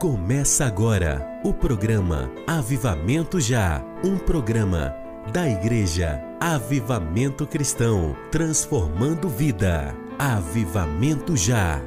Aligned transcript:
Começa 0.00 0.64
agora 0.64 1.28
o 1.44 1.52
programa 1.52 2.32
Avivamento 2.46 3.38
Já, 3.38 3.84
um 4.02 4.16
programa 4.16 4.96
da 5.30 5.46
Igreja 5.46 6.24
Avivamento 6.40 7.46
Cristão, 7.46 8.16
transformando 8.32 9.28
vida. 9.28 9.94
Avivamento 10.18 11.36
já. 11.36 11.82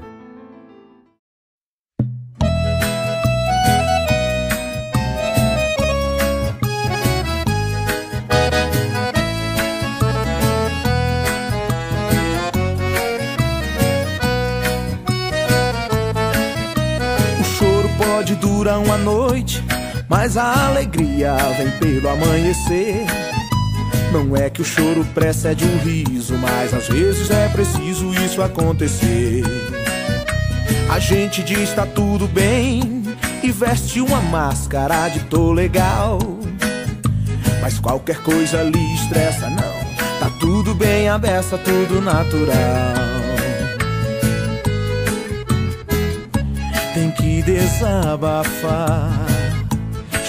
Mas 20.24 20.38
a 20.38 20.68
alegria 20.68 21.36
vem 21.58 21.70
pelo 21.72 22.08
amanhecer. 22.08 23.06
Não 24.10 24.38
é 24.38 24.50
que 24.50 24.62
o 24.62 24.64
choro 24.64 25.04
precede 25.14 25.66
um 25.66 25.78
riso, 25.80 26.38
mas 26.38 26.74
às 26.74 26.88
vezes 26.88 27.30
é 27.30 27.50
preciso 27.50 28.10
isso 28.24 28.42
acontecer. 28.42 29.44
A 30.90 30.98
gente 30.98 31.44
diz 31.44 31.74
tá 31.74 31.86
tudo 31.86 32.26
bem 32.26 33.04
e 33.44 33.52
veste 33.52 34.00
uma 34.00 34.22
máscara 34.22 35.10
de 35.10 35.20
tô 35.26 35.52
legal. 35.52 36.18
Mas 37.62 37.78
qualquer 37.80 38.24
coisa 38.24 38.64
lhe 38.64 38.96
estressa, 38.96 39.50
não. 39.50 39.74
Tá 40.22 40.32
tudo 40.40 40.74
bem, 40.74 41.10
a 41.10 41.18
beça, 41.18 41.58
tudo 41.58 42.00
natural. 42.00 42.56
Tem 46.94 47.12
que 47.12 47.42
desabafar. 47.42 49.33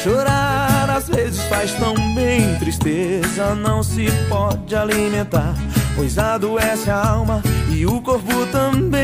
Chorar 0.04 0.90
às 0.90 1.08
vezes 1.08 1.42
faz 1.44 1.72
tão 1.76 1.94
bem, 2.14 2.58
tristeza 2.58 3.54
não 3.54 3.82
se 3.82 4.06
pode 4.28 4.76
alimentar, 4.76 5.54
pois 5.96 6.18
adoece 6.18 6.90
a 6.90 7.08
alma 7.08 7.42
e 7.70 7.86
o 7.86 8.02
corpo 8.02 8.44
também. 8.52 9.00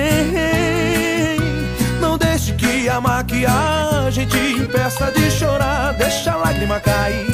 Não 2.02 2.19
deixe 2.19 2.52
que 2.52 2.87
a 2.87 3.00
maquiagem 3.00 4.26
te 4.26 4.58
impeça 4.58 5.11
de 5.11 5.31
chorar, 5.31 5.94
deixa 5.94 6.32
a 6.32 6.37
lágrima 6.37 6.79
cair 6.79 7.26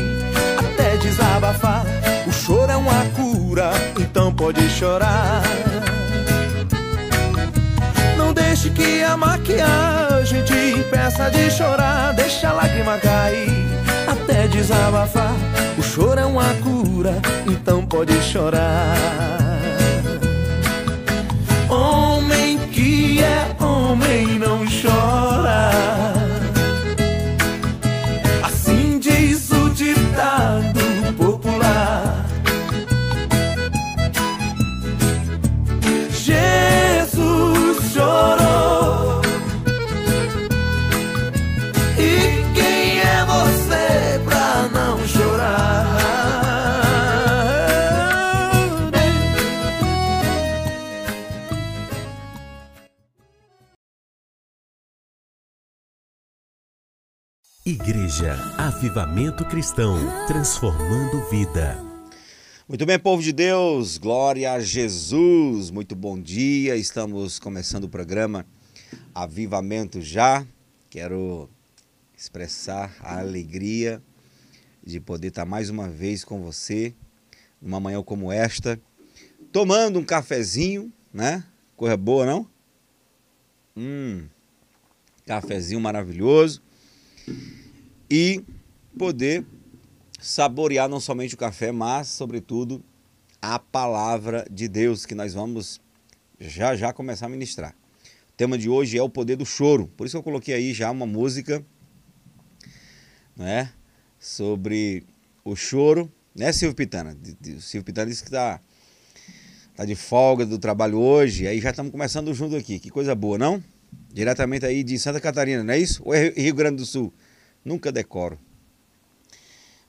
até 0.56 0.96
desabafar. 0.98 1.84
O 2.24 2.32
choro 2.32 2.70
é 2.70 2.76
uma 2.76 3.04
cura, 3.16 3.72
então 3.98 4.32
pode 4.32 4.60
chorar. 4.70 5.42
Não 8.16 8.32
deixe 8.32 8.70
que 8.70 9.02
a 9.02 9.16
maquiagem 9.16 9.95
impeça 11.06 11.30
de 11.30 11.50
chorar. 11.50 12.12
Deixa 12.14 12.48
a 12.48 12.52
lágrima 12.52 12.98
cair 12.98 13.48
até 14.08 14.48
desabafar. 14.48 15.32
O 15.78 15.82
choro 15.82 16.18
é 16.18 16.24
uma 16.24 16.52
cura, 16.54 17.14
então 17.46 17.86
pode 17.86 18.20
chorar. 18.22 18.96
Homem 21.68 22.58
que 22.72 23.22
é 23.22 23.62
homem 23.62 24.38
não 24.38 24.65
Igreja 58.16 58.54
Avivamento 58.56 59.44
Cristão, 59.44 59.98
transformando 60.26 61.28
vida. 61.28 61.78
Muito 62.66 62.86
bem, 62.86 62.98
povo 62.98 63.22
de 63.22 63.30
Deus, 63.30 63.98
glória 63.98 64.52
a 64.52 64.60
Jesus. 64.60 65.70
Muito 65.70 65.94
bom 65.94 66.18
dia. 66.18 66.76
Estamos 66.76 67.38
começando 67.38 67.84
o 67.84 67.90
programa 67.90 68.46
Avivamento 69.14 70.00
já. 70.00 70.46
Quero 70.88 71.50
expressar 72.16 72.96
a 73.00 73.18
alegria 73.18 74.02
de 74.82 74.98
poder 74.98 75.28
estar 75.28 75.44
mais 75.44 75.68
uma 75.68 75.86
vez 75.86 76.24
com 76.24 76.42
você 76.42 76.94
numa 77.60 77.78
manhã 77.78 78.02
como 78.02 78.32
esta, 78.32 78.80
tomando 79.52 79.98
um 79.98 80.04
cafezinho, 80.04 80.90
né? 81.12 81.44
Coisa 81.76 81.98
boa, 81.98 82.24
não? 82.24 82.48
Hum. 83.76 84.24
Cafezinho 85.26 85.80
maravilhoso 85.80 86.62
e 88.10 88.42
poder 88.98 89.44
saborear 90.20 90.88
não 90.88 91.00
somente 91.00 91.34
o 91.34 91.38
café, 91.38 91.70
mas, 91.70 92.08
sobretudo, 92.08 92.82
a 93.40 93.58
palavra 93.58 94.46
de 94.50 94.68
Deus 94.68 95.06
que 95.06 95.14
nós 95.14 95.34
vamos 95.34 95.80
já 96.38 96.76
já 96.76 96.92
começar 96.92 97.26
a 97.26 97.28
ministrar. 97.28 97.74
O 98.30 98.36
tema 98.36 98.58
de 98.58 98.68
hoje 98.68 98.98
é 98.98 99.02
o 99.02 99.08
poder 99.08 99.36
do 99.36 99.46
choro. 99.46 99.90
Por 99.96 100.06
isso 100.06 100.16
eu 100.16 100.22
coloquei 100.22 100.54
aí 100.54 100.74
já 100.74 100.90
uma 100.90 101.06
música, 101.06 101.64
né, 103.36 103.72
sobre 104.18 105.04
o 105.44 105.54
choro, 105.54 106.10
né, 106.34 106.52
Silvio 106.52 106.74
Pitana? 106.74 107.16
O 107.56 107.60
Silvio 107.60 107.84
Pitana 107.84 108.10
disse 108.10 108.24
que 108.24 108.30
tá 108.30 108.60
tá 109.76 109.84
de 109.84 109.94
folga 109.94 110.46
do 110.46 110.58
trabalho 110.58 110.98
hoje, 110.98 111.46
aí 111.46 111.60
já 111.60 111.68
estamos 111.70 111.92
começando 111.92 112.32
junto 112.32 112.56
aqui. 112.56 112.78
Que 112.78 112.90
coisa 112.90 113.14
boa, 113.14 113.36
não? 113.36 113.62
Diretamente 114.12 114.64
aí 114.64 114.82
de 114.82 114.98
Santa 114.98 115.20
Catarina, 115.20 115.62
não 115.62 115.74
é 115.74 115.78
isso? 115.78 116.02
Ou 116.04 116.14
é 116.14 116.30
Rio 116.30 116.54
Grande 116.54 116.76
do 116.76 116.86
Sul? 116.86 117.12
Nunca 117.66 117.90
decoro. 117.90 118.38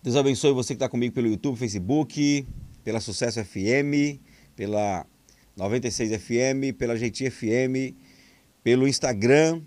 Deus 0.01 0.15
abençoe 0.15 0.51
você 0.51 0.69
que 0.69 0.77
está 0.77 0.89
comigo 0.89 1.13
pelo 1.13 1.27
YouTube, 1.27 1.59
Facebook, 1.59 2.47
pela 2.83 2.99
Sucesso 2.99 3.39
FM, 3.45 4.19
pela 4.55 5.05
96 5.55 6.19
FM, 6.19 6.75
pela 6.75 6.97
GT 6.97 7.29
FM, 7.29 7.95
pelo 8.63 8.87
Instagram. 8.87 9.61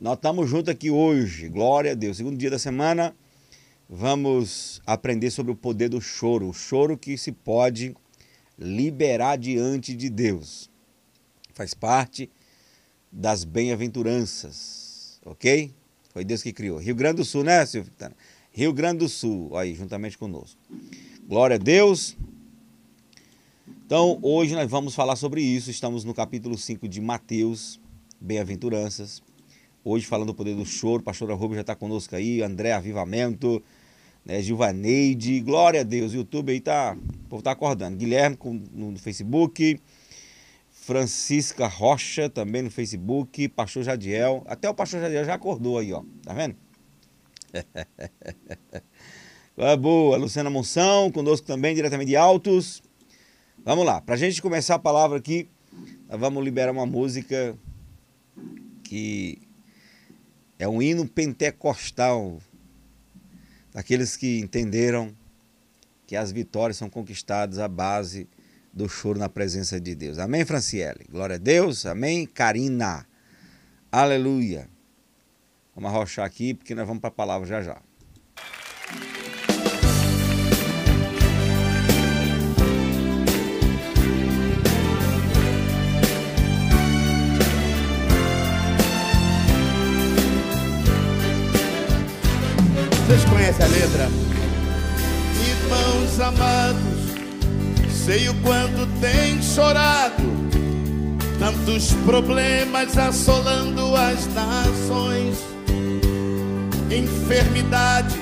Nós 0.00 0.14
estamos 0.14 0.48
juntos 0.48 0.68
aqui 0.68 0.92
hoje, 0.92 1.48
glória 1.48 1.90
a 1.90 1.94
Deus. 1.96 2.18
Segundo 2.18 2.38
dia 2.38 2.50
da 2.50 2.58
semana, 2.60 3.16
vamos 3.90 4.80
aprender 4.86 5.32
sobre 5.32 5.50
o 5.50 5.56
poder 5.56 5.88
do 5.88 6.00
choro. 6.00 6.48
O 6.48 6.54
choro 6.54 6.96
que 6.96 7.18
se 7.18 7.32
pode 7.32 7.96
liberar 8.56 9.38
diante 9.38 9.92
de 9.92 10.08
Deus. 10.08 10.70
Faz 11.52 11.74
parte 11.74 12.30
das 13.10 13.42
bem-aventuranças, 13.42 15.20
ok? 15.24 15.74
Foi 16.16 16.24
Deus 16.24 16.42
que 16.42 16.50
criou. 16.50 16.78
Rio 16.78 16.94
Grande 16.94 17.16
do 17.16 17.26
Sul, 17.26 17.44
né, 17.44 17.66
Silvio? 17.66 17.92
Rio 18.50 18.72
Grande 18.72 19.00
do 19.00 19.06
Sul, 19.06 19.54
aí, 19.54 19.74
juntamente 19.74 20.16
conosco. 20.16 20.58
Glória 21.28 21.56
a 21.56 21.58
Deus. 21.58 22.16
Então, 23.84 24.18
hoje 24.22 24.54
nós 24.54 24.70
vamos 24.70 24.94
falar 24.94 25.14
sobre 25.16 25.42
isso. 25.42 25.70
Estamos 25.70 26.04
no 26.04 26.14
capítulo 26.14 26.56
5 26.56 26.88
de 26.88 27.02
Mateus, 27.02 27.78
Bem-aventuranças. 28.18 29.22
Hoje 29.84 30.06
falando 30.06 30.28
do 30.28 30.34
poder 30.34 30.56
do 30.56 30.64
choro. 30.64 31.02
Pastor 31.02 31.30
Arruba 31.30 31.54
já 31.54 31.60
está 31.60 31.74
conosco 31.74 32.16
aí. 32.16 32.40
André 32.40 32.72
Avivamento, 32.72 33.62
né, 34.24 34.40
Gilvaneide. 34.40 35.38
Glória 35.40 35.82
a 35.82 35.84
Deus. 35.84 36.14
O 36.14 36.16
YouTube 36.16 36.50
aí 36.50 36.60
tá. 36.62 36.96
O 37.26 37.28
povo 37.28 37.42
tá 37.42 37.50
acordando. 37.50 37.94
Guilherme 37.98 38.38
no 38.72 38.98
Facebook. 38.98 39.78
Francisca 40.86 41.66
Rocha 41.66 42.30
também 42.30 42.62
no 42.62 42.70
Facebook, 42.70 43.48
Pastor 43.48 43.82
Jadiel, 43.82 44.44
até 44.46 44.70
o 44.70 44.74
Pastor 44.74 45.00
Jadiel 45.00 45.24
já 45.24 45.34
acordou 45.34 45.80
aí, 45.80 45.92
ó, 45.92 46.04
tá 46.22 46.32
vendo? 46.32 46.54
é 49.58 49.76
boa, 49.76 50.16
Luciana 50.16 50.48
Monção, 50.48 51.10
conosco 51.10 51.44
também, 51.44 51.74
diretamente 51.74 52.10
de 52.10 52.16
Altos. 52.16 52.84
Vamos 53.64 53.84
lá, 53.84 54.00
pra 54.00 54.14
gente 54.14 54.40
começar 54.40 54.76
a 54.76 54.78
palavra 54.78 55.18
aqui, 55.18 55.48
vamos 56.08 56.44
liberar 56.44 56.70
uma 56.70 56.86
música 56.86 57.58
que 58.84 59.42
é 60.56 60.68
um 60.68 60.80
hino 60.80 61.04
pentecostal, 61.04 62.38
daqueles 63.74 64.16
que 64.16 64.38
entenderam 64.38 65.12
que 66.06 66.14
as 66.14 66.30
vitórias 66.30 66.76
são 66.76 66.88
conquistadas 66.88 67.58
à 67.58 67.66
base 67.66 68.28
do 68.76 68.90
choro 68.90 69.18
na 69.18 69.28
presença 69.30 69.80
de 69.80 69.94
Deus. 69.94 70.18
Amém, 70.18 70.44
Franciele? 70.44 71.06
Glória 71.10 71.36
a 71.36 71.38
Deus. 71.38 71.86
Amém, 71.86 72.26
Karina. 72.26 73.06
Aleluia. 73.90 74.68
Vamos 75.74 75.90
arrochar 75.90 76.26
aqui, 76.26 76.52
porque 76.52 76.74
nós 76.74 76.86
vamos 76.86 77.00
para 77.00 77.08
a 77.08 77.12
palavra 77.12 77.48
já 77.48 77.62
já. 77.62 77.80
Vocês 93.06 93.24
conhecem 93.24 93.64
a 93.64 93.68
letra? 93.68 94.08
E 95.40 95.68
mãos 95.68 96.20
amados, 96.20 97.05
sei 98.06 98.28
o 98.28 98.34
quanto 98.34 98.86
tem 99.00 99.42
chorado, 99.42 100.22
tantos 101.40 101.92
problemas 102.04 102.96
assolando 102.96 103.96
as 103.96 104.32
nações, 104.32 105.38
enfermidade, 106.88 108.16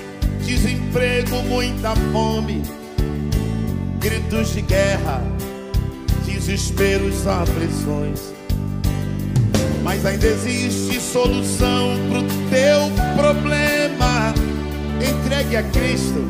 desemprego, 0.47 1.37
muita 1.43 1.95
fome, 2.13 2.63
gritos 4.01 4.55
de 4.55 4.63
guerra, 4.63 5.23
desesperos, 6.25 7.27
aflições. 7.27 8.33
Mas 9.83 10.07
ainda 10.07 10.27
existe 10.27 10.99
solução 10.99 11.91
pro 12.09 12.23
teu 12.49 12.91
problema. 13.23 14.33
Entregue 14.97 15.57
a 15.59 15.63
Cristo, 15.63 16.25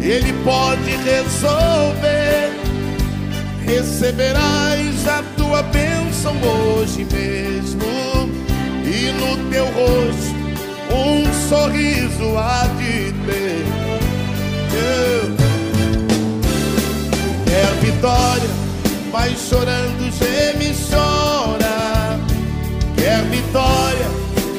Ele 0.00 0.32
pode 0.44 0.90
resolver. 1.02 2.63
Receberás 3.66 5.08
a 5.08 5.22
tua 5.36 5.62
bênção 5.62 6.34
hoje 6.42 7.06
mesmo, 7.10 7.82
e 8.84 9.10
no 9.12 9.50
teu 9.50 9.64
rosto 9.66 10.34
um 10.92 11.48
sorriso 11.48 12.36
há 12.38 12.66
de 12.78 13.12
ter. 13.26 13.64
É 17.50 17.64
vitória, 17.80 18.50
vai 19.10 19.34
chorando, 19.36 20.10
geme 20.12 20.74
chora. 20.90 22.18
Quer 22.96 23.22
vitória, 23.24 24.08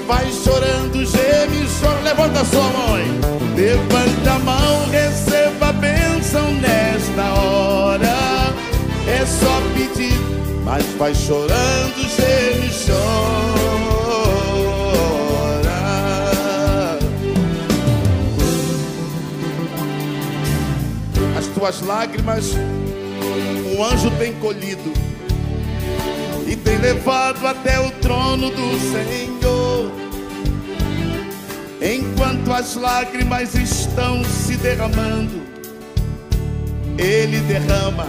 vai 0.07 0.25
chorando, 0.31 1.05
geme 1.05 1.67
chora. 1.79 2.01
Levanta 2.01 2.41
a 2.41 2.45
sua 2.45 2.63
mãe, 2.63 3.05
levanta 3.55 4.31
a 4.31 4.39
mão, 4.39 4.89
receba 4.89 5.69
a 5.69 5.73
bênção. 5.73 6.47
É 6.63 6.74
só 9.39 9.61
pedir, 9.73 10.19
mas 10.63 10.85
vai 10.97 11.13
chorando, 11.13 12.09
geme 12.15 12.69
chora. 12.85 13.35
tuas 21.55 21.81
lágrimas 21.81 22.53
um 23.75 23.83
anjo 23.83 24.11
tem 24.19 24.33
colhido 24.33 24.93
e 26.47 26.55
tem 26.55 26.77
levado 26.77 27.45
até 27.47 27.79
o 27.79 27.89
trono 27.91 28.51
do 28.51 28.79
Senhor. 28.91 29.91
Enquanto 31.81 32.53
as 32.53 32.75
lágrimas 32.75 33.55
estão 33.55 34.23
se 34.23 34.55
derramando, 34.57 35.41
Ele 36.97 37.39
derrama 37.39 38.07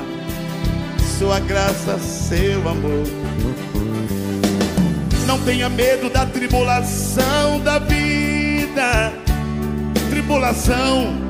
sua 1.19 1.41
graça, 1.41 1.99
seu 1.99 2.69
amor. 2.69 3.07
Não 5.27 5.39
tenha 5.41 5.69
medo 5.69 6.11
da 6.11 6.27
tribulação 6.27 7.61
da 7.61 7.79
vida, 7.79 9.13
tribulação 10.11 11.27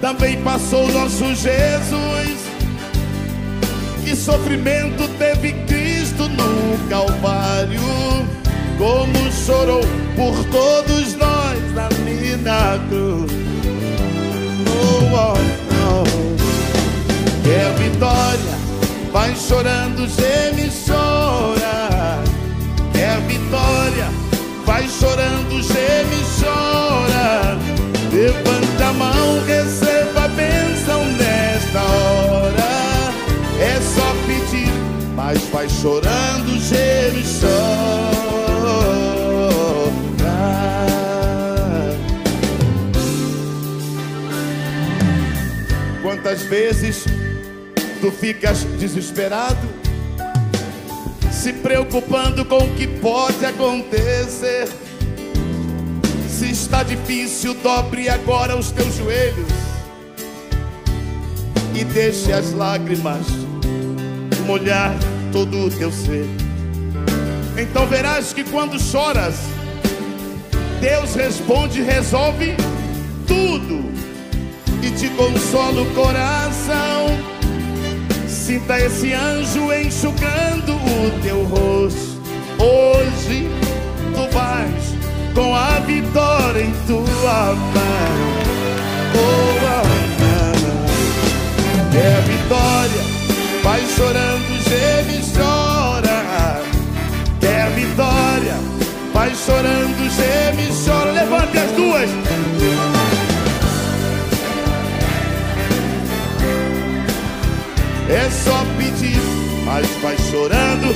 também 0.00 0.42
passou 0.42 0.90
nosso 0.92 1.34
Jesus. 1.34 2.42
Que 4.04 4.16
sofrimento 4.16 5.08
teve 5.16 5.52
Cristo 5.64 6.28
no 6.28 6.88
Calvário, 6.88 7.80
como 8.76 9.32
chorou 9.32 9.82
por 10.16 10.44
todos 10.50 11.14
nós 11.14 11.72
na 11.72 11.88
mina 12.00 12.78
cruz. 12.88 13.32
Oh, 14.66 15.14
oh, 15.14 15.34
oh. 15.94 16.22
Quer 17.44 17.72
vitória, 17.74 18.51
vai 19.12 19.36
chorando, 19.36 20.04
e 20.04 20.72
chora. 20.86 22.22
Quer 22.92 23.20
vitória, 23.28 24.08
vai 24.64 24.88
chorando, 24.88 25.60
e 25.60 26.24
chora. 26.40 27.58
Levanta 28.10 28.86
a 28.86 28.92
mão, 28.94 29.44
receba 29.46 30.24
a 30.24 30.28
bênção 30.28 31.04
nesta 31.18 31.80
hora. 31.80 33.12
É 33.60 33.80
só 33.80 34.14
pedir, 34.26 34.72
mas 35.14 35.38
vai 35.52 35.68
chorando, 35.68 36.56
e 37.14 37.22
chora. 37.40 38.32
Quantas 46.02 46.42
vezes 46.42 47.06
tu 48.02 48.10
ficas 48.10 48.64
desesperado, 48.80 49.60
se 51.30 51.52
preocupando 51.52 52.44
com 52.44 52.58
o 52.58 52.74
que 52.74 52.88
pode 52.88 53.46
acontecer? 53.46 54.68
Se 56.28 56.50
está 56.50 56.82
difícil, 56.82 57.54
dobre 57.62 58.08
agora 58.08 58.56
os 58.56 58.72
teus 58.72 58.96
joelhos 58.96 59.46
e 61.76 61.84
deixe 61.84 62.32
as 62.32 62.50
lágrimas 62.50 63.24
molhar 64.48 64.92
todo 65.30 65.66
o 65.66 65.70
teu 65.70 65.92
ser. 65.92 66.26
Então 67.56 67.86
verás 67.86 68.32
que 68.32 68.42
quando 68.42 68.80
choras, 68.80 69.36
Deus 70.80 71.14
responde, 71.14 71.80
resolve 71.80 72.56
tudo 73.28 73.92
e 74.82 74.90
te 74.90 75.08
consola 75.10 75.82
o 75.82 75.94
coração. 75.94 77.41
Sinta 78.42 78.76
esse 78.76 79.12
anjo 79.12 79.72
enxugando 79.72 80.74
o 80.74 81.22
teu 81.22 81.44
rosto. 81.44 82.20
Hoje 82.58 83.48
tu 84.12 84.28
vais 84.34 84.84
com 85.32 85.54
a 85.54 85.78
vitória 85.86 86.64
em 86.64 86.72
tua 86.84 87.54
mão. 87.54 88.32
Oh, 89.14 89.52
é 91.96 92.20
vitória, 92.22 93.02
vai 93.62 93.80
chorando, 93.96 94.58
geme 94.68 95.22
chora. 95.36 96.60
É 97.42 97.70
vitória, 97.76 98.56
vai 99.14 99.32
chorando, 99.36 100.10
geme 100.10 100.68
chora. 100.84 101.12
Levante 101.12 101.58
as 101.58 101.70
duas. 101.76 102.10
É 108.12 108.28
só 108.28 108.62
pedir, 108.76 109.18
mas 109.64 109.86
vai 110.02 110.14
chorando. 110.30 110.94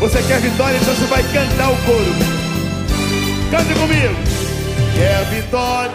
Você 0.00 0.20
quer 0.24 0.40
vitória, 0.40 0.76
então 0.76 0.92
você 0.92 1.06
vai 1.06 1.22
cantar 1.22 1.70
o 1.70 1.76
coro. 1.84 2.12
Cante 3.52 3.72
comigo. 3.74 4.16
Quer 4.96 5.24
vitória. 5.26 5.94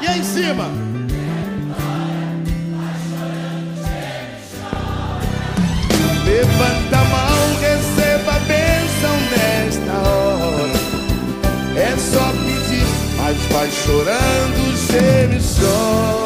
E 0.00 0.06
aí 0.06 0.20
em 0.20 0.24
cima. 0.24 0.70
Levanta 6.24 6.96
a 6.96 7.04
mão, 7.04 7.60
receba 7.60 8.36
a 8.36 8.38
bênção 8.38 9.16
nesta 9.36 9.92
hora. 10.08 10.72
É 11.76 11.94
só 11.98 12.32
pedir, 12.32 12.86
mas 13.18 13.36
vai 13.52 13.70
chorando, 13.70 14.76
geme 14.90 15.38
chora. 15.42 16.25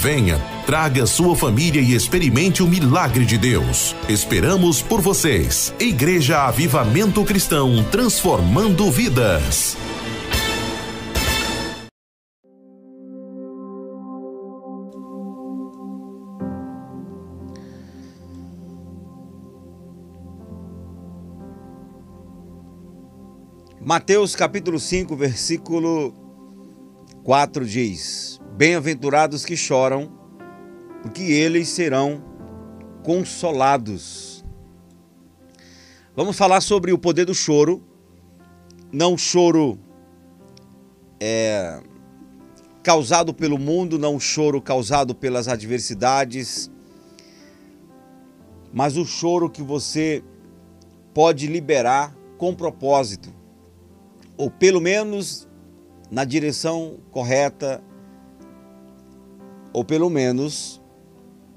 Venha, 0.00 0.38
traga 0.66 1.06
sua 1.06 1.34
família 1.34 1.80
e 1.80 1.94
experimente 1.94 2.62
o 2.62 2.68
milagre 2.68 3.24
de 3.24 3.38
Deus. 3.38 3.96
Esperamos 4.08 4.82
por 4.82 5.00
vocês. 5.00 5.74
Igreja 5.80 6.46
Avivamento 6.46 7.24
Cristão, 7.24 7.82
transformando 7.90 8.90
vidas. 8.90 9.76
Mateus 23.80 24.36
capítulo 24.36 24.78
5, 24.78 25.16
versículo 25.16 26.12
4 27.24 27.64
diz: 27.64 28.38
Bem-aventurados 28.56 29.44
que 29.44 29.54
choram, 29.54 30.10
porque 31.02 31.22
eles 31.24 31.68
serão 31.68 32.24
consolados. 33.02 34.42
Vamos 36.14 36.38
falar 36.38 36.62
sobre 36.62 36.90
o 36.90 36.96
poder 36.96 37.26
do 37.26 37.34
choro, 37.34 37.84
não 38.90 39.18
choro 39.18 39.78
é, 41.20 41.82
causado 42.82 43.34
pelo 43.34 43.58
mundo, 43.58 43.98
não 43.98 44.18
choro 44.18 44.62
causado 44.62 45.14
pelas 45.14 45.48
adversidades, 45.48 46.70
mas 48.72 48.96
o 48.96 49.04
choro 49.04 49.50
que 49.50 49.62
você 49.62 50.24
pode 51.12 51.46
liberar 51.46 52.16
com 52.38 52.54
propósito, 52.54 53.28
ou 54.34 54.50
pelo 54.50 54.80
menos 54.80 55.46
na 56.10 56.24
direção 56.24 56.96
correta, 57.10 57.84
ou 59.76 59.84
pelo 59.84 60.08
menos 60.08 60.80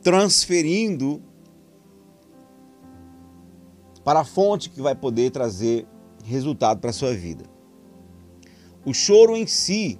transferindo 0.03 1.21
para 4.03 4.19
a 4.19 4.25
fonte 4.25 4.69
que 4.69 4.81
vai 4.81 4.93
poder 4.93 5.31
trazer 5.31 5.87
resultado 6.25 6.81
para 6.81 6.89
a 6.89 6.93
sua 6.93 7.13
vida. 7.13 7.45
O 8.83 8.93
choro 8.93 9.37
em 9.37 9.47
si 9.47 9.97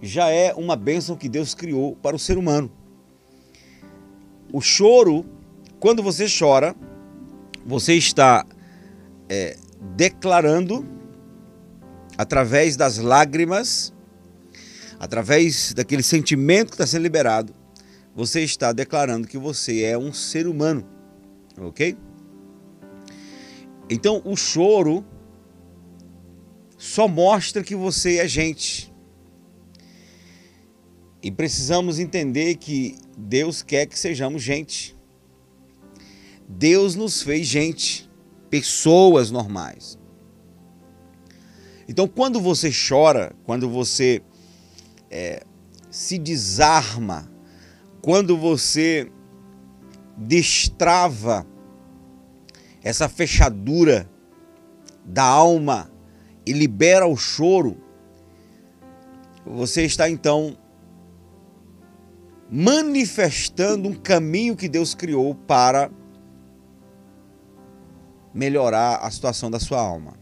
já 0.00 0.28
é 0.28 0.54
uma 0.54 0.76
bênção 0.76 1.16
que 1.16 1.28
Deus 1.28 1.56
criou 1.56 1.96
para 1.96 2.14
o 2.14 2.20
ser 2.20 2.38
humano. 2.38 2.70
O 4.52 4.60
choro, 4.60 5.26
quando 5.80 6.04
você 6.04 6.26
chora, 6.28 6.72
você 7.66 7.94
está 7.94 8.46
é, 9.28 9.56
declarando, 9.96 10.86
através 12.16 12.76
das 12.76 12.98
lágrimas, 12.98 13.92
através 14.98 15.72
daquele 15.72 16.02
sentimento 16.02 16.68
que 16.68 16.74
está 16.74 16.86
sendo 16.86 17.02
liberado, 17.02 17.54
você 18.14 18.42
está 18.42 18.72
declarando 18.72 19.28
que 19.28 19.38
você 19.38 19.82
é 19.82 19.96
um 19.96 20.12
ser 20.12 20.46
humano, 20.46 20.86
ok? 21.56 21.96
Então 23.88 24.20
o 24.24 24.36
choro 24.36 25.04
só 26.76 27.08
mostra 27.08 27.62
que 27.62 27.74
você 27.74 28.18
é 28.18 28.28
gente. 28.28 28.92
E 31.22 31.30
precisamos 31.30 31.98
entender 31.98 32.56
que 32.56 32.96
Deus 33.16 33.62
quer 33.62 33.86
que 33.86 33.98
sejamos 33.98 34.42
gente. 34.42 34.96
Deus 36.48 36.94
nos 36.94 37.22
fez 37.22 37.46
gente, 37.46 38.08
pessoas 38.48 39.30
normais. 39.30 39.98
Então, 41.88 42.06
quando 42.06 42.40
você 42.40 42.70
chora, 42.70 43.34
quando 43.44 43.68
você 43.68 44.22
é, 45.10 45.42
se 45.90 46.18
desarma, 46.18 47.30
quando 48.00 48.36
você 48.36 49.10
destrava 50.16 51.46
essa 52.82 53.08
fechadura 53.08 54.08
da 55.04 55.24
alma 55.24 55.90
e 56.46 56.52
libera 56.52 57.06
o 57.06 57.16
choro, 57.16 57.76
você 59.44 59.84
está 59.84 60.08
então 60.08 60.56
manifestando 62.50 63.88
um 63.88 63.94
caminho 63.94 64.56
que 64.56 64.68
Deus 64.68 64.94
criou 64.94 65.34
para 65.34 65.90
melhorar 68.32 68.96
a 68.96 69.10
situação 69.10 69.50
da 69.50 69.60
sua 69.60 69.80
alma. 69.80 70.14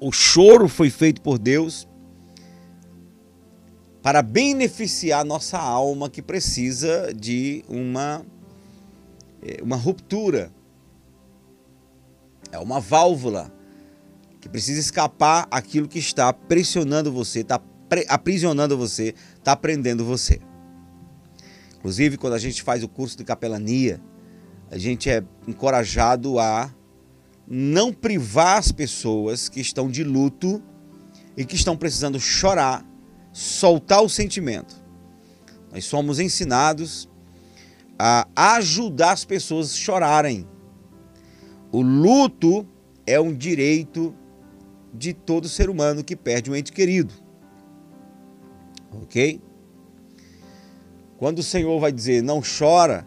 O 0.00 0.12
choro 0.12 0.68
foi 0.68 0.90
feito 0.90 1.20
por 1.20 1.38
Deus 1.38 1.87
para 4.08 4.22
beneficiar 4.22 5.22
nossa 5.22 5.58
alma 5.58 6.08
que 6.08 6.22
precisa 6.22 7.12
de 7.14 7.62
uma, 7.68 8.24
eh, 9.42 9.60
uma 9.62 9.76
ruptura. 9.76 10.50
É 12.50 12.58
uma 12.58 12.80
válvula 12.80 13.52
que 14.40 14.48
precisa 14.48 14.80
escapar 14.80 15.46
aquilo 15.50 15.86
que 15.86 15.98
está 15.98 16.32
pressionando 16.32 17.12
você, 17.12 17.40
está 17.40 17.60
aprisionando 18.08 18.78
você, 18.78 19.14
está 19.36 19.54
prendendo 19.54 20.06
você. 20.06 20.40
Inclusive, 21.76 22.16
quando 22.16 22.32
a 22.32 22.38
gente 22.38 22.62
faz 22.62 22.82
o 22.82 22.88
curso 22.88 23.14
de 23.14 23.24
capelania, 23.24 24.00
a 24.70 24.78
gente 24.78 25.10
é 25.10 25.22
encorajado 25.46 26.38
a 26.38 26.74
não 27.46 27.92
privar 27.92 28.56
as 28.56 28.72
pessoas 28.72 29.50
que 29.50 29.60
estão 29.60 29.90
de 29.90 30.02
luto 30.02 30.62
e 31.36 31.44
que 31.44 31.56
estão 31.56 31.76
precisando 31.76 32.18
chorar, 32.18 32.87
soltar 33.38 34.02
o 34.02 34.08
sentimento. 34.08 34.74
Nós 35.70 35.84
somos 35.84 36.18
ensinados 36.18 37.08
a 37.96 38.26
ajudar 38.56 39.12
as 39.12 39.24
pessoas 39.24 39.72
a 39.72 39.76
chorarem. 39.76 40.44
O 41.70 41.80
luto 41.80 42.66
é 43.06 43.20
um 43.20 43.32
direito 43.32 44.12
de 44.92 45.12
todo 45.12 45.48
ser 45.48 45.70
humano 45.70 46.02
que 46.02 46.16
perde 46.16 46.50
um 46.50 46.56
ente 46.56 46.72
querido. 46.72 47.14
Ok? 49.02 49.40
Quando 51.16 51.38
o 51.38 51.42
Senhor 51.44 51.78
vai 51.78 51.92
dizer 51.92 52.24
não 52.24 52.42
chora, 52.42 53.06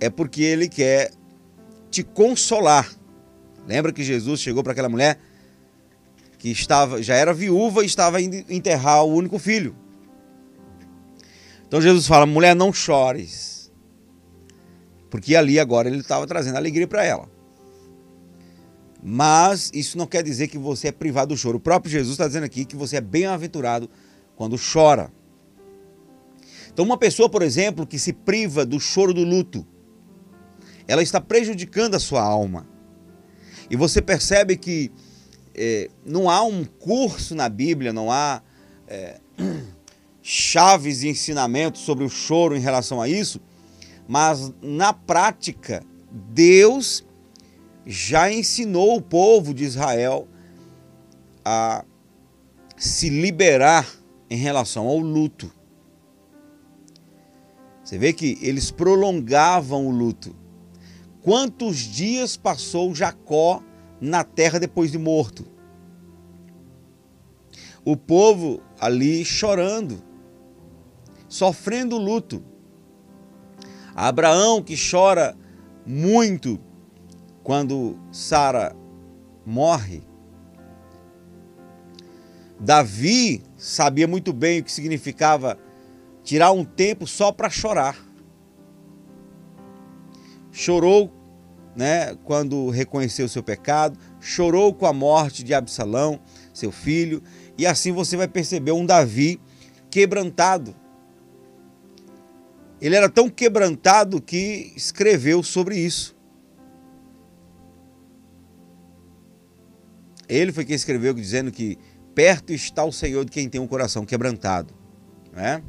é 0.00 0.10
porque 0.10 0.42
Ele 0.42 0.68
quer 0.68 1.12
te 1.92 2.02
consolar. 2.02 2.90
Lembra 3.68 3.92
que 3.92 4.02
Jesus 4.02 4.40
chegou 4.40 4.64
para 4.64 4.72
aquela 4.72 4.88
mulher 4.88 5.16
que 6.44 6.50
estava 6.50 7.02
já 7.02 7.14
era 7.14 7.32
viúva 7.32 7.82
e 7.82 7.86
estava 7.86 8.20
indo 8.20 8.36
enterrar 8.52 9.02
o 9.02 9.14
único 9.14 9.38
filho. 9.38 9.74
Então 11.66 11.80
Jesus 11.80 12.06
fala: 12.06 12.26
mulher, 12.26 12.54
não 12.54 12.70
chores. 12.70 13.72
Porque 15.08 15.34
ali 15.34 15.58
agora 15.58 15.88
ele 15.88 16.00
estava 16.00 16.26
trazendo 16.26 16.56
alegria 16.56 16.86
para 16.86 17.02
ela. 17.02 17.30
Mas 19.02 19.70
isso 19.72 19.96
não 19.96 20.06
quer 20.06 20.22
dizer 20.22 20.48
que 20.48 20.58
você 20.58 20.88
é 20.88 20.92
privado 20.92 21.34
do 21.34 21.38
choro. 21.38 21.56
O 21.56 21.60
próprio 21.60 21.90
Jesus 21.90 22.12
está 22.12 22.26
dizendo 22.26 22.44
aqui 22.44 22.66
que 22.66 22.76
você 22.76 22.96
é 22.96 23.00
bem-aventurado 23.00 23.88
quando 24.36 24.58
chora. 24.58 25.10
Então, 26.70 26.84
uma 26.84 26.98
pessoa, 26.98 27.26
por 27.26 27.40
exemplo, 27.40 27.86
que 27.86 27.98
se 27.98 28.12
priva 28.12 28.66
do 28.66 28.78
choro 28.78 29.14
do 29.14 29.24
luto, 29.24 29.66
ela 30.86 31.02
está 31.02 31.22
prejudicando 31.22 31.94
a 31.94 31.98
sua 31.98 32.20
alma. 32.20 32.66
E 33.70 33.76
você 33.76 34.02
percebe 34.02 34.58
que 34.58 34.92
é, 35.54 35.88
não 36.04 36.28
há 36.28 36.42
um 36.42 36.64
curso 36.64 37.34
na 37.34 37.48
Bíblia, 37.48 37.92
não 37.92 38.10
há 38.10 38.42
é, 38.88 39.20
chaves 40.22 41.02
e 41.02 41.08
ensinamentos 41.08 41.82
sobre 41.82 42.04
o 42.04 42.08
choro 42.08 42.56
em 42.56 42.60
relação 42.60 43.00
a 43.00 43.08
isso, 43.08 43.40
mas 44.08 44.52
na 44.60 44.92
prática, 44.92 45.82
Deus 46.10 47.04
já 47.86 48.32
ensinou 48.32 48.96
o 48.96 49.02
povo 49.02 49.52
de 49.52 49.64
Israel 49.64 50.26
a 51.44 51.84
se 52.76 53.08
liberar 53.08 53.86
em 54.30 54.36
relação 54.36 54.86
ao 54.86 54.98
luto. 54.98 55.52
Você 57.82 57.98
vê 57.98 58.12
que 58.12 58.38
eles 58.40 58.70
prolongavam 58.70 59.86
o 59.86 59.90
luto. 59.90 60.34
Quantos 61.22 61.78
dias 61.78 62.36
passou 62.36 62.94
Jacó 62.94 63.62
na 64.00 64.24
terra 64.24 64.58
depois 64.58 64.90
de 64.90 64.98
morto? 64.98 65.46
O 67.84 67.96
povo 67.96 68.62
ali 68.80 69.24
chorando, 69.24 70.02
sofrendo 71.28 71.98
luto. 71.98 72.42
Abraão 73.94 74.62
que 74.62 74.74
chora 74.76 75.36
muito 75.86 76.58
quando 77.42 77.98
Sara 78.10 78.74
morre, 79.44 80.02
Davi 82.58 83.42
sabia 83.56 84.08
muito 84.08 84.32
bem 84.32 84.60
o 84.60 84.64
que 84.64 84.72
significava 84.72 85.58
tirar 86.22 86.52
um 86.52 86.64
tempo 86.64 87.06
só 87.06 87.30
para 87.30 87.50
chorar. 87.50 87.96
Chorou, 90.50 91.12
né, 91.76 92.14
quando 92.24 92.70
reconheceu 92.70 93.26
o 93.26 93.28
seu 93.28 93.42
pecado, 93.42 93.98
chorou 94.20 94.72
com 94.72 94.86
a 94.86 94.92
morte 94.92 95.42
de 95.42 95.52
Absalão, 95.52 96.20
seu 96.52 96.70
filho, 96.70 97.22
e 97.58 97.66
assim 97.66 97.92
você 97.92 98.16
vai 98.16 98.28
perceber 98.28 98.72
um 98.72 98.86
Davi 98.86 99.40
quebrantado. 99.90 100.74
Ele 102.80 102.96
era 102.96 103.08
tão 103.08 103.28
quebrantado 103.28 104.20
que 104.20 104.72
escreveu 104.76 105.42
sobre 105.42 105.78
isso. 105.78 106.14
Ele 110.28 110.52
foi 110.52 110.64
quem 110.64 110.74
escreveu 110.74 111.14
dizendo 111.14 111.50
que 111.50 111.78
perto 112.14 112.52
está 112.52 112.84
o 112.84 112.92
Senhor 112.92 113.24
de 113.24 113.30
quem 113.30 113.48
tem 113.48 113.60
um 113.60 113.66
coração 113.66 114.04
quebrantado. 114.04 114.74
Né? 115.32 115.62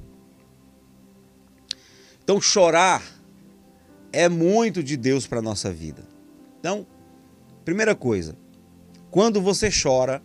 Então, 2.24 2.41
chorar 2.41 3.04
é 4.15 4.30
muito 4.30 4.82
de 4.82 4.95
Deus 4.95 5.28
para 5.28 5.39
a 5.39 5.41
nossa 5.41 5.71
vida. 5.71 6.01
Então, 6.60 6.88
primeira 7.65 7.93
coisa, 7.93 8.38
Quando 9.12 9.41
você 9.41 9.69
chora, 9.69 10.21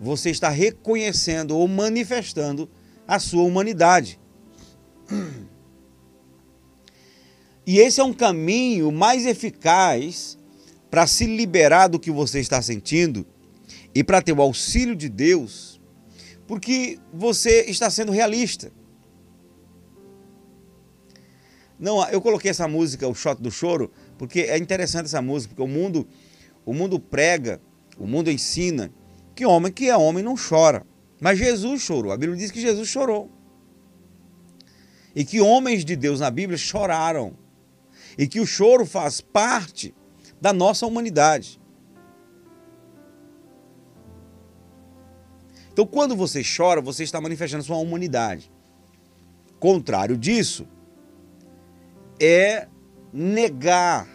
você 0.00 0.30
está 0.30 0.48
reconhecendo 0.48 1.56
ou 1.56 1.66
manifestando 1.66 2.70
a 3.06 3.18
sua 3.18 3.42
humanidade. 3.42 4.20
E 7.64 7.78
esse 7.78 8.00
é 8.00 8.04
um 8.04 8.12
caminho 8.12 8.90
mais 8.90 9.24
eficaz 9.24 10.36
para 10.90 11.06
se 11.06 11.26
liberar 11.26 11.86
do 11.86 11.98
que 11.98 12.10
você 12.10 12.40
está 12.40 12.60
sentindo 12.60 13.24
e 13.94 14.02
para 14.02 14.20
ter 14.20 14.32
o 14.32 14.42
auxílio 14.42 14.96
de 14.96 15.08
Deus, 15.08 15.80
porque 16.44 16.98
você 17.14 17.64
está 17.66 17.88
sendo 17.88 18.10
realista. 18.10 18.72
Não, 21.82 22.08
eu 22.10 22.20
coloquei 22.20 22.48
essa 22.48 22.68
música, 22.68 23.08
o 23.08 23.14
Shot 23.14 23.42
do 23.42 23.50
Choro, 23.50 23.90
porque 24.16 24.42
é 24.42 24.56
interessante 24.56 25.06
essa 25.06 25.20
música, 25.20 25.52
porque 25.52 25.68
o 25.68 25.74
mundo, 25.74 26.06
o 26.64 26.72
mundo 26.72 27.00
prega, 27.00 27.60
o 27.98 28.06
mundo 28.06 28.30
ensina 28.30 28.92
que 29.34 29.44
homem 29.44 29.72
que 29.72 29.88
é 29.88 29.96
homem 29.96 30.22
não 30.22 30.36
chora. 30.36 30.86
Mas 31.20 31.40
Jesus 31.40 31.82
chorou. 31.82 32.12
A 32.12 32.16
Bíblia 32.16 32.38
diz 32.38 32.52
que 32.52 32.60
Jesus 32.60 32.88
chorou. 32.88 33.28
E 35.12 35.24
que 35.24 35.40
homens 35.40 35.84
de 35.84 35.96
Deus 35.96 36.20
na 36.20 36.30
Bíblia 36.30 36.56
choraram. 36.56 37.36
E 38.16 38.28
que 38.28 38.38
o 38.38 38.46
choro 38.46 38.86
faz 38.86 39.20
parte 39.20 39.92
da 40.40 40.52
nossa 40.52 40.86
humanidade. 40.86 41.60
Então, 45.72 45.84
quando 45.84 46.14
você 46.14 46.42
chora, 46.44 46.80
você 46.80 47.02
está 47.02 47.20
manifestando 47.20 47.64
sua 47.64 47.78
humanidade. 47.78 48.52
Contrário 49.58 50.16
disso, 50.16 50.68
é 52.22 52.68
negar 53.12 54.08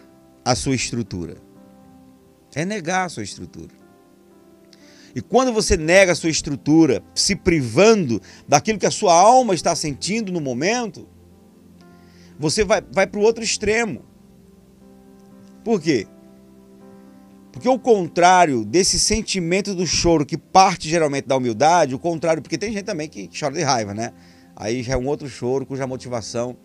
a 0.43 0.55
sua 0.55 0.73
estrutura. 0.73 1.37
É 2.55 2.63
negar 2.63 3.05
a 3.05 3.09
sua 3.09 3.23
estrutura. 3.23 3.75
E 5.13 5.21
quando 5.21 5.51
você 5.51 5.75
nega 5.75 6.13
a 6.13 6.15
sua 6.15 6.29
estrutura, 6.29 7.03
se 7.13 7.35
privando 7.35 8.21
daquilo 8.47 8.79
que 8.79 8.85
a 8.85 8.91
sua 8.91 9.13
alma 9.13 9.53
está 9.53 9.75
sentindo 9.75 10.31
no 10.31 10.39
momento, 10.39 11.07
você 12.39 12.63
vai, 12.63 12.81
vai 12.91 13.05
para 13.05 13.19
o 13.19 13.23
outro 13.23 13.43
extremo. 13.43 14.05
Por 15.63 15.81
quê? 15.81 16.07
Porque 17.51 17.67
o 17.67 17.79
contrário 17.79 18.63
desse 18.63 18.99
sentimento 18.99 19.73
do 19.73 19.85
choro 19.85 20.25
que 20.25 20.37
parte 20.37 20.87
geralmente 20.87 21.25
da 21.25 21.35
humildade, 21.35 21.95
o 21.95 21.99
contrário, 21.99 22.41
porque 22.41 22.57
tem 22.57 22.71
gente 22.71 22.85
também 22.85 23.09
que 23.09 23.29
chora 23.37 23.53
de 23.53 23.63
raiva, 23.63 23.93
né? 23.93 24.13
Aí 24.55 24.81
já 24.83 24.93
é 24.93 24.97
um 24.97 25.07
outro 25.07 25.27
choro 25.27 25.65
cuja 25.65 25.87
motivação 25.87 26.55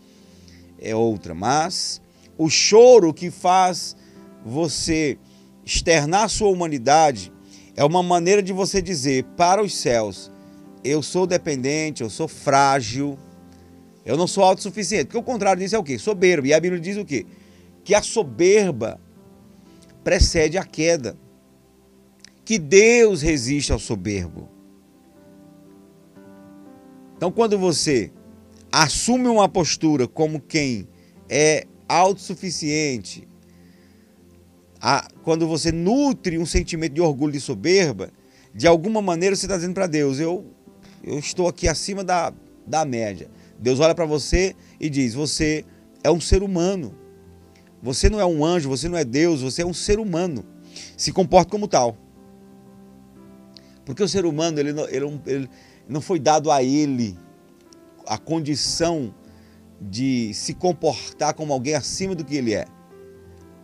é 0.83 0.95
outra. 0.95 1.35
Mas 1.35 2.03
o 2.37 2.51
choro 2.51 3.15
que 3.15 3.31
faz 3.31 3.97
você 4.45 5.17
externar 5.65 6.29
sua 6.29 6.49
humanidade 6.49 7.33
é 7.77 7.85
uma 7.85 8.03
maneira 8.03 8.43
de 8.43 8.53
você 8.53 8.83
dizer 8.83 9.25
para 9.37 9.63
os 9.63 9.75
céus: 9.75 10.31
eu 10.85 11.03
sou 11.03 11.27
dependente, 11.27 12.03
eu 12.03 12.11
sou 12.11 12.27
frágil, 12.27 13.19
eu 14.05 14.17
não 14.17 14.27
sou 14.27 14.45
autossuficiente. 14.45 15.07
Porque 15.07 15.19
o 15.19 15.23
contrário 15.23 15.63
disso 15.63 15.77
é 15.77 15.79
o 15.79 15.85
quê? 15.85 15.99
Soberba. 15.99 16.47
E 16.47 16.53
a 16.53 16.61
Bíblia 16.61 16.81
diz 16.81 16.97
o 16.97 17.05
quê? 17.05 17.25
Que 17.85 17.95
a 17.95 18.03
soberba 18.03 19.01
precede 20.03 20.59
a 20.59 20.65
queda. 20.65 21.17
Que 22.45 22.59
Deus 22.59 23.23
resiste 23.23 23.73
ao 23.73 23.79
soberbo. 23.79 24.49
Então, 27.17 27.31
quando 27.31 27.57
você 27.57 28.11
assume 28.73 29.29
uma 29.29 29.49
postura 29.49 30.09
como 30.09 30.41
quem 30.41 30.89
é 31.29 31.67
autossuficiente, 31.87 33.29
a, 34.81 35.07
quando 35.23 35.47
você 35.47 35.71
nutre 35.71 36.39
um 36.39 36.47
sentimento 36.47 36.95
de 36.95 37.01
orgulho 37.03 37.37
e 37.37 37.41
soberba, 37.41 38.11
de 38.55 38.67
alguma 38.67 39.03
maneira 39.03 39.37
você 39.37 39.45
está 39.45 39.57
dizendo 39.57 39.75
para 39.75 39.87
Deus: 39.87 40.19
eu, 40.19 40.47
eu 41.05 41.19
estou 41.19 41.47
aqui 41.47 41.69
acima 41.69 42.03
da, 42.03 42.33
da 42.67 42.85
média. 42.85 43.31
Deus 43.59 43.79
olha 43.79 43.95
para 43.95 44.07
você 44.07 44.57
e 44.81 44.89
diz: 44.89 45.15
Você 45.15 45.65
é 46.03 46.11
um 46.11 46.21
ser 46.21 46.43
humano. 46.43 46.95
Você 47.83 48.09
não 48.09 48.21
é 48.21 48.25
um 48.25 48.45
anjo, 48.45 48.69
você 48.69 48.89
não 48.89 48.97
é 48.97 49.05
Deus, 49.05 49.43
você 49.43 49.63
é 49.63 49.67
um 49.67 49.75
ser 49.75 49.99
humano. 49.99 50.45
Se 50.97 51.13
comporta 51.13 51.51
como 51.51 51.69
tal. 51.69 51.97
Porque 53.85 54.03
o 54.03 54.09
ser 54.09 54.25
humano 54.25 54.59
ele 54.59 54.71
ele, 54.89 55.21
ele 55.27 55.51
não 55.89 56.01
foi 56.01 56.19
dado 56.19 56.51
a 56.51 56.63
ele 56.63 57.19
a 58.07 58.19
condição 58.19 59.15
de 59.81 60.33
se 60.35 60.55
comportar 60.55 61.35
como 61.35 61.53
alguém 61.53 61.75
acima 61.75 62.15
do 62.15 62.25
que 62.25 62.37
ele 62.37 62.55
é. 62.55 62.67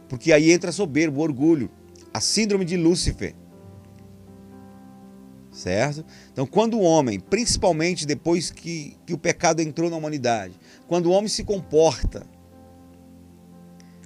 Porque 0.09 0.33
aí 0.33 0.51
entra 0.51 0.70
a 0.70 0.72
soberba, 0.72 1.18
o 1.18 1.22
orgulho, 1.22 1.70
a 2.12 2.20
síndrome 2.20 2.64
de 2.64 2.77
Lúcifer. 2.77 3.35
Certo? 5.51 6.05
Então, 6.33 6.46
quando 6.46 6.79
o 6.79 6.83
homem, 6.83 7.18
principalmente 7.18 8.07
depois 8.07 8.51
que, 8.51 8.96
que 9.05 9.12
o 9.12 9.18
pecado 9.18 9.61
entrou 9.61 9.90
na 9.90 9.96
humanidade, 9.96 10.55
quando 10.87 11.07
o 11.07 11.11
homem 11.11 11.29
se 11.29 11.44
comporta, 11.44 12.27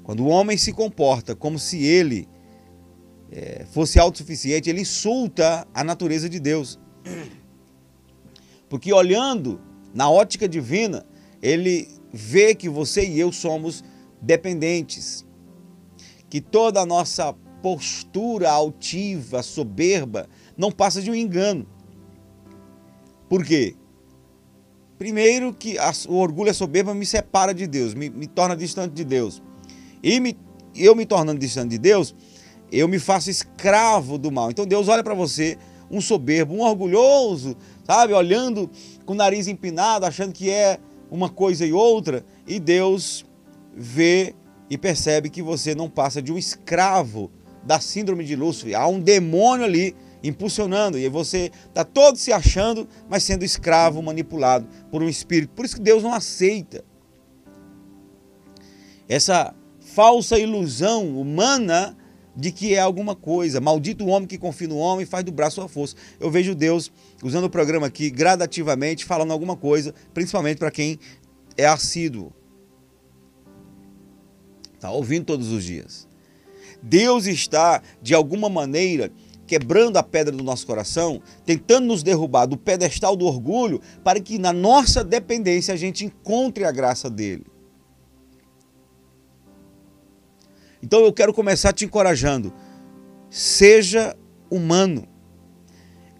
quando 0.03 0.25
o 0.25 0.29
homem 0.29 0.57
se 0.57 0.73
comporta 0.73 1.37
como 1.37 1.59
se 1.59 1.85
ele 1.85 2.29
é, 3.31 3.65
fosse 3.71 3.99
autossuficiente, 3.99 4.69
ele 4.69 4.81
insulta 4.81 5.67
a 5.73 5.85
natureza 5.85 6.29
de 6.29 6.41
Deus. 6.41 6.79
Porque 8.69 8.93
olhando 8.93 9.61
na 9.95 10.11
ótica 10.11 10.49
divina, 10.49 11.05
ele 11.41 11.89
vê 12.13 12.55
que 12.55 12.69
você 12.69 13.07
e 13.07 13.19
eu 13.19 13.33
somos 13.33 13.83
dependentes 14.21 15.25
que 16.29 16.41
toda 16.41 16.81
a 16.81 16.87
nossa 16.87 17.35
postura 17.63 18.51
altiva, 18.51 19.43
soberba, 19.43 20.29
não 20.57 20.73
passa 20.73 21.03
de 21.03 21.11
um 21.11 21.15
engano. 21.15 21.67
Por 23.29 23.45
quê? 23.45 23.75
Primeiro 24.99 25.53
que 25.53 25.77
o 26.09 26.15
orgulho 26.15 26.49
e 26.49 26.51
a 26.51 26.55
soberba 26.55 26.95
me 26.95 27.05
separa 27.05 27.53
de 27.53 27.67
Deus, 27.67 27.93
me, 27.93 28.09
me 28.09 28.27
torna 28.27 28.57
distante 28.57 28.95
de 28.95 29.05
Deus. 29.05 29.43
E 30.03 30.19
me, 30.21 30.37
eu 30.75 30.95
me 30.95 31.05
tornando 31.05 31.39
distante 31.39 31.71
de 31.71 31.79
Deus, 31.79 32.15
eu 32.71 32.89
me 32.89 32.99
faço 32.99 33.29
escravo 33.29 34.17
do 34.17 34.33
mal. 34.33 34.51
Então 34.51 34.67
Deus 34.67 34.89
olha 34.89 35.05
para 35.05 35.15
você, 35.15 35.59
um 35.91 36.01
soberbo, 36.01 36.55
um 36.55 36.63
orgulhoso, 36.63 37.55
sabe? 37.93 38.15
Olhando 38.15 38.71
com 39.05 39.13
o 39.13 39.17
nariz 39.17 39.47
empinado, 39.47 40.07
achando 40.07 40.33
que 40.33 40.49
é 40.49 40.79
uma 41.11 41.29
coisa 41.29 41.67
e 41.67 41.75
outra, 41.75 42.25
e 42.47 42.59
Deus 42.59 43.25
vê 43.77 44.35
e 44.71 44.79
percebe 44.79 45.29
que 45.29 45.43
você 45.43 45.75
não 45.75 45.91
passa 45.91 46.23
de 46.23 46.33
um 46.33 46.39
escravo 46.39 47.31
da 47.63 47.79
síndrome 47.79 48.25
de 48.25 48.35
Lúcifer. 48.35 48.81
Há 48.81 48.87
um 48.87 48.99
demônio 48.99 49.67
ali 49.67 49.95
impulsionando 50.25 50.99
e 50.99 51.07
você 51.09 51.53
está 51.69 51.85
todo 51.85 52.17
se 52.17 52.33
achando, 52.33 52.89
mas 53.11 53.25
sendo 53.25 53.45
escravo, 53.45 54.03
manipulado 54.03 54.67
por 54.91 55.03
um 55.03 55.09
espírito. 55.09 55.53
Por 55.55 55.67
isso 55.67 55.77
que 55.77 55.83
Deus 55.83 56.03
não 56.03 56.15
aceita 56.15 56.83
essa 59.07 59.55
falsa 59.81 60.39
ilusão 60.39 61.21
humana 61.21 61.95
de 62.35 62.51
que 62.51 62.75
é 62.75 62.81
alguma 62.81 63.15
coisa. 63.15 63.61
Maldito 63.61 64.05
o 64.05 64.09
homem 64.09 64.27
que 64.27 64.39
confia 64.39 64.69
no 64.69 64.79
homem 64.79 65.05
e 65.05 65.07
faz 65.07 65.25
do 65.25 65.33
braço 65.33 65.61
a 65.61 65.69
força. 65.69 65.97
Eu 66.19 66.31
vejo 66.31 66.55
Deus 66.55 66.91
usando 67.23 67.45
o 67.45 67.51
programa 67.51 67.87
aqui 67.87 68.11
gradativamente, 68.11 69.05
falando 69.05 69.33
alguma 69.33 69.57
coisa, 69.57 69.95
principalmente 70.13 70.59
para 70.59 70.71
quem 70.71 70.99
é 71.57 71.67
assíduo 71.67 72.33
está 74.83 74.91
ouvindo 74.91 75.27
todos 75.27 75.53
os 75.53 75.63
dias. 75.63 76.09
Deus 76.83 77.27
está, 77.27 77.81
de 78.03 78.15
alguma 78.15 78.49
maneira, 78.49 79.13
quebrando 79.47 79.97
a 79.97 80.03
pedra 80.03 80.35
do 80.35 80.43
nosso 80.43 80.67
coração, 80.67 81.23
tentando 81.47 81.87
nos 81.87 82.03
derrubar 82.03 82.47
do 82.47 82.57
pedestal 82.57 83.15
do 83.15 83.27
orgulho, 83.27 83.81
para 84.03 84.19
que 84.19 84.39
na 84.39 84.53
nossa 84.53 85.05
dependência 85.05 85.73
a 85.73 85.77
gente 85.77 86.05
encontre 86.05 86.65
a 86.65 86.73
graça 86.73 87.09
dele. 87.09 87.47
Então 90.83 91.01
eu 91.05 91.13
quero 91.13 91.33
começar 91.33 91.73
te 91.73 91.85
encorajando. 91.85 92.53
Seja 93.31 94.17
humano. 94.51 95.07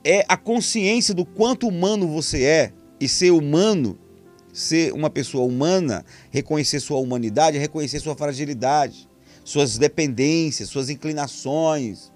É 0.05 0.25
a 0.29 0.37
consciência 0.37 1.13
do 1.15 1.25
quanto 1.25 1.69
humano 1.69 2.09
você 2.09 2.43
é 2.43 2.73
e 3.01 3.09
ser 3.09 3.31
humano 3.33 3.99
ser 4.53 4.93
uma 4.93 5.09
pessoa 5.09 5.47
humana, 5.47 6.05
reconhecer 6.31 6.79
sua 6.79 6.99
humanidade, 6.99 7.57
reconhecer 7.59 8.01
sua 8.01 8.15
fragilidade, 8.15 9.09
suas 9.45 9.79
dependências, 9.79 10.69
suas 10.69 10.91
inclinações, 10.91 12.13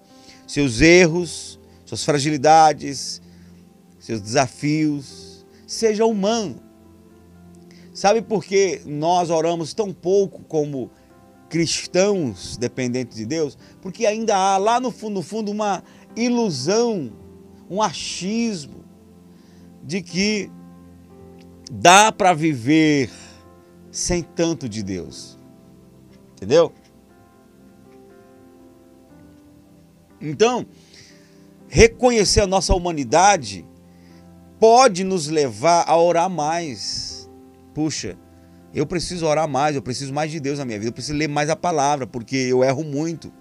seus 0.46 0.80
erros, 0.80 1.58
suas 1.84 2.04
fragilidades, 2.04 3.22
seus 3.98 4.20
desafios. 4.20 5.46
Seja 5.66 6.04
humano. 6.04 6.62
Sabe 7.92 8.20
por 8.20 8.44
que 8.44 8.82
nós 8.84 9.30
oramos 9.30 9.72
tão 9.72 9.92
pouco 9.92 10.44
como 10.44 10.90
cristãos 11.48 12.56
dependentes 12.56 13.16
de 13.16 13.26
Deus? 13.26 13.56
Porque 13.80 14.06
ainda 14.06 14.36
há 14.36 14.56
lá 14.56 14.80
no 14.80 14.90
fundo, 14.90 15.14
no 15.14 15.22
fundo 15.22 15.50
uma 15.50 15.82
ilusão, 16.14 17.12
um 17.70 17.82
achismo 17.82 18.84
de 19.82 20.02
que 20.02 20.50
dá 21.70 22.10
para 22.10 22.32
viver 22.32 23.10
sem 23.90 24.22
tanto 24.22 24.68
de 24.68 24.82
Deus. 24.82 25.38
Entendeu? 26.32 26.72
Então, 30.20 30.66
reconhecer 31.68 32.40
a 32.40 32.46
nossa 32.46 32.74
humanidade 32.74 33.66
pode 34.58 35.04
nos 35.04 35.28
levar 35.28 35.84
a 35.86 35.96
orar 35.96 36.28
mais. 36.28 37.30
Puxa, 37.74 38.18
eu 38.76 38.84
preciso 38.84 39.24
orar 39.24 39.48
mais, 39.48 39.74
eu 39.74 39.80
preciso 39.80 40.12
mais 40.12 40.30
de 40.30 40.38
Deus 40.38 40.58
na 40.58 40.64
minha 40.66 40.78
vida, 40.78 40.90
eu 40.90 40.92
preciso 40.92 41.16
ler 41.16 41.28
mais 41.28 41.48
a 41.48 41.56
palavra, 41.56 42.06
porque 42.06 42.36
eu 42.36 42.62
erro 42.62 42.84
muito. 42.84 43.32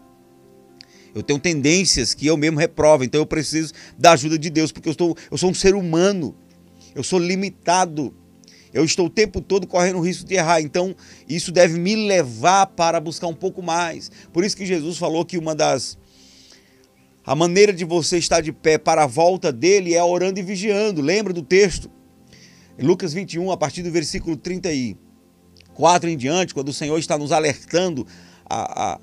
Eu 1.13 1.21
tenho 1.21 1.37
tendências 1.37 2.13
que 2.13 2.25
eu 2.25 2.37
mesmo 2.37 2.57
reprovo, 2.57 3.03
então 3.03 3.19
eu 3.19 3.25
preciso 3.25 3.73
da 3.97 4.13
ajuda 4.13 4.39
de 4.39 4.49
Deus, 4.49 4.71
porque 4.71 4.87
eu, 4.87 4.91
estou, 4.91 5.13
eu 5.29 5.37
sou 5.37 5.49
um 5.49 5.53
ser 5.53 5.75
humano, 5.75 6.33
eu 6.95 7.03
sou 7.03 7.19
limitado, 7.19 8.15
eu 8.73 8.85
estou 8.85 9.07
o 9.07 9.09
tempo 9.09 9.41
todo 9.41 9.67
correndo 9.67 9.97
o 9.97 10.01
risco 10.01 10.25
de 10.25 10.35
errar, 10.35 10.61
então 10.61 10.95
isso 11.27 11.51
deve 11.51 11.77
me 11.77 11.97
levar 11.97 12.67
para 12.67 13.01
buscar 13.01 13.27
um 13.27 13.33
pouco 13.33 13.61
mais. 13.61 14.09
Por 14.31 14.45
isso 14.45 14.55
que 14.55 14.65
Jesus 14.65 14.97
falou 14.97 15.25
que 15.25 15.37
uma 15.37 15.53
das. 15.53 15.97
A 17.25 17.35
maneira 17.35 17.73
de 17.73 17.83
você 17.83 18.17
estar 18.17 18.39
de 18.39 18.53
pé 18.53 18.77
para 18.77 19.03
a 19.03 19.07
volta 19.07 19.51
dele 19.51 19.95
é 19.95 20.03
orando 20.03 20.39
e 20.39 20.43
vigiando. 20.43 21.01
Lembra 21.01 21.33
do 21.33 21.41
texto? 21.41 21.91
Lucas 22.79 23.13
21, 23.13 23.51
a 23.51 23.57
partir 23.57 23.83
do 23.83 23.91
versículo 23.91 24.37
34 25.75 26.09
em 26.09 26.17
diante, 26.17 26.53
quando 26.53 26.69
o 26.69 26.73
Senhor 26.73 26.97
está 26.97 27.17
nos 27.17 27.31
alertando 27.31 28.07
a, 28.49 28.93
a 28.93 28.99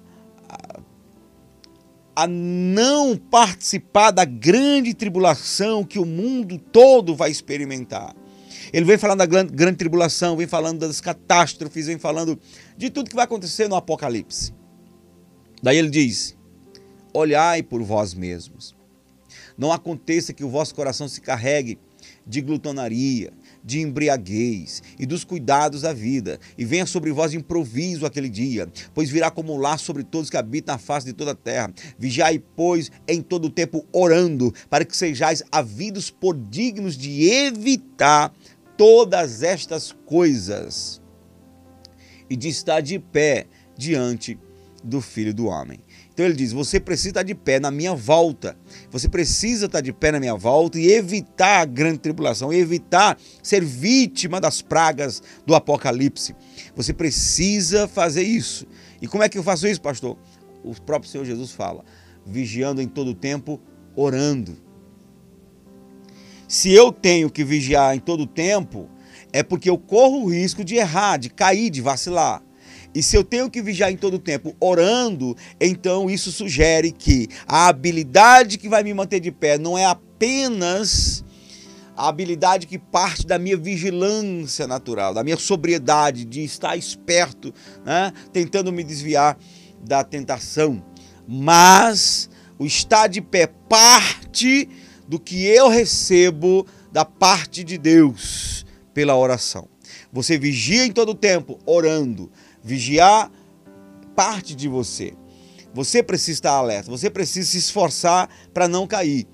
a 2.15 2.27
não 2.27 3.17
participar 3.17 4.11
da 4.11 4.25
grande 4.25 4.93
tribulação 4.93 5.83
que 5.83 5.99
o 5.99 6.05
mundo 6.05 6.59
todo 6.59 7.17
vai 7.17 7.31
experimentar. 7.31 8.15
Ele 8.71 8.85
vem 8.85 8.99
falando 8.99 9.21
da 9.21 9.27
grande, 9.27 9.53
grande, 9.53 9.79
tribulação, 9.79 10.37
vem 10.37 10.47
falando 10.47 10.81
das 10.81 11.01
catástrofes, 11.01 11.87
vem 11.87 11.99
falando 11.99 12.39
de 12.77 12.91
tudo 12.91 13.09
que 13.09 13.17
vai 13.17 13.25
acontecer 13.25 13.67
no 13.67 13.77
Apocalipse. 13.77 14.53
Daí 15.63 15.79
ele 15.79 15.91
diz: 15.91 16.37
Olhai 17.15 17.63
por 17.63 17.83
vós 17.83 18.13
mesmos. 18.13 18.77
Não 19.57 19.73
aconteça 19.73 20.33
que 20.33 20.45
o 20.45 20.51
vosso 20.51 20.75
coração 20.75 21.09
se 21.09 21.21
carregue 21.21 21.79
de 22.27 22.41
glutonaria, 22.41 23.33
de 23.65 23.81
embriaguez 23.81 24.83
e 24.99 25.07
dos 25.07 25.25
cuidados 25.25 25.83
da 25.83 25.93
vida, 25.93 26.39
e 26.57 26.65
venha 26.65 26.87
sobre 26.87 27.13
vós 27.13 27.35
improviso 27.35 28.07
aquele 28.07 28.29
dia, 28.29 28.69
pois 28.95 29.11
virá 29.11 29.31
como 29.31 29.57
lá 29.57 29.79
sobre 29.79 30.03
todos 30.03 30.31
que 30.31 30.37
habitam 30.37 30.75
na 30.75 30.79
face 30.79 31.07
de 31.07 31.13
toda 31.13 31.33
a 31.33 31.37
terra. 31.37 31.73
Vigiai, 31.99 32.39
pois, 32.39 32.91
em 33.07 33.21
todo 33.21 33.47
o 33.47 33.51
tempo 33.51 33.87
orando, 33.93 34.53
para 34.69 34.85
que 34.85 34.97
sejais 34.97 35.43
havidos 35.51 36.11
por 36.11 36.37
dignos 36.37 36.97
de 36.97 37.29
evitar 37.29 38.33
todas 38.77 39.43
estas 39.43 39.93
coisas 40.07 41.01
e 42.29 42.37
de 42.37 42.49
estar 42.49 42.81
de 42.81 42.99
pé 42.99 43.47
diante 43.77 44.39
do 44.83 45.01
Filho 45.01 45.35
do 45.35 45.47
Homem. 45.47 45.81
Então 46.13 46.27
ele 46.27 46.35
diz: 46.35 46.53
você 46.53 46.79
precisa 46.79 47.11
estar 47.11 47.23
de 47.23 47.35
pé 47.35 47.59
na 47.59 47.71
minha 47.71 47.95
volta. 47.95 48.57
Você 48.91 49.09
precisa 49.09 49.67
estar 49.67 49.81
de 49.81 49.93
pé 49.93 50.13
na 50.13 50.21
minha 50.21 50.35
volta 50.35 50.79
e 50.79 50.91
evitar 50.93 51.61
a 51.61 51.65
grande 51.65 51.99
tribulação, 51.99 52.53
evitar 52.53 53.19
ser 53.43 53.65
vítima 53.65 54.41
das 54.41 54.61
pragas 54.61 55.23
do 55.47 55.55
Apocalipse. 55.55 56.35
Você 56.77 56.93
precisa 56.93 57.89
fazer 57.89 58.23
isso. 58.23 58.67
E 59.01 59.07
como 59.07 59.23
é 59.23 59.29
que 59.29 59.39
eu 59.39 59.43
faço 59.43 59.67
isso, 59.67 59.81
pastor? 59.81 60.19
O 60.63 60.79
próprio 60.81 61.11
Senhor 61.11 61.25
Jesus 61.25 61.51
fala: 61.53 61.85
vigiando 62.27 62.83
em 62.83 62.89
todo 62.89 63.09
o 63.09 63.15
tempo, 63.15 63.61
orando. 63.97 64.57
Se 66.47 66.71
eu 66.71 66.93
tenho 66.93 67.31
que 67.31 67.43
vigiar 67.43 67.97
em 67.97 67.99
todo 67.99 68.25
o 68.25 68.27
tempo, 68.27 68.91
é 69.33 69.43
porque 69.43 69.71
eu 69.71 69.79
corro 69.79 70.25
o 70.25 70.31
risco 70.31 70.63
de 70.63 70.75
errar, 70.75 71.17
de 71.17 71.31
cair, 71.31 71.71
de 71.71 71.81
vacilar. 71.81 72.43
E 72.95 73.03
se 73.03 73.17
eu 73.17 73.25
tenho 73.25 73.51
que 73.51 73.63
vigiar 73.63 73.91
em 73.91 73.97
todo 73.97 74.15
o 74.15 74.19
tempo 74.19 74.55
orando, 74.61 75.37
então 75.61 76.11
isso 76.11 76.31
sugere 76.31 76.93
que 76.93 77.29
a 77.47 77.69
habilidade 77.69 78.59
que 78.59 78.69
vai 78.69 78.83
me 78.83 78.93
manter 78.93 79.21
de 79.21 79.33
pé 79.33 79.57
não 79.57 79.79
é 79.79 79.87
apenas 79.87 81.25
a 81.97 82.09
habilidade 82.09 82.67
que 82.67 82.79
parte 82.79 83.27
da 83.27 83.39
minha 83.39 83.57
vigilância 83.57 84.67
natural, 84.67 85.15
da 85.15 85.25
minha 85.25 85.37
sobriedade, 85.37 86.25
de 86.25 86.43
estar 86.43 86.77
esperto, 86.77 87.53
né? 87.85 88.13
tentando 88.33 88.73
me 88.73 88.83
desviar 88.83 89.39
da 89.83 90.05
tentação, 90.05 90.83
mas 91.27 92.31
o 92.59 92.67
estar 92.67 93.09
de 93.09 93.21
pé 93.21 93.47
parte 93.47 94.69
do 95.09 95.19
que 95.19 95.45
eu 95.47 95.69
recebo 95.69 96.67
da 96.91 97.05
parte 97.05 97.65
de 97.65 97.77
Deus 97.79 98.65
pela 98.95 99.17
oração. 99.17 99.69
Você 100.13 100.39
vigia 100.39 100.85
em 100.85 100.93
todo 100.93 101.11
o 101.11 101.15
tempo 101.15 101.59
orando, 101.65 102.31
Vigiar 102.63 103.31
parte 104.15 104.55
de 104.55 104.69
você. 104.69 105.15
Você 105.75 106.03
precisa 106.03 106.33
estar 106.33 106.53
alerta, 106.53 106.91
você 106.91 107.09
precisa 107.09 107.51
se 107.51 107.59
esforçar 107.59 108.29
para 108.53 108.69
não 108.69 108.87
cair. 108.87 109.27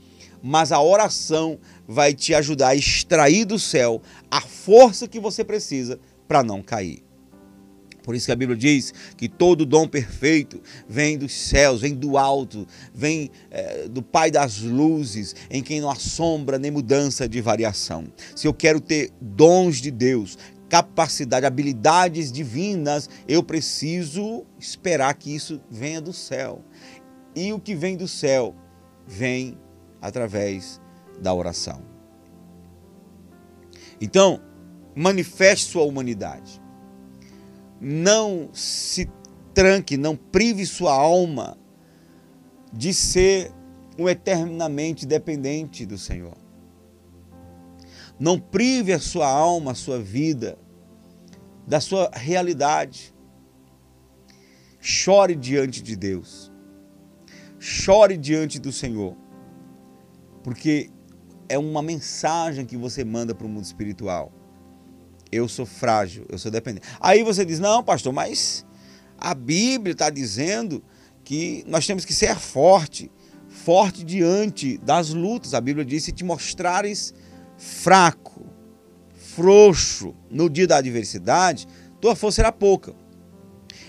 Mas 0.42 0.70
a 0.70 0.80
oração 0.80 1.58
vai 1.86 2.14
te 2.14 2.32
ajudar 2.32 2.68
a 2.68 2.76
extrair 2.76 3.44
do 3.44 3.58
céu 3.58 4.00
a 4.30 4.40
força 4.40 5.08
que 5.08 5.18
você 5.18 5.42
precisa 5.42 5.98
para 6.28 6.44
não 6.44 6.62
cair. 6.62 7.02
Por 8.08 8.14
isso 8.14 8.24
que 8.24 8.32
a 8.32 8.36
Bíblia 8.36 8.56
diz 8.56 8.94
que 9.18 9.28
todo 9.28 9.66
dom 9.66 9.86
perfeito 9.86 10.62
vem 10.88 11.18
dos 11.18 11.30
céus, 11.30 11.82
vem 11.82 11.94
do 11.94 12.16
alto, 12.16 12.66
vem 12.94 13.30
é, 13.50 13.86
do 13.86 14.00
Pai 14.00 14.30
das 14.30 14.60
luzes, 14.60 15.36
em 15.50 15.62
quem 15.62 15.78
não 15.78 15.90
há 15.90 15.94
sombra 15.94 16.58
nem 16.58 16.70
mudança 16.70 17.28
de 17.28 17.38
variação. 17.42 18.06
Se 18.34 18.46
eu 18.46 18.54
quero 18.54 18.80
ter 18.80 19.10
dons 19.20 19.76
de 19.76 19.90
Deus, 19.90 20.38
capacidade, 20.68 21.46
habilidades 21.46 22.30
divinas, 22.30 23.08
eu 23.26 23.42
preciso 23.42 24.44
esperar 24.58 25.14
que 25.14 25.34
isso 25.34 25.60
venha 25.70 26.00
do 26.00 26.12
céu. 26.12 26.62
E 27.34 27.52
o 27.52 27.60
que 27.60 27.74
vem 27.74 27.96
do 27.96 28.08
céu 28.08 28.54
vem 29.06 29.58
através 30.00 30.80
da 31.20 31.32
oração. 31.32 31.82
Então, 34.00 34.40
manifeste 34.94 35.70
sua 35.70 35.84
humanidade. 35.84 36.60
Não 37.80 38.50
se 38.52 39.10
tranque, 39.54 39.96
não 39.96 40.16
prive 40.16 40.66
sua 40.66 40.92
alma 40.92 41.56
de 42.72 42.92
ser 42.92 43.52
um 43.98 44.08
eternamente 44.08 45.06
dependente 45.06 45.84
do 45.84 45.98
Senhor. 45.98 46.47
Não 48.18 48.38
prive 48.38 48.92
a 48.92 48.98
sua 48.98 49.28
alma, 49.28 49.72
a 49.72 49.74
sua 49.74 50.00
vida, 50.00 50.58
da 51.66 51.80
sua 51.80 52.10
realidade. 52.12 53.14
Chore 54.80 55.34
diante 55.34 55.82
de 55.82 55.94
Deus. 55.94 56.50
Chore 57.58 58.16
diante 58.16 58.58
do 58.58 58.72
Senhor. 58.72 59.16
Porque 60.42 60.90
é 61.48 61.58
uma 61.58 61.82
mensagem 61.82 62.66
que 62.66 62.76
você 62.76 63.04
manda 63.04 63.34
para 63.34 63.46
o 63.46 63.50
mundo 63.50 63.64
espiritual. 63.64 64.32
Eu 65.30 65.46
sou 65.48 65.66
frágil, 65.66 66.24
eu 66.28 66.38
sou 66.38 66.50
dependente. 66.50 66.88
Aí 67.00 67.22
você 67.22 67.44
diz: 67.44 67.58
não, 67.58 67.82
pastor, 67.82 68.12
mas 68.12 68.64
a 69.18 69.34
Bíblia 69.34 69.92
está 69.92 70.10
dizendo 70.10 70.82
que 71.22 71.64
nós 71.66 71.86
temos 71.86 72.04
que 72.04 72.14
ser 72.14 72.36
forte, 72.36 73.10
forte 73.48 74.02
diante 74.04 74.78
das 74.78 75.10
lutas. 75.10 75.54
A 75.54 75.60
Bíblia 75.60 75.84
diz: 75.84 76.04
se 76.04 76.12
te 76.12 76.24
mostrares 76.24 77.14
fraco, 77.58 78.46
frouxo 79.14 80.14
no 80.30 80.48
dia 80.48 80.66
da 80.66 80.78
adversidade, 80.78 81.66
tua 82.00 82.16
força 82.16 82.36
será 82.36 82.52
pouca. 82.52 82.94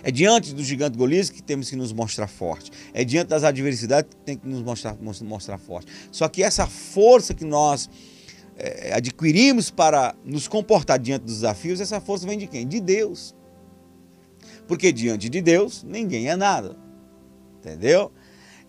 É 0.01 0.11
diante 0.11 0.53
do 0.53 0.63
gigante 0.63 0.97
Golias 0.97 1.29
que 1.29 1.43
temos 1.43 1.69
que 1.69 1.75
nos 1.75 1.93
mostrar 1.93 2.27
forte. 2.27 2.71
É 2.93 3.03
diante 3.03 3.27
das 3.27 3.43
adversidades 3.43 4.09
que 4.13 4.21
tem 4.21 4.37
que 4.37 4.47
nos 4.47 4.63
mostrar, 4.63 4.97
mostrar 5.21 5.57
forte. 5.57 5.91
Só 6.11 6.27
que 6.27 6.41
essa 6.41 6.65
força 6.65 7.33
que 7.33 7.45
nós 7.45 7.89
é, 8.57 8.93
adquirimos 8.93 9.69
para 9.69 10.15
nos 10.23 10.47
comportar 10.47 10.99
diante 10.99 11.25
dos 11.25 11.35
desafios, 11.35 11.79
essa 11.79 11.99
força 11.99 12.25
vem 12.25 12.37
de 12.37 12.47
quem? 12.47 12.67
De 12.67 12.79
Deus. 12.79 13.35
Porque 14.67 14.91
diante 14.91 15.29
de 15.29 15.41
Deus, 15.41 15.83
ninguém 15.83 16.29
é 16.29 16.35
nada. 16.35 16.77
Entendeu? 17.59 18.11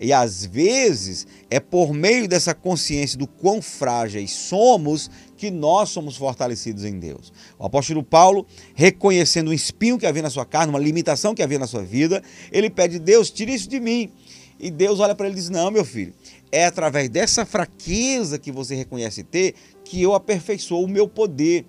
E 0.00 0.14
às 0.14 0.46
vezes 0.46 1.26
é 1.50 1.60
por 1.60 1.92
meio 1.92 2.26
dessa 2.26 2.54
consciência 2.54 3.18
do 3.18 3.26
quão 3.26 3.60
frágeis 3.60 4.30
somos 4.30 5.10
que 5.36 5.50
nós 5.50 5.90
somos 5.90 6.16
fortalecidos 6.16 6.84
em 6.84 6.98
Deus. 6.98 7.30
O 7.58 7.66
apóstolo 7.66 8.02
Paulo, 8.02 8.46
reconhecendo 8.74 9.48
o 9.48 9.54
espinho 9.54 9.98
que 9.98 10.06
havia 10.06 10.22
na 10.22 10.30
sua 10.30 10.46
carne, 10.46 10.70
uma 10.70 10.78
limitação 10.78 11.34
que 11.34 11.42
havia 11.42 11.58
na 11.58 11.66
sua 11.66 11.82
vida, 11.82 12.22
ele 12.50 12.70
pede: 12.70 12.98
Deus, 12.98 13.30
tire 13.30 13.52
isso 13.52 13.68
de 13.68 13.78
mim. 13.78 14.10
E 14.58 14.70
Deus 14.70 15.00
olha 15.00 15.14
para 15.14 15.26
ele 15.26 15.36
e 15.36 15.40
diz: 15.40 15.50
Não, 15.50 15.70
meu 15.70 15.84
filho, 15.84 16.14
é 16.50 16.64
através 16.64 17.10
dessa 17.10 17.44
fraqueza 17.44 18.38
que 18.38 18.50
você 18.50 18.74
reconhece 18.74 19.22
ter 19.22 19.54
que 19.84 20.00
eu 20.00 20.14
aperfeiçoo 20.14 20.84
o 20.84 20.88
meu 20.88 21.06
poder. 21.06 21.66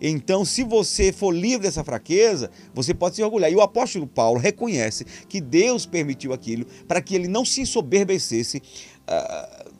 Então, 0.00 0.44
se 0.44 0.62
você 0.62 1.12
for 1.12 1.30
livre 1.30 1.66
dessa 1.66 1.84
fraqueza, 1.84 2.50
você 2.74 2.92
pode 2.92 3.16
se 3.16 3.22
orgulhar. 3.22 3.50
E 3.50 3.56
o 3.56 3.60
apóstolo 3.60 4.06
Paulo 4.06 4.38
reconhece 4.38 5.04
que 5.28 5.40
Deus 5.40 5.86
permitiu 5.86 6.32
aquilo 6.32 6.66
para 6.86 7.00
que 7.00 7.14
ele 7.14 7.28
não 7.28 7.44
se 7.44 7.60
ensoberbecesse, 7.60 8.58
uh, 8.58 9.70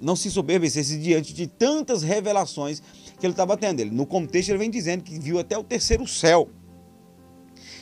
não 0.00 0.16
se 0.16 0.28
ensoberbecesse 0.28 0.98
diante 0.98 1.32
de 1.32 1.46
tantas 1.46 2.02
revelações 2.02 2.82
que 3.18 3.26
ele 3.26 3.32
estava 3.32 3.56
tendo. 3.56 3.80
Ele, 3.80 3.90
no 3.90 4.06
contexto, 4.06 4.50
ele 4.50 4.58
vem 4.58 4.70
dizendo 4.70 5.02
que 5.02 5.18
viu 5.18 5.38
até 5.38 5.56
o 5.56 5.64
terceiro 5.64 6.06
céu. 6.06 6.48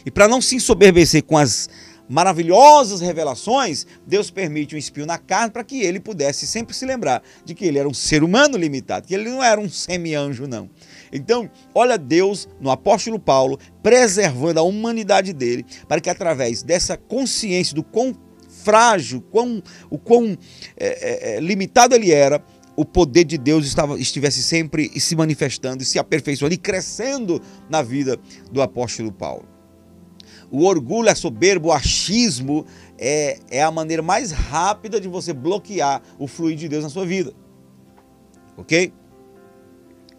E 0.05 0.11
para 0.11 0.29
não 0.29 0.41
se 0.41 0.57
ensoberbecer 0.57 1.23
com 1.23 1.37
as 1.37 1.69
maravilhosas 2.09 3.01
revelações, 3.01 3.87
Deus 4.07 4.31
permite 4.31 4.75
um 4.75 4.79
espinho 4.79 5.07
na 5.07 5.19
carne 5.19 5.51
para 5.51 5.65
que 5.65 5.81
ele 5.81 6.01
pudesse 6.01 6.47
sempre 6.47 6.75
se 6.75 6.85
lembrar 6.85 7.23
de 7.45 7.55
que 7.55 7.65
ele 7.65 7.79
era 7.79 7.89
um 7.89 7.95
ser 7.95 8.23
humano 8.23 8.57
limitado, 8.57 9.07
que 9.07 9.15
ele 9.15 9.31
não 9.31 9.43
era 9.43 9.61
um 9.61 9.69
semi-anjo, 9.69 10.47
não. 10.47 10.69
Então, 11.13 11.51
olha 11.75 11.99
Deus 11.99 12.49
no 12.61 12.71
apóstolo 12.71 13.19
Paulo 13.19 13.59
preservando 13.83 14.61
a 14.61 14.63
humanidade 14.63 15.33
dele, 15.33 15.67
para 15.87 16.01
que 16.01 16.09
através 16.09 16.63
dessa 16.63 16.97
consciência 16.97 17.75
do 17.75 17.83
quão 17.83 18.15
frágil, 18.49 19.21
quão, 19.21 19.63
o 19.91 19.99
quão 19.99 20.37
é, 20.77 21.35
é, 21.35 21.37
é 21.37 21.41
limitado 21.41 21.95
ele 21.95 22.13
era, 22.13 22.43
o 22.77 22.85
poder 22.85 23.25
de 23.25 23.37
Deus 23.37 23.67
estava, 23.67 23.99
estivesse 23.99 24.43
sempre 24.43 24.89
se 24.99 25.15
manifestando 25.15 25.85
se 25.85 25.99
aperfeiçoando 25.99 26.55
e 26.55 26.59
crescendo 26.59 27.41
na 27.69 27.83
vida 27.83 28.19
do 28.51 28.63
apóstolo 28.63 29.13
Paulo. 29.13 29.47
O 30.51 30.65
orgulho, 30.65 31.11
a 31.11 31.15
soberba, 31.15 31.69
o 31.69 31.73
achismo 31.73 32.67
é, 32.99 33.39
é 33.51 33.63
a 33.63 33.71
maneira 33.71 34.03
mais 34.03 34.31
rápida 34.33 35.01
de 35.01 35.09
você 35.09 35.33
bloquear 35.33 36.03
o 36.19 36.27
fluir 36.27 36.57
de 36.57 36.69
Deus 36.69 36.83
na 36.83 36.91
sua 36.91 37.07
vida. 37.07 37.33
Ok? 38.57 38.93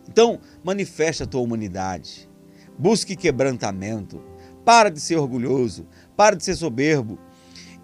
Então, 0.09 0.39
manifesta 0.63 1.23
a 1.23 1.27
tua 1.27 1.41
humanidade. 1.41 2.29
Busque 2.77 3.15
quebrantamento. 3.15 4.21
Para 4.65 4.89
de 4.89 4.99
ser 4.99 5.17
orgulhoso. 5.17 5.87
Para 6.15 6.35
de 6.35 6.43
ser 6.43 6.55
soberbo. 6.55 7.19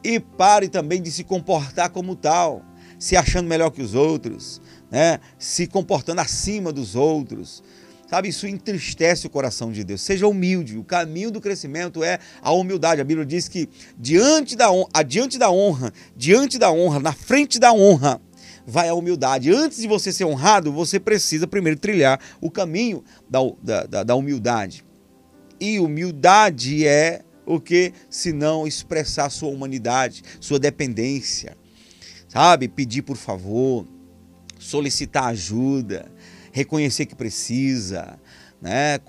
E 0.03 0.19
pare 0.19 0.69
também 0.69 1.01
de 1.01 1.11
se 1.11 1.23
comportar 1.23 1.89
como 1.89 2.15
tal, 2.15 2.63
se 2.97 3.17
achando 3.17 3.49
melhor 3.49 3.69
que 3.69 3.81
os 3.81 3.93
outros, 3.95 4.61
né? 4.89 5.19
se 5.37 5.67
comportando 5.67 6.21
acima 6.21 6.71
dos 6.71 6.95
outros. 6.95 7.61
Sabe, 8.09 8.29
isso 8.29 8.47
entristece 8.47 9.27
o 9.27 9.29
coração 9.29 9.71
de 9.71 9.83
Deus. 9.83 10.01
Seja 10.01 10.27
humilde. 10.27 10.79
O 10.79 10.83
caminho 10.83 11.29
do 11.29 11.39
crescimento 11.39 12.03
é 12.03 12.17
a 12.41 12.51
humildade. 12.51 12.99
A 12.99 13.03
Bíblia 13.03 13.23
diz 13.23 13.47
que 13.47 13.69
diante 13.99 14.55
da 14.55 14.71
honra, 14.71 15.03
diante 15.05 15.37
da 15.37 15.51
honra, 15.51 15.93
diante 16.15 16.57
da 16.57 16.71
honra, 16.71 16.99
na 16.99 17.13
frente 17.13 17.59
da 17.59 17.71
honra, 17.71 18.19
vai 18.69 18.87
a 18.87 18.93
humildade. 18.93 19.51
Antes 19.51 19.79
de 19.79 19.87
você 19.87 20.13
ser 20.13 20.25
honrado, 20.25 20.71
você 20.71 20.99
precisa 20.99 21.47
primeiro 21.47 21.79
trilhar 21.79 22.19
o 22.39 22.51
caminho 22.51 23.03
da, 23.27 23.39
da, 23.85 24.03
da 24.03 24.15
humildade. 24.15 24.85
E 25.59 25.79
humildade 25.79 26.87
é 26.87 27.21
o 27.45 27.59
que? 27.59 27.91
Se 28.09 28.31
não 28.31 28.67
expressar 28.67 29.29
sua 29.29 29.49
humanidade, 29.49 30.23
sua 30.39 30.59
dependência. 30.59 31.57
Sabe? 32.27 32.67
Pedir 32.67 33.01
por 33.01 33.17
favor, 33.17 33.85
solicitar 34.59 35.25
ajuda, 35.25 36.11
reconhecer 36.51 37.07
que 37.07 37.15
precisa, 37.15 38.19
né? 38.61 38.99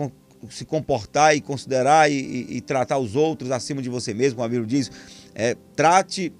se 0.48 0.64
comportar 0.64 1.36
e 1.36 1.40
considerar 1.42 2.10
e, 2.10 2.14
e, 2.14 2.56
e, 2.56 2.60
tratar 2.62 2.96
os 2.96 3.14
outros 3.14 3.50
acima 3.50 3.82
de 3.82 3.90
você 3.90 4.14
mesmo, 4.14 4.36
como 4.36 4.46
a 4.46 4.48
Bíblia 4.48 4.66
diz. 4.66 4.90
É, 5.34 5.54
trate 5.76 6.32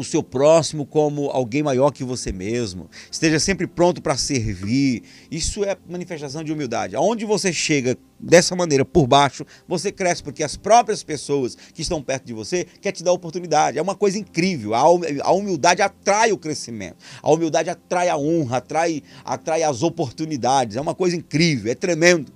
o 0.00 0.04
seu 0.04 0.22
próximo 0.22 0.84
como 0.84 1.30
alguém 1.30 1.62
maior 1.62 1.90
que 1.90 2.04
você 2.04 2.32
mesmo. 2.32 2.88
Esteja 3.10 3.38
sempre 3.38 3.66
pronto 3.66 4.02
para 4.02 4.16
servir. 4.16 5.02
Isso 5.30 5.64
é 5.64 5.76
manifestação 5.88 6.44
de 6.44 6.52
humildade. 6.52 6.96
Aonde 6.96 7.24
você 7.24 7.52
chega 7.52 7.96
dessa 8.18 8.56
maneira 8.56 8.84
por 8.84 9.06
baixo, 9.06 9.44
você 9.66 9.92
cresce 9.92 10.22
porque 10.22 10.42
as 10.42 10.56
próprias 10.56 11.02
pessoas 11.02 11.56
que 11.74 11.82
estão 11.82 12.02
perto 12.02 12.24
de 12.24 12.32
você 12.32 12.64
quer 12.80 12.92
te 12.92 13.02
dar 13.02 13.12
oportunidade. 13.12 13.78
É 13.78 13.82
uma 13.82 13.94
coisa 13.94 14.18
incrível. 14.18 14.74
A 14.74 15.32
humildade 15.32 15.82
atrai 15.82 16.32
o 16.32 16.38
crescimento. 16.38 16.96
A 17.22 17.30
humildade 17.30 17.70
atrai 17.70 18.08
a 18.08 18.16
honra, 18.16 18.58
atrai, 18.58 19.02
atrai 19.24 19.62
as 19.62 19.82
oportunidades. 19.82 20.76
É 20.76 20.80
uma 20.80 20.94
coisa 20.94 21.16
incrível, 21.16 21.70
é 21.70 21.74
tremendo. 21.74 22.32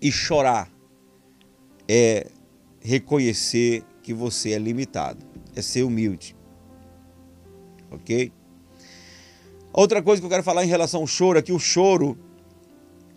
E 0.00 0.12
chorar 0.12 0.70
é 1.88 2.26
reconhecer 2.80 3.82
que 4.02 4.12
você 4.12 4.52
é 4.52 4.58
limitado 4.58 5.26
é 5.56 5.62
ser 5.62 5.82
humilde. 5.82 6.36
Ok? 7.90 8.30
Outra 9.72 10.02
coisa 10.02 10.20
que 10.20 10.26
eu 10.26 10.30
quero 10.30 10.42
falar 10.42 10.64
em 10.64 10.68
relação 10.68 11.00
ao 11.00 11.06
choro 11.06 11.38
é 11.38 11.42
que 11.42 11.52
o 11.52 11.58
choro, 11.58 12.16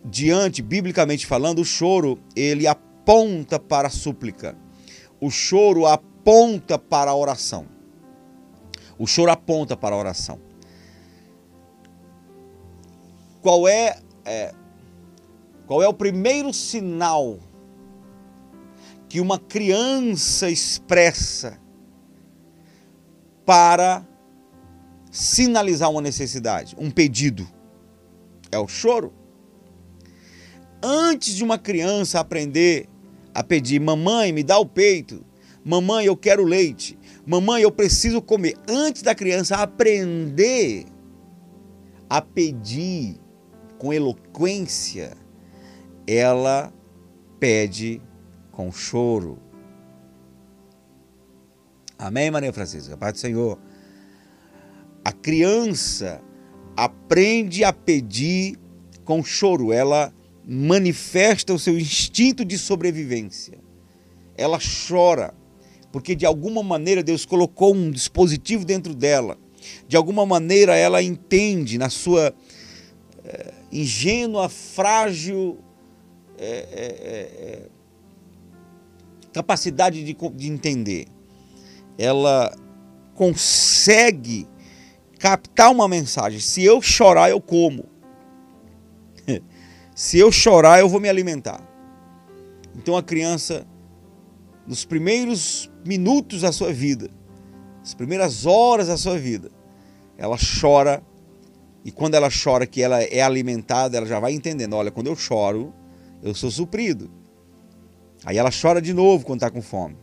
diante, 0.04 0.62
biblicamente 0.62 1.28
falando, 1.28 1.60
o 1.60 1.66
choro, 1.66 2.18
ele 2.36 2.66
aponta 2.66 3.60
para 3.60 3.88
a 3.88 3.92
súplica. 3.92 4.58
O 5.22 5.30
choro 5.30 5.86
aponta 5.86 6.80
para 6.80 7.12
a 7.12 7.16
oração. 7.16 7.66
O 8.98 9.06
choro 9.06 9.32
aponta 9.32 9.78
para 9.78 9.96
a 9.96 9.98
oração. 10.00 10.40
Qual 13.42 13.68
é, 13.68 14.00
é 14.26 14.54
qual 15.66 15.84
é 15.84 15.88
o 15.88 15.94
primeiro 15.94 16.52
sinal 16.52 17.40
que 19.08 19.22
uma 19.22 19.40
criança 19.40 20.50
expressa 20.50 21.60
para 23.50 24.06
sinalizar 25.10 25.90
uma 25.90 26.02
necessidade, 26.02 26.76
um 26.78 26.92
pedido. 26.92 27.48
É 28.52 28.60
o 28.60 28.68
choro. 28.68 29.12
Antes 30.84 31.34
de 31.34 31.44
uma 31.44 31.58
criança 31.58 32.20
aprender 32.20 32.88
a 33.34 33.42
pedir, 33.44 33.82
mamãe, 33.82 34.32
me 34.32 34.44
dá 34.44 34.60
o 34.60 34.68
peito, 34.68 35.26
mamãe, 35.66 36.06
eu 36.06 36.16
quero 36.16 36.44
leite, 36.44 36.96
mamãe, 37.26 37.64
eu 37.64 37.72
preciso 37.72 38.22
comer. 38.22 38.54
Antes 38.68 39.02
da 39.02 39.16
criança 39.16 39.56
aprender 39.56 40.86
a 42.08 42.22
pedir 42.22 43.20
com 43.80 43.92
eloquência, 43.92 45.18
ela 46.06 46.72
pede 47.40 48.00
com 48.52 48.72
choro. 48.72 49.40
Amém, 52.00 52.32
Maria 52.32 52.54
Francisca? 52.54 52.96
Pai 52.96 53.12
do 53.12 53.18
Senhor. 53.18 53.60
A 55.04 55.12
criança 55.12 56.22
aprende 56.78 57.66
a 57.66 57.74
pedir 57.74 58.58
com 59.04 59.22
choro, 59.22 59.74
ela 59.74 60.14
manifesta 60.48 61.54
o 61.54 61.60
seu 61.60 61.78
instinto 61.78 62.46
de 62.46 62.58
sobrevivência. 62.58 63.60
Ela 64.38 64.58
chora, 64.88 65.34
porque 65.92 66.16
de 66.16 66.26
alguma 66.26 66.64
maneira 66.64 67.04
Deus 67.04 67.26
colocou 67.26 67.76
um 67.76 67.92
dispositivo 67.92 68.64
dentro 68.64 68.96
dela. 68.96 69.38
De 69.86 69.98
alguma 69.98 70.26
maneira 70.26 70.78
ela 70.78 71.04
entende 71.04 71.78
na 71.78 71.90
sua 71.90 72.34
é, 73.26 73.54
ingênua, 73.74 74.48
frágil 74.48 75.60
é, 76.38 76.48
é, 76.48 77.70
capacidade 79.34 80.02
de, 80.02 80.14
de 80.14 80.48
entender 80.48 81.19
ela 82.00 82.56
consegue 83.14 84.48
captar 85.20 85.70
uma 85.70 85.86
mensagem. 85.86 86.40
Se 86.40 86.64
eu 86.64 86.82
chorar, 86.82 87.30
eu 87.30 87.42
como. 87.42 87.90
Se 89.94 90.18
eu 90.18 90.32
chorar, 90.32 90.80
eu 90.80 90.88
vou 90.88 91.02
me 91.02 91.10
alimentar. 91.10 91.62
Então 92.74 92.96
a 92.96 93.04
criança, 93.04 93.68
nos 94.66 94.86
primeiros 94.86 95.70
minutos 95.86 96.42
da 96.42 96.54
sua 96.54 96.72
vida, 96.72 97.10
as 97.84 97.94
primeiras 97.94 98.46
horas 98.46 98.88
da 98.88 98.96
sua 98.96 99.18
vida, 99.18 99.52
ela 100.18 100.38
chora. 100.62 101.04
E 101.84 101.92
quando 101.92 102.16
ela 102.16 102.30
chora 102.30 102.66
que 102.66 102.82
ela 102.82 103.02
é 103.02 103.22
alimentada, 103.22 103.98
ela 103.98 104.06
já 104.06 104.22
vai 104.22 104.32
entendendo: 104.32 104.74
olha, 104.74 104.90
quando 104.90 105.08
eu 105.08 105.18
choro, 105.18 105.74
eu 106.24 106.34
sou 106.34 106.50
suprido. 106.50 107.12
Aí 108.24 108.38
ela 108.38 108.50
chora 108.50 108.82
de 108.82 108.94
novo 108.94 109.26
quando 109.26 109.40
está 109.40 109.50
com 109.50 109.62
fome. 109.62 109.98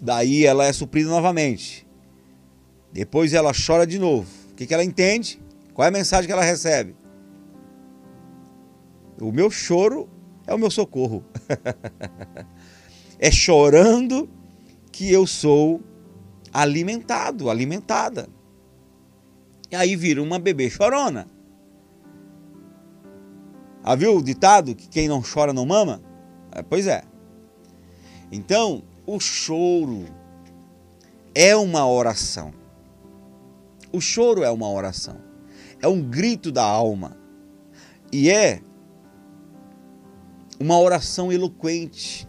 Daí 0.00 0.46
ela 0.46 0.64
é 0.64 0.72
suprida 0.72 1.10
novamente. 1.10 1.86
Depois 2.92 3.34
ela 3.34 3.52
chora 3.52 3.86
de 3.86 3.98
novo. 3.98 4.28
O 4.50 4.54
que, 4.54 4.66
que 4.66 4.74
ela 4.74 4.84
entende? 4.84 5.40
Qual 5.74 5.84
é 5.84 5.88
a 5.88 5.92
mensagem 5.92 6.26
que 6.26 6.32
ela 6.32 6.42
recebe? 6.42 6.94
O 9.20 9.30
meu 9.30 9.50
choro 9.50 10.08
é 10.46 10.54
o 10.54 10.58
meu 10.58 10.70
socorro. 10.70 11.22
é 13.18 13.30
chorando 13.30 14.28
que 14.90 15.12
eu 15.12 15.26
sou 15.26 15.82
alimentado, 16.52 17.50
alimentada. 17.50 18.28
E 19.70 19.76
aí 19.76 19.94
vira 19.94 20.22
uma 20.22 20.38
bebê 20.38 20.68
chorona. 20.68 21.28
Ah, 23.82 23.94
viu 23.94 24.16
o 24.16 24.22
ditado 24.22 24.74
que 24.74 24.88
quem 24.88 25.08
não 25.08 25.22
chora 25.22 25.52
não 25.52 25.64
mama? 25.64 26.02
É, 26.52 26.62
pois 26.62 26.86
é. 26.86 27.02
Então, 28.32 28.82
o 29.12 29.18
choro 29.18 30.04
é 31.34 31.56
uma 31.56 31.84
oração. 31.84 32.54
O 33.92 34.00
choro 34.00 34.44
é 34.44 34.50
uma 34.52 34.70
oração. 34.70 35.20
É 35.82 35.88
um 35.88 36.00
grito 36.00 36.52
da 36.52 36.62
alma. 36.62 37.16
E 38.12 38.30
é 38.30 38.60
uma 40.60 40.78
oração 40.78 41.32
eloquente. 41.32 42.28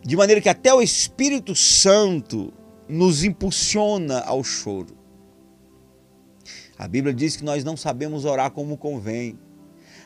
De 0.00 0.16
maneira 0.16 0.40
que 0.40 0.48
até 0.48 0.72
o 0.72 0.80
Espírito 0.80 1.56
Santo 1.56 2.52
nos 2.88 3.24
impulsiona 3.24 4.20
ao 4.20 4.44
choro. 4.44 4.96
A 6.78 6.86
Bíblia 6.86 7.12
diz 7.12 7.34
que 7.34 7.44
nós 7.44 7.64
não 7.64 7.76
sabemos 7.76 8.24
orar 8.24 8.52
como 8.52 8.76
convém, 8.76 9.36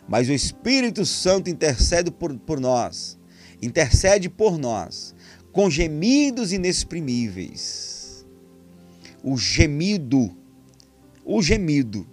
mas 0.09 0.30
o 0.30 0.32
Espírito 0.32 1.04
Santo 1.04 1.50
intercede 1.50 2.11
por, 2.11 2.34
por 2.38 2.59
nós, 2.59 3.17
intercede 3.61 4.28
por 4.28 4.59
nós, 4.59 5.14
com 5.52 5.70
gemidos 5.70 6.52
inexprimíveis. 6.52 8.26
O 9.22 9.36
gemido, 9.36 10.30
o 11.24 11.42
gemido 11.42 12.06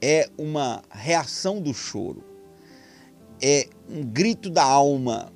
é 0.00 0.28
uma 0.38 0.82
reação 0.90 1.60
do 1.60 1.74
choro, 1.74 2.24
é 3.40 3.68
um 3.88 4.02
grito 4.02 4.48
da 4.48 4.64
alma, 4.64 5.32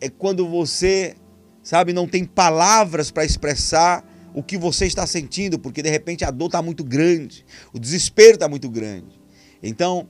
é 0.00 0.08
quando 0.08 0.48
você, 0.48 1.14
sabe, 1.62 1.92
não 1.92 2.08
tem 2.08 2.24
palavras 2.24 3.10
para 3.10 3.24
expressar 3.24 4.04
o 4.34 4.42
que 4.42 4.58
você 4.58 4.86
está 4.86 5.06
sentindo, 5.06 5.58
porque 5.58 5.82
de 5.82 5.90
repente 5.90 6.24
a 6.24 6.30
dor 6.30 6.46
está 6.46 6.60
muito 6.60 6.82
grande, 6.82 7.44
o 7.72 7.78
desespero 7.78 8.34
está 8.34 8.48
muito 8.48 8.68
grande. 8.68 9.20
Então, 9.62 10.08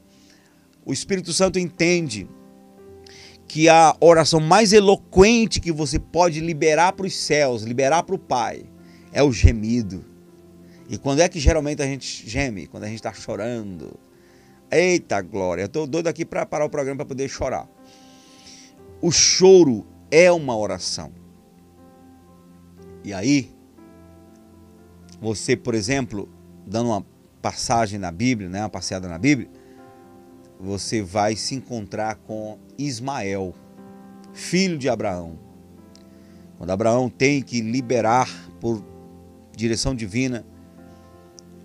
o 0.84 0.92
Espírito 0.92 1.32
Santo 1.32 1.58
entende 1.58 2.28
que 3.46 3.68
a 3.68 3.96
oração 4.00 4.40
mais 4.40 4.72
eloquente 4.72 5.60
que 5.60 5.70
você 5.70 5.98
pode 5.98 6.40
liberar 6.40 6.92
para 6.92 7.06
os 7.06 7.14
céus, 7.14 7.62
liberar 7.62 8.02
para 8.02 8.14
o 8.14 8.18
Pai, 8.18 8.64
é 9.12 9.22
o 9.22 9.32
gemido. 9.32 10.04
E 10.88 10.98
quando 10.98 11.20
é 11.20 11.28
que 11.28 11.38
geralmente 11.38 11.82
a 11.82 11.86
gente 11.86 12.28
geme? 12.28 12.66
Quando 12.66 12.84
a 12.84 12.86
gente 12.86 12.96
está 12.96 13.12
chorando. 13.12 13.98
Eita 14.70 15.20
glória, 15.22 15.62
eu 15.62 15.66
estou 15.66 15.86
doido 15.86 16.08
aqui 16.08 16.24
para 16.24 16.44
parar 16.44 16.64
o 16.64 16.70
programa 16.70 16.96
para 16.96 17.06
poder 17.06 17.28
chorar. 17.28 17.68
O 19.00 19.12
choro 19.12 19.86
é 20.10 20.32
uma 20.32 20.56
oração. 20.56 21.12
E 23.04 23.12
aí, 23.12 23.52
você, 25.20 25.56
por 25.56 25.74
exemplo, 25.74 26.28
dando 26.66 26.88
uma 26.88 27.06
passagem 27.40 27.98
na 27.98 28.10
Bíblia, 28.10 28.48
né, 28.48 28.62
uma 28.62 28.70
passeada 28.70 29.06
na 29.06 29.18
Bíblia, 29.18 29.48
você 30.58 31.02
vai 31.02 31.36
se 31.36 31.54
encontrar 31.54 32.16
com 32.16 32.58
Ismael, 32.78 33.54
filho 34.32 34.78
de 34.78 34.88
Abraão. 34.88 35.38
Quando 36.58 36.70
Abraão 36.70 37.08
tem 37.08 37.42
que 37.42 37.60
liberar 37.60 38.28
por 38.60 38.84
direção 39.56 39.94
divina 39.94 40.44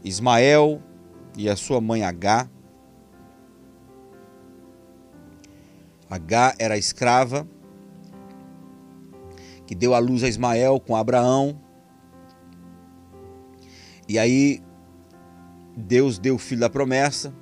Ismael 0.04 0.82
e 1.38 1.50
a 1.50 1.56
sua 1.56 1.82
mãe 1.82 2.04
H. 2.04 2.50
H 6.10 6.56
era 6.58 6.78
escrava 6.78 7.48
que 9.68 9.76
deu 9.76 9.94
a 9.94 10.00
luz 10.00 10.24
a 10.24 10.28
Ismael 10.28 10.80
com 10.80 10.96
Abraão. 10.96 11.62
E 14.08 14.18
aí 14.18 14.64
Deus 15.78 16.18
deu 16.18 16.36
o 16.36 16.40
filho 16.40 16.62
da 16.62 16.70
promessa. 16.70 17.34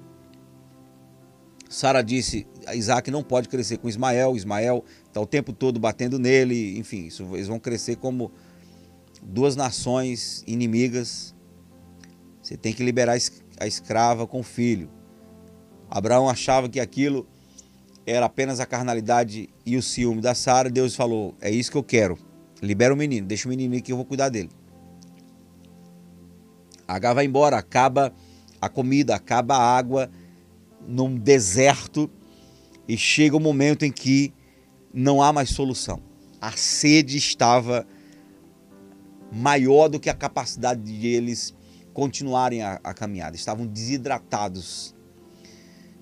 Sara 1.78 2.02
disse: 2.02 2.48
Isaac 2.74 3.12
não 3.12 3.22
pode 3.22 3.48
crescer 3.48 3.78
com 3.78 3.88
Ismael. 3.88 4.36
Ismael 4.36 4.84
está 5.06 5.22
o 5.22 5.28
tempo 5.28 5.54
todo 5.54 5.80
batendo 5.80 6.18
nele. 6.18 6.76
Enfim, 6.80 7.06
isso, 7.06 7.24
eles 7.36 7.48
vão 7.48 7.60
crescer 7.60 7.98
como 7.98 8.32
duas 9.22 9.56
nações 9.56 10.44
inimigas. 10.48 11.36
Você 12.42 12.58
tem 12.58 12.74
que 12.74 12.84
liberar 12.84 13.16
a 13.60 13.68
escrava 13.68 14.26
com 14.26 14.40
o 14.40 14.44
filho. 14.44 14.90
Abraão 15.88 16.28
achava 16.28 16.68
que 16.68 16.80
aquilo 16.80 17.28
era 18.08 18.26
apenas 18.26 18.60
a 18.60 18.66
carnalidade 18.66 19.48
e 19.64 19.78
o 19.78 19.84
ciúme 19.84 20.20
da 20.20 20.34
Sara. 20.34 20.72
Deus 20.72 20.96
falou: 20.96 21.36
É 21.40 21.52
isso 21.52 21.70
que 21.70 21.78
eu 21.78 21.84
quero. 21.84 22.18
Libera 22.60 22.92
o 22.92 22.98
menino, 22.98 23.28
deixa 23.28 23.48
o 23.48 23.50
menino 23.50 23.76
aqui 23.76 23.84
que 23.84 23.92
eu 23.92 23.98
vou 23.98 24.06
cuidar 24.06 24.30
dele. 24.30 24.50
H 26.88 27.14
vai 27.14 27.26
embora, 27.26 27.56
acaba 27.56 28.12
a 28.60 28.68
comida, 28.68 29.14
acaba 29.14 29.56
a 29.56 29.78
água 29.78 30.10
num 30.86 31.18
deserto 31.18 32.10
e 32.88 32.98
chega 32.98 33.36
o 33.36 33.40
um 33.40 33.44
momento 33.44 33.84
em 33.84 33.92
que 33.92 34.34
não 34.94 35.22
há 35.22 35.32
mais 35.32 35.50
solução. 35.50 36.02
A 36.40 36.52
sede 36.52 37.18
estava 37.18 37.86
maior 39.32 39.88
do 39.88 40.00
que 40.00 40.10
a 40.10 40.14
capacidade 40.14 40.82
de 40.82 41.08
eles 41.08 41.54
continuarem 41.94 42.62
a, 42.62 42.80
a 42.84 42.94
caminhada, 42.94 43.36
estavam 43.36 43.66
desidratados. 43.66 44.96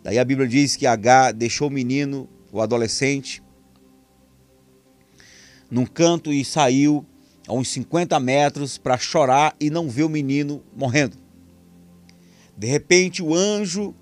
Daí 0.04 0.20
a 0.20 0.26
Bíblia 0.26 0.48
diz 0.48 0.76
que 0.76 0.86
H 0.86 1.32
deixou 1.32 1.70
o 1.70 1.72
menino, 1.72 2.30
o 2.52 2.62
adolescente, 2.62 3.42
num 5.70 5.86
canto 5.86 6.32
e 6.32 6.46
saiu 6.46 7.06
a 7.48 7.54
uns 7.54 7.70
50 7.70 8.20
metros 8.20 8.78
para 8.78 8.98
chorar 8.98 9.56
e 9.60 9.70
não 9.70 9.90
ver 9.90 10.04
o 10.04 10.10
menino 10.10 10.64
morrendo. 10.76 11.18
De 12.58 12.68
repente 12.68 13.22
o 13.24 13.34
anjo, 13.34 13.94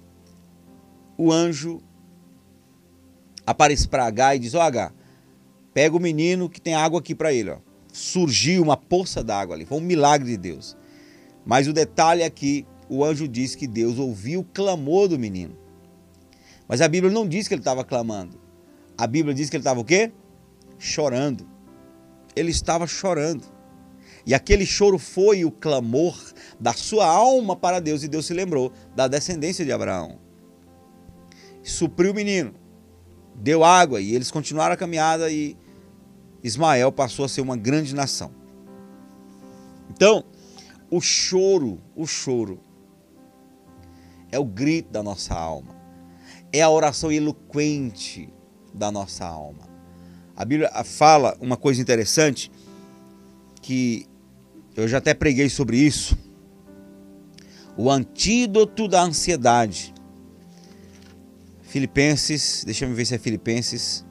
o 1.18 1.32
anjo 1.32 1.82
aparece 3.46 3.88
para 3.88 4.06
H 4.06 4.36
e 4.36 4.40
diz: 4.40 4.54
Ó 4.54 4.60
oh, 4.60 4.62
H, 4.62 4.92
pega 5.74 5.96
o 5.96 6.00
menino 6.00 6.50
que 6.50 6.62
tem 6.62 6.76
água 6.76 7.00
aqui 7.00 7.14
para 7.14 7.34
ele. 7.34 7.52
Ó. 7.52 7.58
Surgiu 7.92 8.64
uma 8.64 8.78
poça 8.78 9.24
d'água 9.24 9.56
ali, 9.56 9.66
foi 9.66 9.78
um 9.78 9.82
milagre 9.82 10.32
de 10.32 10.38
Deus. 10.38 10.76
Mas 11.46 11.68
o 11.68 11.74
detalhe 11.74 12.22
é 12.24 12.30
que 12.30 12.66
o 12.90 13.04
anjo 13.04 13.28
diz 13.28 13.56
que 13.56 13.68
Deus 13.68 14.00
ouviu 14.00 14.42
o 14.42 14.44
clamor 14.44 15.08
do 15.08 15.20
menino. 15.20 15.58
Mas 16.68 16.82
a 16.82 16.88
Bíblia 16.88 17.12
não 17.12 17.28
diz 17.28 17.48
que 17.48 17.54
ele 17.54 17.62
estava 17.62 17.84
clamando. 17.84 18.40
A 18.98 19.06
Bíblia 19.06 19.34
diz 19.34 19.50
que 19.50 19.56
ele 19.56 19.62
estava 19.62 19.80
o 19.80 19.86
quê? 19.86 20.12
Chorando. 20.80 21.48
Ele 22.36 22.52
estava 22.52 22.88
chorando. 22.88 23.46
E 24.26 24.34
aquele 24.34 24.66
choro 24.66 24.98
foi 24.98 25.44
o 25.44 25.52
clamor 25.52 26.18
da 26.60 26.74
sua 26.74 27.06
alma 27.06 27.56
para 27.56 27.80
Deus. 27.80 28.04
E 28.04 28.08
Deus 28.08 28.26
se 28.26 28.34
lembrou 28.34 28.72
da 28.96 29.08
descendência 29.08 29.66
de 29.66 29.72
Abraão. 29.72 30.23
Supriu 31.64 32.12
o 32.12 32.16
menino. 32.16 32.54
Deu 33.36 33.64
água. 33.64 34.02
E 34.02 34.14
eles 34.14 34.30
continuaram 34.30 34.74
a 34.74 34.78
caminhada. 34.78 35.32
E 35.32 35.58
Ismael 36.44 36.92
passou 36.92 37.26
a 37.26 37.30
ser 37.30 37.42
uma 37.42 37.56
grande 37.56 37.96
nação. 37.96 38.32
Então, 39.90 40.24
o 40.90 41.00
choro, 41.00 41.82
o 41.96 42.06
choro 42.06 42.60
é 44.32 44.40
o 44.40 44.46
grito 44.46 44.92
da 44.92 45.02
nossa 45.02 45.34
alma. 45.34 45.76
É 46.52 46.62
a 46.62 46.70
oração 46.70 47.12
eloquente 47.12 48.32
da 48.74 48.92
nossa 48.92 49.26
alma. 49.26 49.70
A 50.36 50.44
Bíblia 50.44 50.72
fala 50.84 51.38
uma 51.40 51.56
coisa 51.56 51.82
interessante 51.82 52.52
que 53.62 54.08
eu 54.76 54.88
já 54.88 54.98
até 54.98 55.14
preguei 55.14 55.50
sobre 55.50 55.78
isso. 55.78 56.18
O 57.78 57.90
antídoto 57.90 58.88
da 58.88 59.04
ansiedade. 59.04 59.93
Filipenses, 61.74 62.64
deixa 62.64 62.86
eu 62.86 62.94
ver 62.94 63.04
se 63.04 63.16
é 63.16 63.18
Filipenses. 63.18 64.06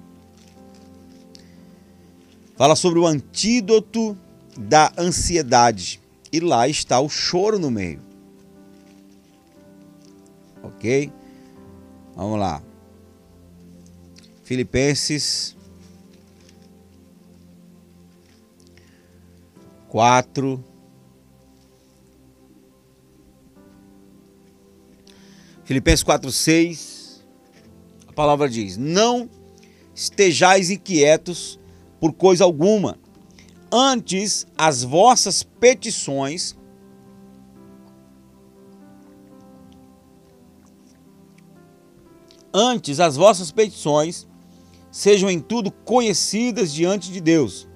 Fala 2.57 2.75
sobre 2.75 2.99
o 2.99 3.07
antídoto 3.07 4.19
da 4.59 4.93
ansiedade. 4.99 6.01
E 6.33 6.41
lá 6.41 6.67
está 6.67 6.99
o 6.99 7.09
choro 7.09 7.61
no 7.61 7.71
meio. 7.71 8.03
Ok? 10.61 11.13
Vamos 12.17 12.41
lá. 12.41 12.61
Filipenses 14.43 15.55
4. 19.89 20.65
Filipenses 25.65 26.03
4, 26.03 26.33
6. 26.33 27.02
A 28.13 28.15
palavra 28.15 28.47
diz: 28.47 28.77
Não 28.77 29.29
estejais 29.95 30.69
inquietos 30.69 31.59
por 31.99 32.13
coisa 32.13 32.45
alguma 32.45 32.99
antes 33.73 34.47
as 34.57 34.83
vossas 34.85 35.43
petições 35.43 36.55
antes 42.53 43.01
as 43.01 43.17
vossas 43.17 43.51
petições 43.51 44.29
sejam 44.91 45.31
em 45.31 45.41
tudo 45.41 45.71
conhecidas 45.73 46.71
diante 46.71 47.11
de 47.11 47.19
Deus. 47.19 47.67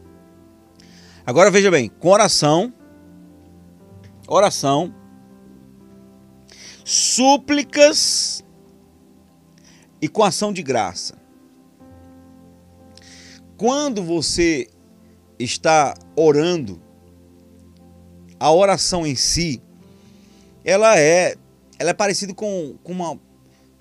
Agora 1.25 1.51
veja 1.51 1.71
bem, 1.71 1.89
com 1.89 2.11
oração, 2.11 2.75
oração, 4.29 4.95
súplicas 6.85 8.45
e 10.01 10.09
com 10.09 10.23
ação 10.23 10.53
de 10.53 10.63
graça. 10.63 11.17
Quando 13.57 14.03
você 14.03 14.69
está 15.39 15.95
orando, 16.15 16.81
a 18.39 18.53
oração 18.53 19.07
em 19.07 19.15
si, 19.15 19.63
ela 20.65 20.99
é, 20.99 21.37
ela 21.79 21.91
é 21.91 21.95
parecida 21.95 22.35
com, 22.35 22.77
com, 22.83 22.93
uma, 22.93 23.19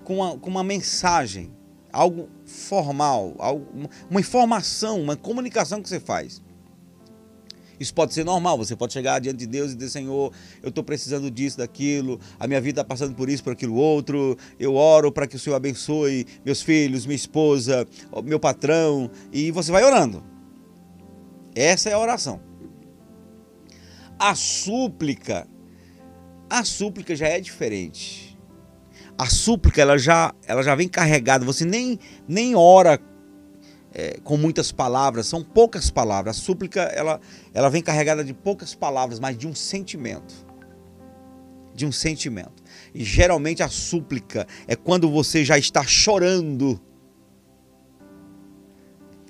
com, 0.04 0.16
uma, 0.16 0.38
com 0.38 0.48
uma 0.48 0.64
mensagem, 0.64 1.52
algo 1.92 2.28
formal, 2.46 3.34
algo, 3.38 3.66
uma 4.08 4.20
informação, 4.20 5.00
uma 5.00 5.16
comunicação 5.16 5.82
que 5.82 5.88
você 5.88 6.00
faz. 6.00 6.40
Isso 7.78 7.92
pode 7.92 8.14
ser 8.14 8.24
normal, 8.24 8.56
você 8.56 8.74
pode 8.74 8.92
chegar 8.92 9.20
diante 9.20 9.38
de 9.38 9.46
Deus 9.46 9.72
e 9.72 9.74
dizer, 9.74 9.90
Senhor, 9.90 10.32
eu 10.62 10.70
estou 10.70 10.82
precisando 10.82 11.30
disso, 11.30 11.58
daquilo, 11.58 12.18
a 12.38 12.46
minha 12.46 12.60
vida 12.60 12.80
está 12.80 12.88
passando 12.88 13.14
por 13.14 13.28
isso, 13.28 13.44
por 13.44 13.52
aquilo 13.52 13.74
outro, 13.74 14.36
eu 14.58 14.74
oro 14.74 15.12
para 15.12 15.26
que 15.26 15.36
o 15.36 15.38
Senhor 15.38 15.56
abençoe 15.56 16.26
meus 16.44 16.62
filhos, 16.62 17.04
minha 17.04 17.16
esposa, 17.16 17.86
meu 18.24 18.40
patrão, 18.40 19.10
e 19.32 19.50
você 19.50 19.70
vai 19.70 19.84
orando. 19.84 20.22
Essa 21.54 21.90
é 21.90 21.92
a 21.92 21.98
oração. 21.98 22.40
A 24.18 24.34
súplica, 24.34 25.46
a 26.48 26.64
súplica 26.64 27.14
já 27.14 27.28
é 27.28 27.40
diferente. 27.40 28.38
A 29.18 29.26
súplica, 29.26 29.80
ela 29.80 29.98
já, 29.98 30.34
ela 30.46 30.62
já 30.62 30.74
vem 30.74 30.88
carregada, 30.88 31.44
você 31.44 31.64
nem, 31.64 31.98
nem 32.28 32.54
ora 32.54 33.00
é, 33.98 34.18
com 34.22 34.36
muitas 34.36 34.70
palavras, 34.70 35.26
são 35.26 35.42
poucas 35.42 35.88
palavras. 35.88 36.36
A 36.36 36.38
súplica 36.38 36.82
ela, 36.82 37.18
ela 37.54 37.70
vem 37.70 37.80
carregada 37.80 38.22
de 38.22 38.34
poucas 38.34 38.74
palavras, 38.74 39.18
mas 39.18 39.38
de 39.38 39.48
um 39.48 39.54
sentimento. 39.54 40.34
De 41.74 41.86
um 41.86 41.92
sentimento. 41.92 42.62
E 42.94 43.02
geralmente 43.02 43.62
a 43.62 43.70
súplica 43.70 44.46
é 44.68 44.76
quando 44.76 45.10
você 45.10 45.42
já 45.46 45.56
está 45.56 45.82
chorando. 45.82 46.78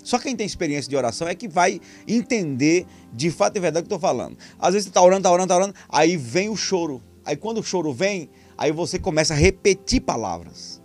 Só 0.03 0.19
quem 0.19 0.35
tem 0.35 0.45
experiência 0.45 0.91
de 0.91 0.97
oração 0.97 1.29
é 1.29 1.35
que 1.37 1.47
vai 1.47 1.81
entender 2.07 2.87
de 3.13 3.31
fato 3.31 3.57
e 3.57 3.61
verdade 3.61 3.85
o 3.85 3.87
que 3.87 3.93
eu 3.93 3.97
estou 3.97 4.09
falando. 4.09 4.37
Às 4.59 4.75
vezes 4.75 4.87
você 4.87 4.91
está 4.91 5.01
orando, 5.01 5.21
está 5.21 5.31
orando, 5.31 5.45
está 5.45 5.57
orando, 5.57 5.75
aí 5.89 6.17
vem 6.17 6.49
o 6.49 6.57
choro. 6.57 7.01
Aí 7.25 7.37
quando 7.37 7.59
o 7.59 7.63
choro 7.63 7.93
vem, 7.93 8.29
aí 8.59 8.73
você 8.73 8.99
começa 8.99 9.33
a 9.33 9.37
repetir 9.37 10.01
palavras. 10.01 10.83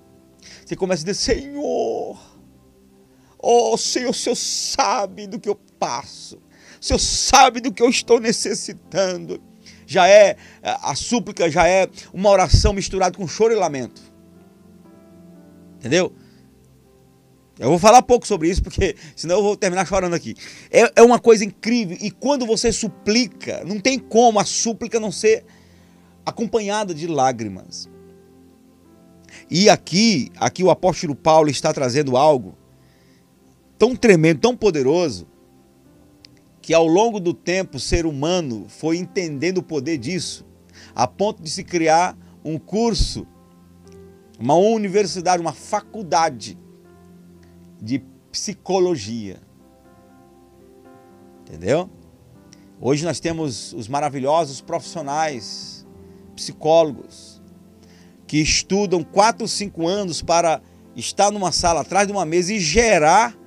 Você 0.64 0.76
começa 0.76 1.02
a 1.02 1.06
dizer, 1.06 1.36
Senhor, 1.36 2.31
Oh, 3.42 3.76
Senhor, 3.78 4.12
o 4.12 4.14
Senhor 4.14 4.36
sabe 4.36 5.26
do 5.26 5.40
que 5.40 5.50
eu 5.50 5.56
passo. 5.80 6.38
O 6.80 6.86
Senhor 6.86 7.00
sabe 7.00 7.60
do 7.60 7.74
que 7.74 7.82
eu 7.82 7.90
estou 7.90 8.20
necessitando. 8.20 9.42
Já 9.86 10.08
é, 10.08 10.38
a 10.62 10.96
súplica 10.96 11.50
já 11.50 11.68
é 11.68 11.90
uma 12.14 12.30
oração 12.30 12.72
misturada 12.72 13.18
com 13.18 13.28
choro 13.28 13.54
e 13.54 13.58
lamento. 13.58 14.02
Entendeu? 15.78 16.14
Eu 17.60 17.70
vou 17.70 17.78
falar 17.78 18.02
pouco 18.02 18.26
sobre 18.26 18.50
isso, 18.50 18.64
porque 18.64 18.96
senão 19.16 19.38
eu 19.38 19.44
vou 19.44 19.58
terminar 19.58 19.86
chorando 19.86 20.14
aqui. 20.14 20.36
É, 20.72 20.92
é 20.96 21.02
uma 21.02 21.20
coisa 21.20 21.44
incrível. 21.44 21.98
E 22.00 22.10
quando 22.10 22.46
você 22.46 22.72
suplica, 22.72 23.64
não 23.66 23.80
tem 23.80 24.00
como 24.00 24.40
a 24.40 24.46
súplica 24.46 25.00
não 25.00 25.12
ser 25.12 25.44
acompanhada 26.26 26.94
de 26.94 27.08
lágrimas. 27.08 27.90
E 29.50 29.70
aqui, 29.70 30.32
aqui 30.38 30.64
o 30.64 30.72
apóstolo 30.72 31.16
Paulo 31.16 31.50
está 31.50 31.74
trazendo 31.74 32.16
algo 32.16 32.58
tão 33.82 33.96
tremendo, 33.96 34.42
tão 34.42 34.56
poderoso, 34.56 35.26
que 36.62 36.72
ao 36.72 36.86
longo 36.86 37.20
do 37.20 37.34
tempo 37.34 37.78
o 37.78 37.80
ser 37.80 38.06
humano 38.06 38.68
foi 38.70 38.98
entendendo 38.98 39.58
o 39.58 39.64
poder 39.64 39.98
disso, 39.98 40.46
a 40.94 41.08
ponto 41.08 41.42
de 41.42 41.50
se 41.50 41.64
criar 41.64 42.16
um 42.46 42.60
curso, 42.60 43.26
uma 44.40 44.54
universidade, 44.54 45.42
uma 45.42 45.52
faculdade 45.52 46.60
de 47.82 48.04
psicologia. 48.32 49.42
Entendeu? 51.42 51.90
Hoje 52.80 53.04
nós 53.04 53.20
temos 53.20 53.74
os 53.74 53.88
maravilhosos 53.88 54.62
profissionais, 54.62 55.88
psicólogos, 56.36 57.42
que 58.28 58.38
estudam 58.38 59.04
4 59.04 59.44
ou 59.44 59.48
5 59.48 59.88
anos 59.88 60.22
para 60.22 60.62
estar 60.96 61.32
numa 61.32 61.52
sala 61.52 61.82
atrás 61.82 62.06
de 62.06 62.14
uma 62.14 62.26
mesa 62.28 62.54
e 62.54 62.60
gerar 62.60 63.41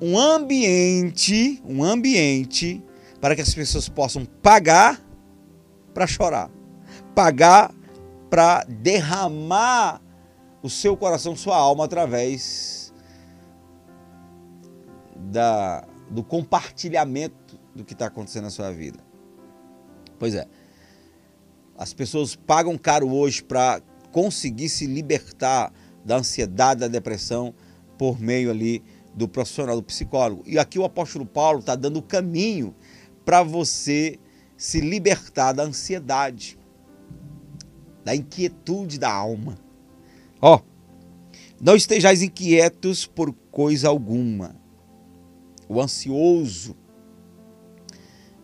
um 0.00 0.18
ambiente, 0.18 1.62
um 1.64 1.82
ambiente 1.82 2.82
para 3.20 3.34
que 3.34 3.42
as 3.42 3.54
pessoas 3.54 3.88
possam 3.88 4.24
pagar 4.24 5.00
para 5.92 6.06
chorar, 6.06 6.50
pagar 7.14 7.72
para 8.28 8.64
derramar 8.64 10.00
o 10.62 10.68
seu 10.68 10.96
coração, 10.96 11.36
sua 11.36 11.56
alma 11.56 11.84
através 11.84 12.92
da, 15.16 15.86
do 16.10 16.22
compartilhamento 16.22 17.58
do 17.74 17.84
que 17.84 17.92
está 17.92 18.06
acontecendo 18.06 18.44
na 18.44 18.50
sua 18.50 18.70
vida. 18.72 18.98
Pois 20.18 20.34
é, 20.34 20.46
as 21.76 21.92
pessoas 21.92 22.34
pagam 22.36 22.76
caro 22.78 23.10
hoje 23.10 23.42
para 23.42 23.80
conseguir 24.12 24.68
se 24.68 24.86
libertar 24.86 25.72
da 26.04 26.16
ansiedade, 26.16 26.80
da 26.80 26.88
depressão 26.88 27.54
por 27.98 28.20
meio 28.20 28.50
ali 28.50 28.82
do 29.14 29.28
profissional, 29.28 29.76
do 29.76 29.82
psicólogo. 29.82 30.42
E 30.46 30.58
aqui 30.58 30.78
o 30.78 30.84
apóstolo 30.84 31.24
Paulo 31.24 31.60
está 31.60 31.76
dando 31.76 31.98
o 31.98 32.02
caminho 32.02 32.74
para 33.24 33.42
você 33.42 34.18
se 34.56 34.80
libertar 34.80 35.52
da 35.52 35.62
ansiedade, 35.62 36.58
da 38.04 38.14
inquietude 38.14 38.98
da 38.98 39.12
alma. 39.12 39.56
Ó, 40.40 40.60
não 41.60 41.76
estejais 41.76 42.22
inquietos 42.22 43.06
por 43.06 43.32
coisa 43.50 43.88
alguma. 43.88 44.56
O 45.68 45.80
ansioso 45.80 46.76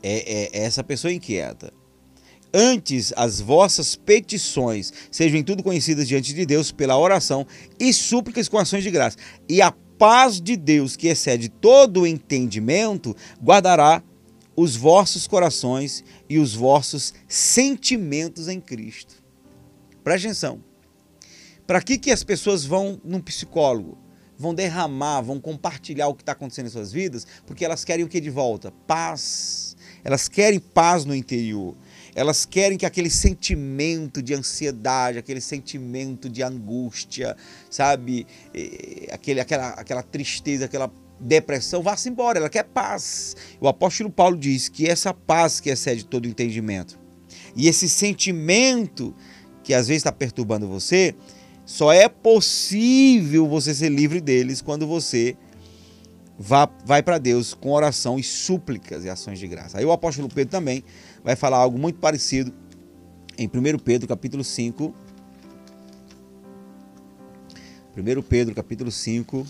é, 0.02 0.58
é, 0.58 0.60
é 0.60 0.64
essa 0.64 0.82
pessoa 0.82 1.12
inquieta. 1.12 1.72
Antes 2.52 3.12
as 3.16 3.40
vossas 3.40 3.94
petições 3.94 4.92
sejam 5.10 5.38
em 5.38 5.44
tudo 5.44 5.62
conhecidas 5.62 6.08
diante 6.08 6.34
de 6.34 6.44
Deus 6.44 6.72
pela 6.72 6.98
oração 6.98 7.46
e 7.78 7.92
súplicas 7.92 8.48
com 8.48 8.58
ações 8.58 8.82
de 8.82 8.90
graça. 8.90 9.16
E 9.48 9.62
a 9.62 9.72
paz 10.00 10.40
de 10.40 10.56
Deus, 10.56 10.96
que 10.96 11.08
excede 11.08 11.50
todo 11.50 12.00
o 12.00 12.06
entendimento, 12.06 13.14
guardará 13.38 14.02
os 14.56 14.74
vossos 14.74 15.26
corações 15.26 16.02
e 16.26 16.38
os 16.38 16.54
vossos 16.54 17.12
sentimentos 17.28 18.48
em 18.48 18.58
Cristo. 18.58 19.22
Preste 20.02 20.26
atenção. 20.26 20.64
Para 21.66 21.82
que, 21.82 21.98
que 21.98 22.10
as 22.10 22.24
pessoas 22.24 22.64
vão 22.64 22.98
num 23.04 23.20
psicólogo? 23.20 23.98
Vão 24.38 24.54
derramar, 24.54 25.20
vão 25.20 25.38
compartilhar 25.38 26.08
o 26.08 26.14
que 26.14 26.22
está 26.22 26.32
acontecendo 26.32 26.66
em 26.66 26.70
suas 26.70 26.90
vidas, 26.90 27.26
porque 27.44 27.62
elas 27.62 27.84
querem 27.84 28.02
o 28.02 28.08
que 28.08 28.22
de 28.22 28.30
volta? 28.30 28.72
Paz. 28.86 29.76
Elas 30.02 30.28
querem 30.28 30.58
paz 30.58 31.04
no 31.04 31.14
interior. 31.14 31.76
Elas 32.14 32.44
querem 32.44 32.76
que 32.76 32.86
aquele 32.86 33.10
sentimento 33.10 34.22
de 34.22 34.34
ansiedade, 34.34 35.18
aquele 35.18 35.40
sentimento 35.40 36.28
de 36.28 36.42
angústia, 36.42 37.36
sabe, 37.70 38.26
aquele, 39.12 39.40
aquela, 39.40 39.68
aquela 39.70 40.02
tristeza, 40.02 40.64
aquela 40.64 40.92
depressão 41.20 41.82
vá-se 41.82 42.08
embora. 42.08 42.38
Ela 42.38 42.48
quer 42.48 42.64
paz. 42.64 43.36
O 43.60 43.68
apóstolo 43.68 44.10
Paulo 44.10 44.36
diz 44.36 44.68
que 44.68 44.88
essa 44.88 45.12
paz 45.12 45.60
que 45.60 45.70
excede 45.70 46.04
todo 46.04 46.26
entendimento 46.26 46.98
e 47.54 47.68
esse 47.68 47.88
sentimento 47.88 49.14
que 49.62 49.74
às 49.74 49.88
vezes 49.88 50.00
está 50.00 50.12
perturbando 50.12 50.66
você, 50.66 51.14
só 51.64 51.92
é 51.92 52.08
possível 52.08 53.46
você 53.46 53.74
ser 53.74 53.88
livre 53.88 54.20
deles 54.20 54.60
quando 54.60 54.86
você 54.86 55.36
vá, 56.42 56.66
vai 56.86 57.02
para 57.02 57.18
Deus 57.18 57.52
com 57.52 57.70
oração 57.70 58.18
e 58.18 58.22
súplicas 58.22 59.04
e 59.04 59.10
ações 59.10 59.38
de 59.38 59.46
graça. 59.46 59.76
Aí 59.76 59.84
o 59.84 59.92
apóstolo 59.92 60.26
Pedro 60.26 60.50
também 60.50 60.82
vai 61.22 61.36
falar 61.36 61.58
algo 61.58 61.78
muito 61.78 61.98
parecido 61.98 62.50
em 63.36 63.46
1 63.46 63.78
Pedro 63.78 64.08
capítulo 64.08 64.42
5. 64.42 64.94
1 67.94 68.22
Pedro 68.22 68.54
capítulo 68.54 68.90
5. 68.90 69.46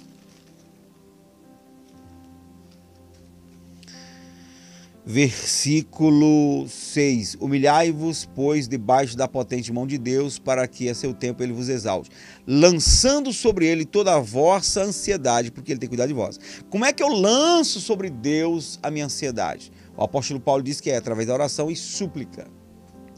Versículo 5.10 6.68
6: 6.68 7.36
Humilhai-vos, 7.40 8.30
pois, 8.32 8.68
debaixo 8.68 9.16
da 9.16 9.26
potente 9.26 9.72
mão 9.72 9.84
de 9.84 9.98
Deus, 9.98 10.38
para 10.38 10.68
que 10.68 10.88
a 10.88 10.94
seu 10.94 11.12
tempo 11.12 11.42
ele 11.42 11.52
vos 11.52 11.68
exalte, 11.68 12.10
lançando 12.46 13.32
sobre 13.32 13.66
ele 13.66 13.84
toda 13.84 14.14
a 14.14 14.20
vossa 14.20 14.84
ansiedade, 14.84 15.50
porque 15.50 15.72
ele 15.72 15.80
tem 15.80 15.88
cuidado 15.88 16.06
de 16.06 16.14
vós. 16.14 16.38
Como 16.70 16.84
é 16.84 16.92
que 16.92 17.02
eu 17.02 17.08
lanço 17.08 17.80
sobre 17.80 18.08
Deus 18.08 18.78
a 18.84 18.88
minha 18.88 19.06
ansiedade? 19.06 19.72
O 19.96 20.04
apóstolo 20.04 20.38
Paulo 20.38 20.62
diz 20.62 20.80
que 20.80 20.90
é 20.90 20.96
através 20.96 21.26
da 21.26 21.34
oração 21.34 21.68
e 21.68 21.74
súplica. 21.74 22.46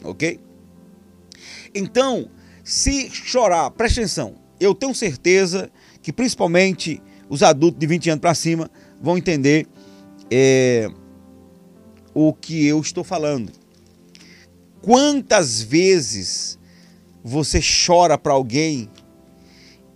Ok? 0.03 0.41
Então, 1.75 2.31
se 2.65 3.11
chorar, 3.11 3.71
preste 3.71 4.01
atenção, 4.01 4.37
eu 4.59 4.75
tenho 4.75 4.95
certeza 4.95 5.71
que 6.01 6.11
principalmente 6.11 7.03
os 7.29 7.43
adultos 7.43 7.79
de 7.79 7.87
20 7.87 8.09
anos 8.09 8.21
para 8.23 8.35
cima 8.35 8.71
vão 8.99 9.19
entender 9.19 9.67
é, 10.31 10.91
o 12.15 12.33
que 12.33 12.67
eu 12.67 12.81
estou 12.81 13.05
falando. 13.05 13.53
Quantas 14.81 15.63
vezes 15.63 16.59
você 17.23 17.61
chora 17.87 18.19
para 18.19 18.33
alguém 18.33 18.91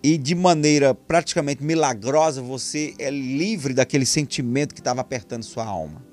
e 0.02 0.16
de 0.16 0.34
maneira 0.34 0.94
praticamente 0.94 1.62
milagrosa 1.62 2.40
você 2.40 2.94
é 2.98 3.10
livre 3.10 3.74
daquele 3.74 4.06
sentimento 4.06 4.74
que 4.74 4.80
estava 4.80 5.00
apertando 5.00 5.42
sua 5.42 5.64
alma? 5.64 6.04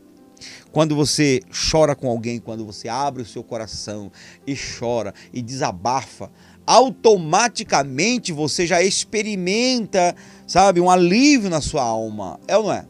Quando 0.72 0.96
você 0.96 1.40
chora 1.72 1.96
com 1.96 2.10
alguém, 2.10 2.40
quando 2.40 2.66
você 2.66 2.90
abre 2.90 3.22
o 3.22 3.26
seu 3.26 3.44
coração 3.44 4.12
e 4.46 4.56
chora 4.56 5.14
e 5.32 5.42
desabafa, 5.42 6.32
automaticamente 6.66 8.32
você 8.32 8.66
já 8.66 8.82
experimenta, 8.82 10.16
sabe, 10.48 10.82
um 10.82 10.90
alívio 10.90 11.50
na 11.50 11.62
sua 11.62 11.84
alma. 11.84 12.40
É 12.48 12.58
ou 12.58 12.64
não 12.64 12.74
é? 12.74 12.86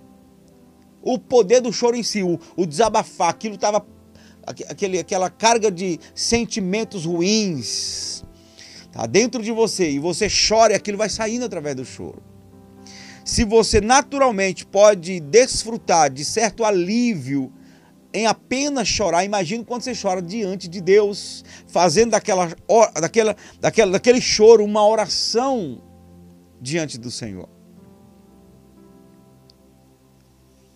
O 1.04 1.20
poder 1.20 1.62
do 1.62 1.72
choro 1.72 1.96
em 1.96 2.04
si, 2.04 2.24
o, 2.24 2.40
o 2.56 2.66
desabafar, 2.66 3.30
aquilo 3.30 3.56
estava 3.56 3.86
aquele, 4.46 5.00
aquela 5.00 5.30
carga 5.30 5.70
de 5.70 6.00
sentimentos 6.16 7.06
ruins 7.06 8.24
tá 8.92 9.08
dentro 9.08 9.42
de 9.42 9.52
você 9.52 9.90
e 9.90 10.00
você 10.00 10.28
chora 10.30 10.76
aquilo 10.76 10.98
vai 10.98 11.10
saindo 11.10 11.46
através 11.46 11.76
do 11.76 11.84
choro. 11.84 12.22
Se 13.26 13.44
você 13.44 13.82
naturalmente 13.82 14.66
pode 14.66 15.20
desfrutar 15.20 16.12
de 16.12 16.24
certo 16.24 16.64
alívio 16.64 17.52
em 18.14 18.28
apenas 18.28 18.88
chorar, 18.88 19.26
imagine 19.26 19.66
quando 19.66 19.82
você 19.82 19.94
chora 20.00 20.22
diante 20.22 20.68
de 20.68 20.80
Deus, 20.80 21.44
fazendo 21.68 22.12
daquela, 22.12 22.54
daquela, 23.02 23.36
daquela, 23.60 23.92
daquele 23.94 24.22
choro 24.22 24.64
uma 24.64 24.88
oração 24.88 25.82
diante 26.62 27.00
do 27.00 27.10
Senhor. 27.10 27.50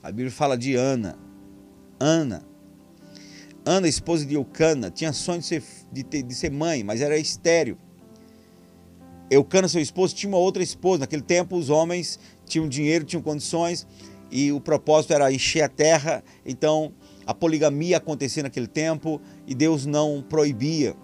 A 0.08 0.10
Bíblia 0.10 0.32
fala 0.32 0.58
de 0.58 0.74
Ana. 0.74 1.20
Ana. 1.99 2.41
Ana, 3.66 3.89
esposa 3.89 4.26
de 4.26 4.36
Eucana, 4.36 4.89
tinha 4.89 5.12
sonho 5.12 5.41
de 5.41 5.45
ser, 5.45 5.64
de, 5.91 6.01
ter, 6.01 6.24
de 6.24 6.34
ser 6.34 6.49
mãe, 6.49 6.82
mas 6.82 7.01
era 7.01 7.18
estéreo. 7.18 7.78
Eucana, 9.30 9.68
seu 9.68 9.82
esposo, 9.82 10.16
tinha 10.16 10.30
uma 10.30 10.38
outra 10.38 10.64
esposa. 10.64 11.01
Naquele 11.01 11.24
tempo, 11.24 11.58
os 11.58 11.70
homens 11.70 12.18
tinham 12.45 12.70
dinheiro, 12.70 13.03
tinham 13.03 13.22
condições, 13.22 13.86
e 14.32 14.49
o 14.49 14.62
propósito 14.62 15.12
era 15.12 15.30
encher 15.30 15.64
a 15.64 15.68
terra. 15.68 16.24
Então, 16.45 16.93
a 17.26 17.34
poligamia 17.34 17.97
acontecia 17.97 18.43
naquele 18.43 18.68
tempo 18.68 19.20
e 19.45 19.53
Deus 19.53 19.86
não 19.86 20.24
proibia. 20.30 20.95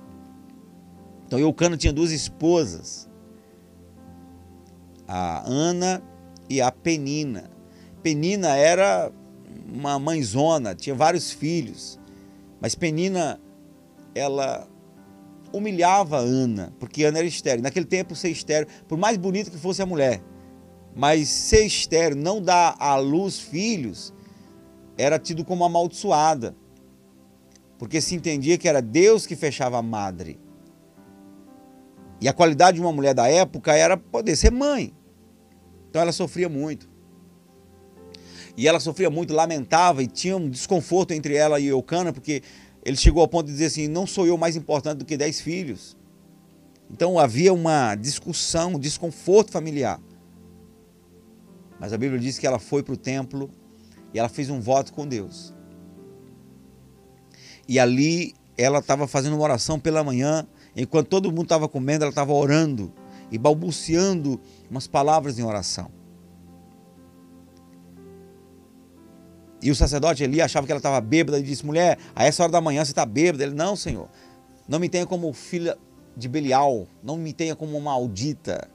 Então, 1.27 1.37
Eucana 1.37 1.75
tinha 1.75 1.91
duas 1.91 2.11
esposas, 2.11 3.09
a 5.05 5.43
Ana 5.45 6.01
e 6.49 6.61
a 6.61 6.71
Penina. 6.71 7.52
Penina 8.03 8.55
era 8.57 9.09
uma 9.73 9.97
mãezona, 9.97 10.75
tinha 10.75 10.93
vários 10.93 11.31
filhos, 11.31 11.97
mas 12.59 12.75
Penina, 12.75 13.39
ela 14.13 14.67
humilhava 15.53 16.17
Ana, 16.17 16.73
porque 16.79 17.05
Ana 17.05 17.19
era 17.19 17.27
estéreo. 17.27 17.63
Naquele 17.63 17.85
tempo, 17.85 18.15
ser 18.15 18.29
estéreo, 18.29 18.67
por 18.87 18.97
mais 18.97 19.17
bonito 19.17 19.49
que 19.49 19.57
fosse 19.57 19.81
a 19.81 19.85
mulher, 19.85 20.21
mas 20.95 21.29
ser 21.29 21.65
estéreo, 21.65 22.17
não 22.17 22.41
dar 22.41 22.75
à 22.77 22.95
luz 22.97 23.39
filhos, 23.39 24.13
era 24.97 25.17
tido 25.17 25.45
como 25.45 25.63
amaldiçoada, 25.63 26.55
porque 27.79 28.01
se 28.01 28.15
entendia 28.15 28.57
que 28.57 28.67
era 28.67 28.81
Deus 28.81 29.25
que 29.25 29.35
fechava 29.35 29.77
a 29.77 29.81
madre. 29.81 30.39
E 32.19 32.27
a 32.27 32.33
qualidade 32.33 32.75
de 32.75 32.81
uma 32.81 32.91
mulher 32.91 33.13
da 33.13 33.27
época 33.27 33.73
era 33.73 33.97
poder 33.97 34.35
ser 34.35 34.51
mãe. 34.51 34.93
Então 35.89 36.01
ela 36.01 36.11
sofria 36.11 36.47
muito. 36.47 36.92
E 38.55 38.67
ela 38.67 38.79
sofria 38.79 39.09
muito, 39.09 39.33
lamentava 39.33 40.03
e 40.03 40.07
tinha 40.07 40.37
um 40.37 40.49
desconforto 40.49 41.11
entre 41.11 41.35
ela 41.35 41.59
e 41.59 41.67
Eucana, 41.67 42.13
porque 42.13 42.43
ele 42.85 42.97
chegou 42.97 43.21
ao 43.21 43.27
ponto 43.27 43.47
de 43.47 43.53
dizer 43.53 43.65
assim: 43.65 43.87
não 43.87 44.05
sou 44.05 44.27
eu 44.27 44.37
mais 44.37 44.55
importante 44.55 44.99
do 44.99 45.05
que 45.05 45.17
dez 45.17 45.41
filhos. 45.41 45.97
Então 46.91 47.17
havia 47.17 47.53
uma 47.53 47.95
discussão, 47.95 48.73
um 48.75 48.79
desconforto 48.79 49.51
familiar. 49.51 49.99
Mas 51.79 51.91
a 51.91 51.97
Bíblia 51.97 52.19
diz 52.19 52.37
que 52.37 52.45
ela 52.45 52.59
foi 52.59 52.83
para 52.83 52.93
o 52.93 52.97
templo 52.97 53.49
e 54.13 54.19
ela 54.19 54.29
fez 54.29 54.49
um 54.49 54.61
voto 54.61 54.93
com 54.93 55.07
Deus. 55.07 55.53
E 57.67 57.79
ali 57.79 58.35
ela 58.57 58.79
estava 58.79 59.07
fazendo 59.07 59.33
uma 59.33 59.43
oração 59.43 59.79
pela 59.79 60.03
manhã, 60.03 60.45
enquanto 60.75 61.07
todo 61.07 61.31
mundo 61.31 61.43
estava 61.43 61.67
comendo, 61.67 62.03
ela 62.03 62.11
estava 62.11 62.31
orando 62.31 62.93
e 63.31 63.37
balbuciando 63.37 64.39
umas 64.69 64.85
palavras 64.85 65.39
em 65.39 65.43
oração. 65.43 66.02
E 69.63 69.71
o 69.71 69.75
sacerdote 69.75 70.25
ali 70.25 70.41
achava 70.41 70.65
que 70.67 70.73
ela 70.73 70.79
estava 70.79 70.99
bêbada 70.99 71.39
e 71.39 71.41
disse: 71.41 71.65
Mulher, 71.65 71.97
a 72.13 72.25
essa 72.25 72.43
hora 72.43 72.51
da 72.51 72.59
manhã 72.59 72.83
você 72.83 72.91
está 72.91 73.05
bêbada? 73.05 73.45
Ele: 73.45 73.55
Não, 73.55 73.77
senhor. 73.77 74.09
Não 74.67 74.77
me 74.77 74.89
tenha 74.89 75.05
como 75.05 75.31
filha 75.31 75.77
de 76.17 76.27
Belial. 76.27 76.85
Não 77.01 77.15
me 77.15 77.31
tenha 77.31 77.55
como 77.55 77.79
maldita. 77.79 78.69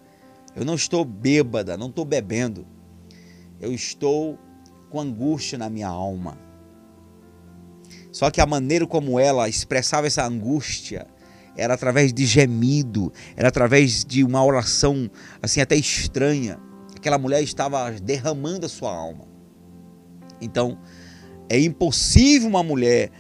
Eu 0.57 0.65
não 0.65 0.75
estou 0.75 1.05
bêbada, 1.05 1.77
não 1.77 1.89
estou 1.89 2.07
bebendo. 2.07 2.67
Eu 3.61 3.71
estou 3.73 4.39
com 4.89 4.99
angústia 4.99 5.59
na 5.59 5.69
minha 5.69 5.89
alma. 5.89 6.39
Só 8.11 8.31
que 8.31 8.41
a 8.41 8.47
maneira 8.47 8.87
como 8.87 9.21
ela 9.21 9.47
expressava 9.47 10.07
essa 10.07 10.25
angústia 10.25 11.07
era 11.55 11.75
através 11.75 12.15
de 12.15 12.25
gemido, 12.25 13.13
era 13.37 13.49
através 13.49 14.05
de 14.07 14.25
uma 14.25 14.43
oração 14.43 15.11
assim 15.43 15.61
até 15.61 15.77
estranha. 15.77 16.59
Aquela 16.97 17.19
mulher 17.19 17.43
estava 17.43 17.91
derramando 17.93 18.65
a 18.65 18.69
sua 18.71 18.91
alma. 18.91 19.28
Então, 20.41 20.79
é 21.49 21.59
impossível 21.61 22.49
uma 22.49 22.63
mulher 22.63 23.11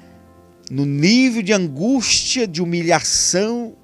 no 0.70 0.84
nível 0.84 1.42
de 1.42 1.52
angústia, 1.52 2.46
de 2.46 2.62
humilhação 2.62 3.74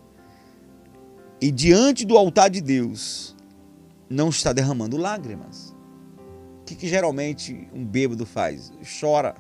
e 1.41 1.51
diante 1.51 2.05
do 2.05 2.17
altar 2.17 2.51
de 2.51 2.61
Deus 2.61 3.35
não 4.09 4.29
estar 4.29 4.53
derramando 4.53 4.97
lágrimas. 4.97 5.75
O 6.61 6.65
que, 6.65 6.75
que 6.75 6.89
geralmente 6.89 7.69
um 7.75 7.85
bêbado 7.85 8.25
faz? 8.25 8.73
Chora. 9.01 9.35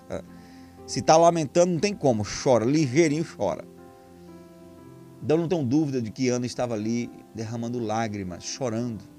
Se 0.86 1.01
está 1.01 1.16
lamentando, 1.16 1.72
não 1.72 1.80
tem 1.80 1.95
como, 1.95 2.22
chora, 2.24 2.64
ligeirinho 2.64 3.24
chora. 3.24 3.64
Então 5.22 5.38
não 5.38 5.49
tenho 5.49 5.64
dúvida 5.64 6.03
de 6.03 6.11
que 6.11 6.28
Ana 6.28 6.45
estava 6.45 6.74
ali 6.74 7.11
derramando 7.34 7.78
lágrimas, 7.78 8.45
chorando. 8.45 9.14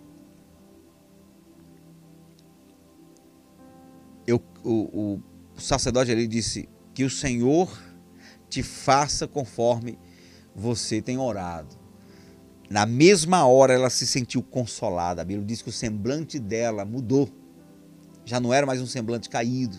Eu, 4.27 4.41
o, 4.63 5.19
o 5.55 5.61
sacerdote 5.61 6.11
ali 6.11 6.27
disse 6.27 6.67
que 6.93 7.03
o 7.03 7.09
Senhor 7.09 7.71
te 8.49 8.63
faça 8.63 9.27
conforme 9.27 9.99
você 10.55 11.01
tem 11.01 11.17
orado. 11.17 11.75
Na 12.69 12.85
mesma 12.85 13.45
hora 13.45 13.73
ela 13.73 13.89
se 13.89 14.07
sentiu 14.07 14.41
consolada. 14.41 15.21
A 15.21 15.25
Bíblia 15.25 15.45
diz 15.45 15.61
que 15.61 15.69
o 15.69 15.73
semblante 15.73 16.39
dela 16.39 16.85
mudou. 16.85 17.29
Já 18.23 18.39
não 18.39 18.53
era 18.53 18.65
mais 18.65 18.81
um 18.81 18.87
semblante 18.87 19.29
caído. 19.29 19.77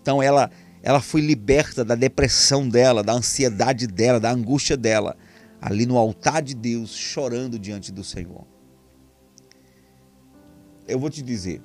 Então 0.00 0.22
ela 0.22 0.50
ela 0.82 1.00
foi 1.00 1.20
liberta 1.20 1.84
da 1.84 1.94
depressão 1.94 2.68
dela, 2.68 3.02
da 3.02 3.12
ansiedade 3.12 3.86
dela, 3.86 4.18
da 4.18 4.30
angústia 4.30 4.76
dela, 4.76 5.16
ali 5.60 5.84
no 5.84 5.98
altar 5.98 6.42
de 6.42 6.54
Deus, 6.54 6.94
chorando 6.96 7.58
diante 7.58 7.92
do 7.92 8.02
Senhor. 8.02 8.46
Eu 10.88 10.98
vou 10.98 11.10
te 11.10 11.22
dizer, 11.22 11.62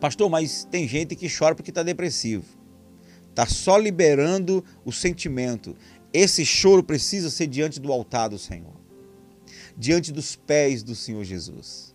Pastor, 0.00 0.28
mas 0.28 0.64
tem 0.64 0.86
gente 0.86 1.16
que 1.16 1.28
chora 1.28 1.54
porque 1.54 1.70
está 1.70 1.82
depressivo. 1.82 2.44
Está 3.30 3.46
só 3.46 3.76
liberando 3.76 4.64
o 4.84 4.92
sentimento. 4.92 5.76
Esse 6.12 6.44
choro 6.44 6.82
precisa 6.82 7.30
ser 7.30 7.46
diante 7.46 7.80
do 7.80 7.92
altar 7.92 8.28
do 8.28 8.38
Senhor. 8.38 8.74
Diante 9.76 10.12
dos 10.12 10.36
pés 10.36 10.82
do 10.82 10.94
Senhor 10.94 11.22
Jesus. 11.24 11.94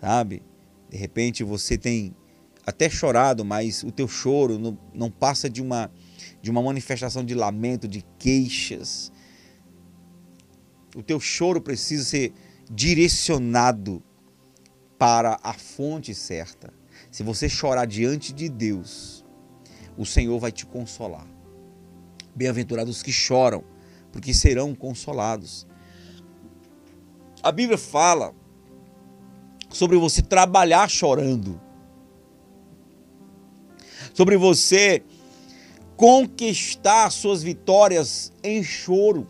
Sabe? 0.00 0.42
De 0.88 0.96
repente 0.96 1.42
você 1.44 1.76
tem 1.76 2.14
até 2.64 2.90
chorado, 2.90 3.44
mas 3.44 3.82
o 3.82 3.90
teu 3.90 4.08
choro 4.08 4.58
não, 4.58 4.78
não 4.92 5.10
passa 5.10 5.48
de 5.48 5.62
uma, 5.62 5.90
de 6.42 6.50
uma 6.50 6.62
manifestação 6.62 7.24
de 7.24 7.34
lamento, 7.34 7.86
de 7.86 8.04
queixas. 8.18 9.12
O 10.94 11.02
teu 11.02 11.20
choro 11.20 11.60
precisa 11.60 12.04
ser 12.04 12.32
direcionado 12.70 14.02
para 14.98 15.38
a 15.42 15.52
fonte 15.52 16.14
certa. 16.14 16.72
Se 17.10 17.22
você 17.22 17.48
chorar 17.48 17.86
diante 17.86 18.32
de 18.32 18.48
Deus, 18.48 19.24
o 19.96 20.04
Senhor 20.04 20.38
vai 20.38 20.52
te 20.52 20.66
consolar. 20.66 21.26
Bem-aventurados 22.34 23.02
que 23.02 23.12
choram, 23.12 23.64
porque 24.12 24.34
serão 24.34 24.74
consolados. 24.74 25.66
A 27.42 27.50
Bíblia 27.52 27.78
fala 27.78 28.34
sobre 29.70 29.96
você 29.96 30.22
trabalhar 30.22 30.88
chorando, 30.88 31.60
sobre 34.14 34.36
você 34.36 35.02
conquistar 35.96 37.10
suas 37.10 37.42
vitórias 37.42 38.32
em 38.42 38.62
choro. 38.62 39.26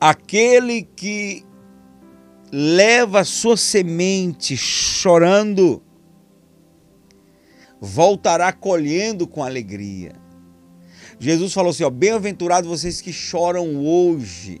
Aquele 0.00 0.82
que 0.82 1.44
leva 2.52 3.24
sua 3.24 3.56
semente 3.56 4.56
chorando, 4.56 5.82
voltará 7.80 8.52
colhendo 8.52 9.26
com 9.26 9.42
alegria. 9.42 10.12
Jesus 11.18 11.52
falou 11.52 11.70
assim: 11.70 11.88
bem-aventurados 11.90 12.70
vocês 12.70 13.00
que 13.00 13.12
choram 13.12 13.84
hoje, 13.84 14.60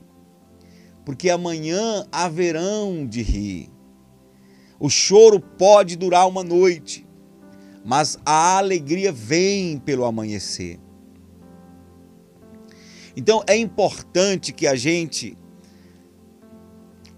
porque 1.04 1.30
amanhã 1.30 2.04
haverão 2.10 3.06
de 3.06 3.22
rir. 3.22 3.70
O 4.80 4.88
choro 4.88 5.40
pode 5.40 5.96
durar 5.96 6.28
uma 6.28 6.42
noite, 6.42 7.06
mas 7.84 8.18
a 8.24 8.58
alegria 8.58 9.12
vem 9.12 9.78
pelo 9.78 10.04
amanhecer. 10.04 10.78
Então 13.18 13.42
é 13.48 13.56
importante 13.56 14.52
que 14.52 14.64
a 14.64 14.76
gente 14.76 15.36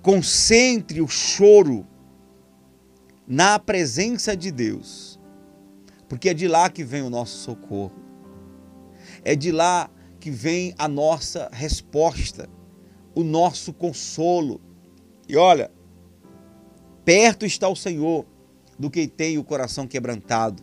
concentre 0.00 1.02
o 1.02 1.06
choro 1.06 1.86
na 3.28 3.58
presença 3.58 4.34
de 4.34 4.50
Deus, 4.50 5.20
porque 6.08 6.30
é 6.30 6.34
de 6.34 6.48
lá 6.48 6.70
que 6.70 6.82
vem 6.82 7.02
o 7.02 7.10
nosso 7.10 7.36
socorro, 7.40 7.92
é 9.22 9.36
de 9.36 9.52
lá 9.52 9.90
que 10.18 10.30
vem 10.30 10.74
a 10.78 10.88
nossa 10.88 11.50
resposta, 11.52 12.48
o 13.14 13.22
nosso 13.22 13.70
consolo. 13.70 14.58
E 15.28 15.36
olha, 15.36 15.70
perto 17.04 17.44
está 17.44 17.68
o 17.68 17.76
Senhor 17.76 18.24
do 18.78 18.90
que 18.90 19.06
tem 19.06 19.36
o 19.36 19.44
coração 19.44 19.86
quebrantado. 19.86 20.62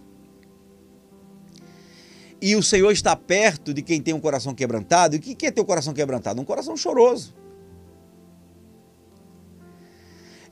E 2.41 2.55
o 2.55 2.61
Senhor 2.61 2.91
está 2.91 3.15
perto 3.15 3.73
de 3.73 3.81
quem 3.81 4.01
tem 4.01 4.13
um 4.13 4.19
coração 4.19 4.53
quebrantado. 4.53 5.15
E 5.15 5.19
o 5.19 5.21
que 5.21 5.45
é 5.45 5.51
ter 5.51 5.61
um 5.61 5.65
coração 5.65 5.93
quebrantado? 5.93 6.39
Um 6.39 6.45
coração 6.45 6.77
choroso. 6.77 7.33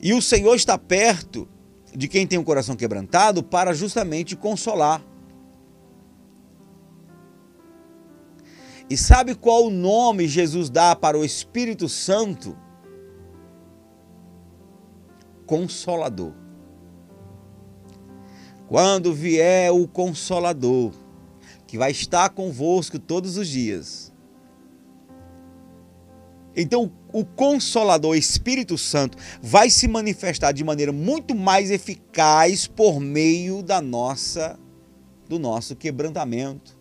E 0.02 0.14
o 0.14 0.22
Senhor 0.22 0.56
está 0.56 0.78
perto 0.78 1.48
de 1.96 2.08
quem 2.08 2.28
tem 2.28 2.38
um 2.38 2.44
coração 2.44 2.76
quebrantado 2.76 3.44
para 3.44 3.74
justamente 3.74 4.36
consolar. 4.36 5.02
E 8.90 8.96
sabe 8.98 9.34
qual 9.34 9.66
o 9.66 9.72
nome 9.72 10.28
Jesus 10.28 10.70
dá 10.70 10.96
para 10.96 11.18
o 11.18 11.26
Espírito 11.26 11.90
Santo? 11.90 12.56
Consolador. 15.46 16.34
Quando 18.68 19.14
vier 19.14 19.72
o 19.72 19.88
Consolador, 19.88 20.92
que 21.68 21.78
vai 21.78 21.92
estar 21.92 22.30
convosco 22.30 23.00
todos 23.00 23.38
os 23.38 23.48
dias. 23.48 24.14
Então, 26.56 26.92
o 27.12 27.26
Consolador, 27.26 28.12
o 28.12 28.16
Espírito 28.16 28.78
Santo, 28.78 29.18
vai 29.42 29.70
se 29.70 29.88
manifestar 29.88 30.54
de 30.54 30.64
maneira 30.64 30.92
muito 30.92 31.36
mais 31.36 31.70
eficaz 31.70 32.66
por 32.66 33.00
meio 33.00 33.62
da 33.62 33.82
nossa 33.82 34.58
do 35.28 35.40
nosso 35.40 35.76
quebrantamento. 35.76 36.78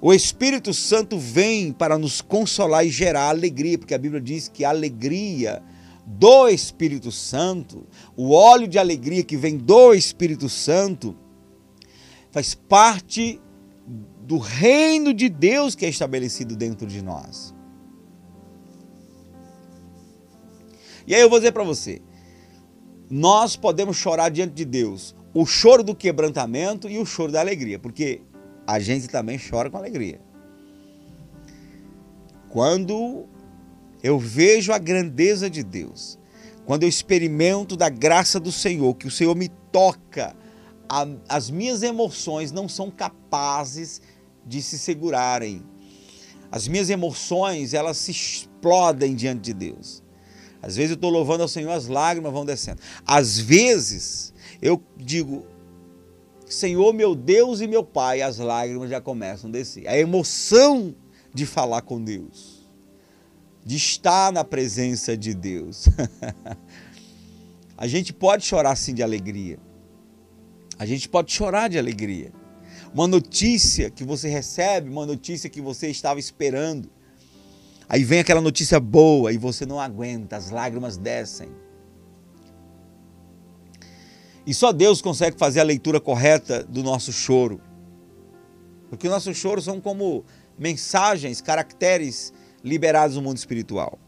O 0.00 0.14
Espírito 0.14 0.72
Santo 0.72 1.18
vem 1.18 1.72
para 1.72 1.98
nos 1.98 2.22
consolar 2.22 2.86
e 2.86 2.88
gerar 2.88 3.28
alegria, 3.28 3.76
porque 3.76 3.92
a 3.92 3.98
Bíblia 3.98 4.20
diz 4.20 4.48
que 4.48 4.64
a 4.64 4.70
alegria 4.70 5.62
do 6.06 6.48
Espírito 6.48 7.12
Santo, 7.12 7.86
o 8.16 8.30
óleo 8.32 8.66
de 8.66 8.78
alegria 8.78 9.22
que 9.22 9.36
vem 9.36 9.58
do 9.58 9.92
Espírito 9.92 10.48
Santo, 10.48 11.14
faz 12.30 12.54
parte 12.54 13.40
do 14.22 14.38
reino 14.38 15.12
de 15.12 15.28
Deus 15.28 15.74
que 15.74 15.84
é 15.84 15.88
estabelecido 15.88 16.54
dentro 16.56 16.86
de 16.86 17.02
nós. 17.02 17.54
E 21.06 21.14
aí 21.14 21.20
eu 21.20 21.28
vou 21.28 21.38
dizer 21.38 21.52
para 21.52 21.64
você, 21.64 22.00
nós 23.10 23.56
podemos 23.56 23.96
chorar 23.96 24.28
diante 24.28 24.54
de 24.54 24.64
Deus 24.64 25.14
o 25.34 25.44
choro 25.44 25.82
do 25.82 25.94
quebrantamento 25.94 26.88
e 26.88 26.98
o 26.98 27.06
choro 27.06 27.32
da 27.32 27.40
alegria, 27.40 27.78
porque 27.78 28.22
a 28.66 28.78
gente 28.78 29.08
também 29.08 29.38
chora 29.38 29.68
com 29.68 29.76
alegria. 29.76 30.20
Quando 32.48 33.26
eu 34.02 34.18
vejo 34.18 34.72
a 34.72 34.78
grandeza 34.78 35.50
de 35.50 35.62
Deus, 35.64 36.18
quando 36.64 36.84
eu 36.84 36.88
experimento 36.88 37.76
da 37.76 37.88
graça 37.88 38.38
do 38.38 38.52
Senhor, 38.52 38.94
que 38.94 39.08
o 39.08 39.10
Senhor 39.10 39.34
me 39.34 39.48
toca 39.72 40.36
a, 40.90 41.06
as 41.28 41.48
minhas 41.48 41.84
emoções 41.84 42.50
não 42.50 42.68
são 42.68 42.90
capazes 42.90 44.02
de 44.44 44.60
se 44.60 44.76
segurarem. 44.76 45.62
As 46.50 46.66
minhas 46.66 46.90
emoções, 46.90 47.74
elas 47.74 47.96
se 47.96 48.10
explodem 48.10 49.14
diante 49.14 49.42
de 49.42 49.54
Deus. 49.54 50.02
Às 50.60 50.74
vezes 50.74 50.90
eu 50.90 50.94
estou 50.96 51.08
louvando 51.08 51.44
ao 51.44 51.48
Senhor, 51.48 51.70
as 51.70 51.86
lágrimas 51.86 52.32
vão 52.32 52.44
descendo. 52.44 52.80
Às 53.06 53.38
vezes 53.38 54.34
eu 54.60 54.82
digo, 54.96 55.46
Senhor, 56.44 56.92
meu 56.92 57.14
Deus 57.14 57.60
e 57.60 57.68
meu 57.68 57.84
Pai, 57.84 58.20
as 58.20 58.38
lágrimas 58.38 58.90
já 58.90 59.00
começam 59.00 59.48
a 59.48 59.52
descer. 59.52 59.86
A 59.86 59.96
emoção 59.96 60.92
de 61.32 61.46
falar 61.46 61.82
com 61.82 62.02
Deus, 62.02 62.68
de 63.64 63.76
estar 63.76 64.32
na 64.32 64.42
presença 64.42 65.16
de 65.16 65.34
Deus. 65.34 65.88
a 67.78 67.86
gente 67.86 68.12
pode 68.12 68.44
chorar 68.44 68.74
sim 68.74 68.92
de 68.92 69.04
alegria. 69.04 69.69
A 70.80 70.86
gente 70.86 71.10
pode 71.10 71.30
chorar 71.30 71.68
de 71.68 71.78
alegria. 71.78 72.32
Uma 72.94 73.06
notícia 73.06 73.90
que 73.90 74.02
você 74.02 74.30
recebe, 74.30 74.88
uma 74.88 75.04
notícia 75.04 75.50
que 75.50 75.60
você 75.60 75.90
estava 75.90 76.18
esperando. 76.18 76.90
Aí 77.86 78.02
vem 78.02 78.20
aquela 78.20 78.40
notícia 78.40 78.80
boa 78.80 79.30
e 79.30 79.36
você 79.36 79.66
não 79.66 79.78
aguenta, 79.78 80.38
as 80.38 80.48
lágrimas 80.48 80.96
descem. 80.96 81.50
E 84.46 84.54
só 84.54 84.72
Deus 84.72 85.02
consegue 85.02 85.36
fazer 85.36 85.60
a 85.60 85.64
leitura 85.64 86.00
correta 86.00 86.64
do 86.64 86.82
nosso 86.82 87.12
choro. 87.12 87.60
Porque 88.88 89.06
o 89.06 89.10
nosso 89.10 89.34
choro 89.34 89.60
são 89.60 89.82
como 89.82 90.24
mensagens, 90.58 91.42
caracteres 91.42 92.32
liberados 92.64 93.16
no 93.16 93.22
mundo 93.22 93.36
espiritual. 93.36 93.98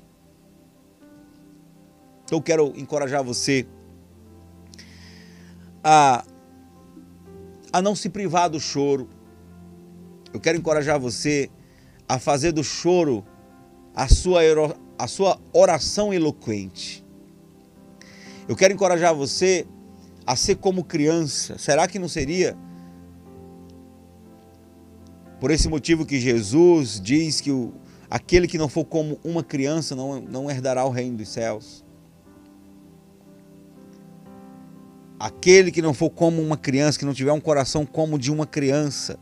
Então 2.24 2.38
eu 2.38 2.42
quero 2.42 2.72
encorajar 2.78 3.22
você 3.22 3.66
a 5.84 6.24
a 7.72 7.80
não 7.80 7.94
se 7.94 8.08
privar 8.08 8.50
do 8.50 8.60
choro. 8.60 9.08
Eu 10.32 10.40
quero 10.40 10.58
encorajar 10.58 10.98
você 11.00 11.50
a 12.08 12.18
fazer 12.18 12.52
do 12.52 12.62
choro 12.62 13.24
a 13.94 14.08
sua, 14.08 14.42
a 14.98 15.06
sua 15.06 15.38
oração 15.52 16.12
eloquente. 16.12 17.04
Eu 18.48 18.56
quero 18.56 18.74
encorajar 18.74 19.14
você 19.14 19.66
a 20.26 20.36
ser 20.36 20.56
como 20.56 20.84
criança. 20.84 21.56
Será 21.58 21.86
que 21.86 21.98
não 21.98 22.08
seria 22.08 22.56
por 25.40 25.50
esse 25.50 25.68
motivo 25.68 26.06
que 26.06 26.20
Jesus 26.20 27.00
diz 27.00 27.40
que 27.40 27.50
o, 27.50 27.72
aquele 28.08 28.46
que 28.46 28.58
não 28.58 28.68
for 28.68 28.84
como 28.84 29.18
uma 29.24 29.42
criança 29.42 29.96
não, 29.96 30.20
não 30.20 30.50
herdará 30.50 30.84
o 30.84 30.90
reino 30.90 31.16
dos 31.16 31.28
céus? 31.28 31.81
Aquele 35.22 35.70
que 35.70 35.80
não 35.80 35.94
for 35.94 36.10
como 36.10 36.42
uma 36.42 36.56
criança, 36.56 36.98
que 36.98 37.04
não 37.04 37.14
tiver 37.14 37.30
um 37.30 37.40
coração 37.40 37.86
como 37.86 38.18
de 38.18 38.32
uma 38.32 38.44
criança, 38.44 39.16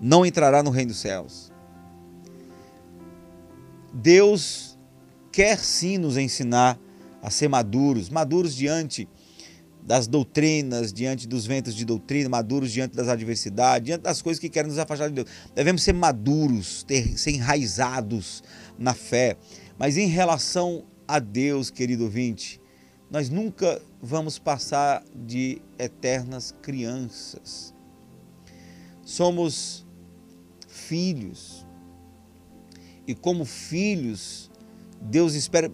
não 0.00 0.26
entrará 0.26 0.60
no 0.60 0.70
reino 0.70 0.90
dos 0.90 0.98
céus. 0.98 1.52
Deus 3.94 4.76
quer 5.30 5.56
sim 5.56 5.98
nos 5.98 6.16
ensinar 6.16 6.76
a 7.22 7.30
ser 7.30 7.46
maduros, 7.46 8.10
maduros 8.10 8.56
diante 8.56 9.08
das 9.84 10.08
doutrinas, 10.08 10.92
diante 10.92 11.28
dos 11.28 11.46
ventos 11.46 11.76
de 11.76 11.84
doutrina, 11.84 12.28
maduros 12.28 12.72
diante 12.72 12.96
das 12.96 13.06
adversidades, 13.06 13.86
diante 13.86 14.02
das 14.02 14.20
coisas 14.20 14.40
que 14.40 14.48
querem 14.48 14.68
nos 14.68 14.80
afastar 14.80 15.06
de 15.06 15.14
Deus. 15.14 15.28
Devemos 15.54 15.84
ser 15.84 15.92
maduros, 15.92 16.82
ter, 16.82 17.16
ser 17.16 17.30
enraizados 17.30 18.42
na 18.76 18.94
fé. 18.94 19.36
Mas 19.78 19.96
em 19.96 20.08
relação 20.08 20.82
a 21.06 21.20
Deus, 21.20 21.70
querido 21.70 22.02
ouvinte, 22.02 22.60
nós 23.16 23.30
nunca 23.30 23.80
vamos 23.98 24.38
passar 24.38 25.02
de 25.14 25.62
eternas 25.78 26.54
crianças. 26.60 27.72
Somos 29.02 29.86
filhos. 30.68 31.66
E 33.06 33.14
como 33.14 33.46
filhos, 33.46 34.50
Deus 35.00 35.32
espera 35.32 35.72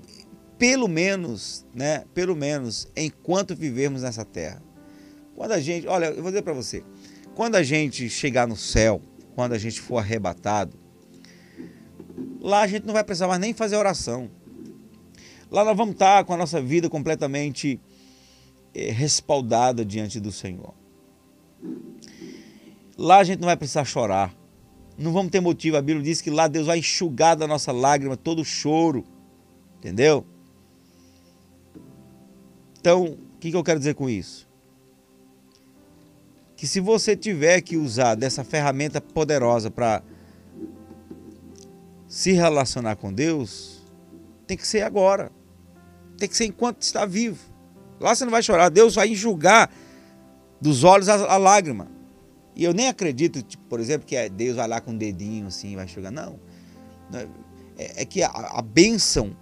pelo 0.57 0.87
menos, 0.87 1.67
né, 1.75 2.05
pelo 2.15 2.37
menos 2.37 2.87
enquanto 2.95 3.57
vivermos 3.57 4.03
nessa 4.03 4.25
terra. 4.25 4.63
Quando 5.35 5.51
a 5.51 5.59
gente, 5.59 5.89
olha, 5.89 6.13
eu 6.13 6.23
vou 6.23 6.31
dizer 6.31 6.43
para 6.43 6.53
você, 6.53 6.85
quando 7.35 7.57
a 7.57 7.63
gente 7.65 8.09
chegar 8.09 8.47
no 8.47 8.57
céu, 8.57 9.03
quando 9.35 9.55
a 9.55 9.59
gente 9.59 9.81
for 9.81 9.99
arrebatado, 9.99 10.79
lá 12.41 12.63
a 12.63 12.69
gente 12.69 12.87
não 12.87 12.95
vai 12.95 13.03
precisar 13.03 13.27
mais 13.27 13.41
nem 13.41 13.53
fazer 13.53 13.75
oração. 13.75 14.31
Lá 15.53 15.63
nós 15.67 15.77
vamos 15.77 15.93
estar 15.93 16.25
com 16.25 16.33
a 16.33 16.37
nossa 16.39 16.63
vida 16.63 16.89
completamente 16.89 17.79
é, 18.75 18.91
respaldada 18.91 19.85
diante 19.85 20.19
do 20.19 20.33
Senhor. 20.33 20.73
Lá 22.97 23.19
a 23.19 23.25
gente 23.25 23.41
não 23.41 23.47
vai 23.47 23.57
precisar 23.57 23.85
chorar. 23.85 24.35
Não 24.97 25.13
vamos 25.13 25.31
ter 25.31 25.41
motivo. 25.41 25.77
A 25.77 25.83
Bíblia 25.83 26.03
diz 26.03 26.23
que 26.23 26.31
lá 26.31 26.49
Deus 26.49 26.69
vai 26.69 26.79
enxugar 26.79 27.37
da 27.37 27.47
nossa 27.47 27.71
lágrima 27.71 28.17
todo 28.17 28.41
o 28.41 28.45
choro. 28.47 29.05
Entendeu? 29.77 30.25
Então, 32.81 33.05
o 33.05 33.39
que, 33.39 33.51
que 33.51 33.57
eu 33.57 33.63
quero 33.63 33.79
dizer 33.79 33.95
com 33.95 34.09
isso? 34.09 34.49
Que 36.57 36.67
se 36.67 36.81
você 36.81 37.15
tiver 37.15 37.61
que 37.61 37.77
usar 37.77 38.15
dessa 38.15 38.43
ferramenta 38.43 39.03
poderosa 39.03 39.71
para 39.71 40.03
se 42.09 42.33
relacionar 42.33 42.97
com 42.97 43.13
Deus, 43.13 43.83
tem 44.47 44.57
que 44.57 44.67
ser 44.67 44.81
agora 44.81 45.31
tem 46.23 46.29
que 46.29 46.37
ser 46.37 46.45
enquanto 46.45 46.83
está 46.83 47.05
vivo. 47.05 47.39
Lá 48.01 48.15
você 48.15 48.25
não 48.25 48.31
vai 48.31 48.43
chorar, 48.43 48.69
Deus 48.69 48.95
vai 48.95 49.09
enxugar 49.09 49.69
dos 50.61 50.85
olhos 50.85 51.09
a, 51.09 51.15
a 51.15 51.37
lágrima. 51.37 51.89
E 52.55 52.63
eu 52.63 52.73
nem 52.73 52.87
acredito, 52.87 53.43
tipo, 53.43 53.65
por 53.65 53.81
exemplo, 53.81 54.07
que 54.07 54.15
é 54.15 54.29
Deus 54.29 54.57
vai 54.57 54.69
lá 54.69 54.81
com 54.81 54.93
o 54.93 54.97
dedinho 54.97 55.49
assim, 55.49 55.75
vai 55.75 55.85
enxugar. 55.85 56.13
Não. 56.13 56.39
É, 57.77 58.03
é 58.03 58.05
que 58.05 58.23
a, 58.23 58.29
a 58.29 58.63
bênção, 58.63 59.37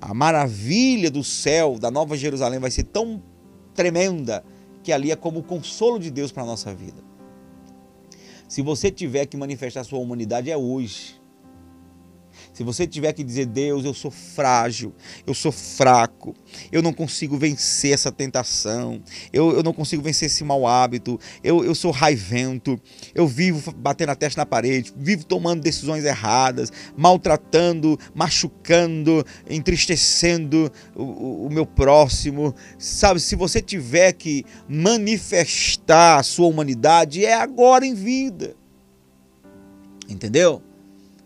a 0.00 0.14
maravilha 0.14 1.10
do 1.10 1.24
céu, 1.24 1.76
da 1.78 1.90
Nova 1.90 2.16
Jerusalém, 2.16 2.60
vai 2.60 2.70
ser 2.70 2.84
tão 2.84 3.20
tremenda 3.74 4.44
que 4.84 4.92
ali 4.92 5.10
é 5.10 5.16
como 5.16 5.40
o 5.40 5.42
consolo 5.42 5.98
de 5.98 6.10
Deus 6.10 6.30
para 6.30 6.44
a 6.44 6.46
nossa 6.46 6.72
vida. 6.72 7.02
Se 8.46 8.62
você 8.62 8.90
tiver 8.90 9.26
que 9.26 9.36
manifestar 9.36 9.82
sua 9.82 9.98
humanidade, 9.98 10.50
é 10.50 10.56
hoje. 10.56 11.19
Se 12.60 12.64
você 12.64 12.86
tiver 12.86 13.14
que 13.14 13.24
dizer, 13.24 13.46
Deus, 13.46 13.86
eu 13.86 13.94
sou 13.94 14.10
frágil, 14.10 14.92
eu 15.26 15.32
sou 15.32 15.50
fraco, 15.50 16.34
eu 16.70 16.82
não 16.82 16.92
consigo 16.92 17.38
vencer 17.38 17.94
essa 17.94 18.12
tentação, 18.12 19.02
eu, 19.32 19.52
eu 19.52 19.62
não 19.62 19.72
consigo 19.72 20.02
vencer 20.02 20.26
esse 20.26 20.44
mau 20.44 20.66
hábito, 20.66 21.18
eu, 21.42 21.64
eu 21.64 21.74
sou 21.74 21.90
raivento, 21.90 22.78
eu 23.14 23.26
vivo 23.26 23.72
batendo 23.72 24.10
a 24.10 24.14
testa 24.14 24.42
na 24.42 24.44
parede, 24.44 24.92
vivo 24.94 25.24
tomando 25.24 25.62
decisões 25.62 26.04
erradas, 26.04 26.70
maltratando, 26.94 27.98
machucando, 28.14 29.24
entristecendo 29.48 30.70
o, 30.94 31.46
o, 31.46 31.50
meu 31.50 31.64
próximo. 31.64 32.54
Sabe, 32.78 33.20
se 33.20 33.36
você 33.36 33.62
tiver 33.62 34.12
que 34.12 34.44
manifestar 34.68 36.18
a 36.18 36.22
sua 36.22 36.48
humanidade, 36.48 37.24
é 37.24 37.32
agora 37.32 37.86
em 37.86 37.94
vida. 37.94 38.54
Entendeu? 40.06 40.62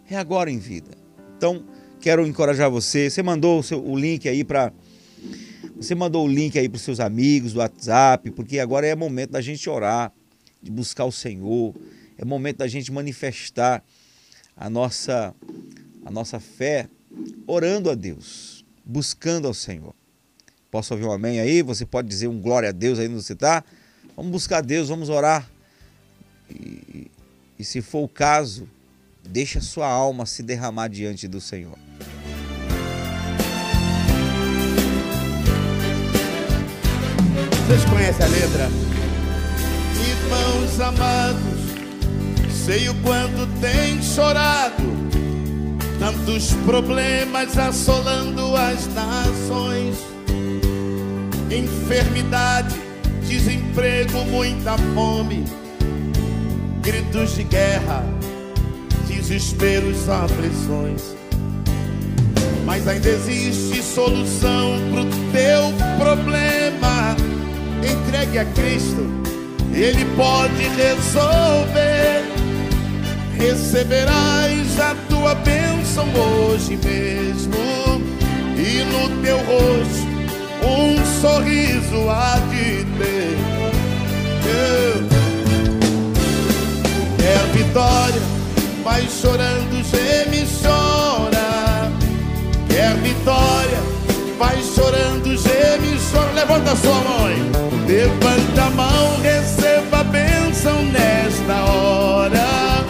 É 0.09 0.15
agora 0.15 0.49
em 0.49 0.59
vida. 0.59 1.03
Então, 1.45 1.63
quero 2.01 2.27
encorajar 2.27 2.71
você. 2.71 3.11
Você 3.11 3.23
mandou 3.23 3.61
o, 3.61 3.63
seu, 3.63 3.87
o 3.87 3.95
link 3.99 4.27
aí 4.27 4.43
para. 4.43 4.73
Você 5.77 5.95
mandou 5.95 6.25
o 6.25 6.29
link 6.29 6.59
aí 6.59 6.71
para 6.71 6.77
os 6.77 6.83
seus 6.83 7.01
amigos 7.01 7.53
do 7.53 7.59
WhatsApp, 7.59 8.31
porque 8.31 8.59
agora 8.59 8.87
é 8.87 8.95
momento 8.95 9.33
da 9.33 9.43
gente 9.43 9.69
orar, 9.69 10.11
de 10.63 10.71
buscar 10.71 11.05
o 11.05 11.13
Senhor. 11.13 11.75
É 12.17 12.25
momento 12.25 12.59
da 12.59 12.67
gente 12.67 12.91
manifestar 12.91 13.85
a 14.57 14.71
nossa, 14.71 15.35
a 16.07 16.11
nossa 16.11 16.41
fé 16.41 16.89
orando 17.47 17.91
a 17.91 17.95
Deus, 17.95 18.65
buscando 18.83 19.47
ao 19.47 19.53
Senhor. 19.53 19.95
Posso 20.71 20.95
ouvir 20.95 21.05
um 21.05 21.13
amém 21.13 21.41
aí? 21.41 21.61
Você 21.61 21.85
pode 21.85 22.09
dizer 22.09 22.27
um 22.27 22.41
glória 22.41 22.71
a 22.71 22.73
Deus 22.73 22.99
aí 22.99 23.07
onde 23.07 23.23
você 23.23 23.35
está? 23.35 23.63
Vamos 24.17 24.33
buscar 24.33 24.63
Deus, 24.63 24.89
vamos 24.89 25.11
orar. 25.11 25.47
E, 26.49 27.11
e 27.59 27.65
se 27.65 27.83
for 27.83 28.03
o 28.03 28.09
caso, 28.09 28.67
Deixa 29.29 29.61
sua 29.61 29.89
alma 29.89 30.27
se 30.27 30.43
derramar 30.43 30.89
diante 30.89 31.27
do 31.27 31.41
Senhor. 31.41 31.77
Vocês 37.67 37.85
conhecem 37.87 38.27
a 38.27 38.29
letra? 38.29 38.69
Irmãos 40.07 40.81
amados, 40.81 42.55
sei 42.65 42.89
o 42.89 42.95
quanto 43.03 43.47
tem 43.61 44.01
chorado, 44.03 44.85
tantos 45.99 46.53
problemas 46.67 47.57
assolando 47.57 48.55
as 48.55 48.87
nações, 48.95 49.97
enfermidade, 51.51 52.79
desemprego, 53.27 54.25
muita 54.27 54.77
fome, 54.95 55.45
gritos 56.83 57.35
de 57.35 57.45
guerra 57.45 58.05
desesperos, 59.29 60.09
aflições. 60.09 61.17
Mas 62.67 62.87
ainda 62.87 63.09
existe 63.09 63.83
solução 63.83 64.79
pro 64.91 65.05
teu 65.33 65.73
problema. 65.99 67.17
Entregue 67.83 68.39
a 68.39 68.45
Cristo, 68.45 69.07
Ele 69.73 70.05
pode 70.17 70.63
resolver. 70.77 72.25
Receberás 73.39 74.81
a 74.81 74.95
tua 75.09 75.35
bênção 75.35 76.07
hoje 76.15 76.79
mesmo, 76.83 77.55
e 78.57 78.85
no 78.85 79.23
teu 79.23 79.37
rosto 79.39 80.15
um 80.63 81.21
sorriso 81.21 82.09
há 82.09 82.39
de 82.51 82.85
ter. 82.99 83.35
É 87.27 87.57
vitória 87.57 88.34
Vai 88.85 89.09
chorando, 89.09 89.83
geme 89.83 90.47
chora. 90.63 91.91
Quer 92.69 92.95
vitória, 92.97 93.79
vai 94.39 94.63
chorando, 94.63 95.35
geme 95.39 95.99
chora. 96.13 96.31
Levanta 96.33 96.77
sua 96.77 96.93
mão, 96.93 97.87
levanta 97.89 98.63
a 98.63 98.71
mão, 98.71 99.21
receba 99.23 100.01
a 100.01 100.05
bênção 100.05 100.85
nesta 100.85 101.65
hora. 101.65 102.85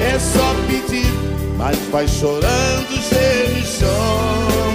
É 0.00 0.18
só 0.18 0.52
pedir, 0.66 1.12
mas 1.56 1.78
vai 1.92 2.08
chorando, 2.08 3.00
geme 3.08 3.62
chora. 3.78 4.65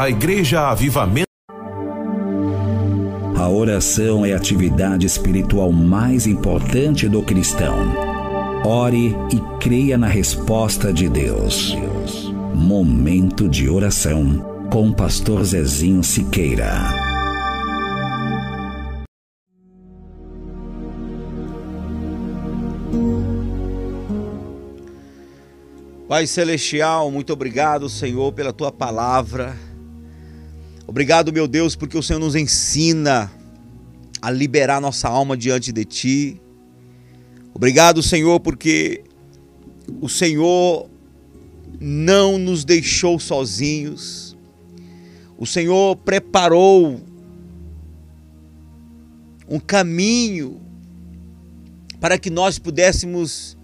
A 0.00 0.08
Igreja 0.08 0.62
Avivamento. 0.70 1.28
A 3.36 3.50
oração 3.50 4.24
é 4.24 4.32
a 4.32 4.36
atividade 4.38 5.04
espiritual 5.04 5.70
mais 5.70 6.26
importante 6.26 7.06
do 7.06 7.22
cristão. 7.22 7.76
Ore 8.64 9.14
e 9.30 9.58
creia 9.60 9.98
na 9.98 10.06
resposta 10.06 10.90
de 10.90 11.06
Deus. 11.06 11.76
Momento 12.54 13.46
de 13.46 13.68
oração 13.68 14.68
com 14.72 14.88
o 14.88 14.94
pastor 14.94 15.44
Zezinho 15.44 16.02
Siqueira. 16.02 16.72
Pai 26.08 26.26
Celestial, 26.26 27.10
muito 27.10 27.34
obrigado, 27.34 27.90
Senhor, 27.90 28.32
pela 28.32 28.50
tua 28.50 28.72
palavra. 28.72 29.69
Obrigado, 30.90 31.32
meu 31.32 31.46
Deus, 31.46 31.76
porque 31.76 31.96
o 31.96 32.02
Senhor 32.02 32.18
nos 32.18 32.34
ensina 32.34 33.30
a 34.20 34.28
liberar 34.28 34.80
nossa 34.80 35.08
alma 35.08 35.36
diante 35.36 35.70
de 35.70 35.84
Ti. 35.84 36.42
Obrigado, 37.54 38.02
Senhor, 38.02 38.40
porque 38.40 39.04
o 40.00 40.08
Senhor 40.08 40.90
não 41.80 42.38
nos 42.38 42.64
deixou 42.64 43.20
sozinhos. 43.20 44.36
O 45.38 45.46
Senhor 45.46 45.94
preparou 45.94 47.00
um 49.48 49.60
caminho 49.60 50.60
para 52.00 52.18
que 52.18 52.30
nós 52.30 52.58
pudéssemos 52.58 53.56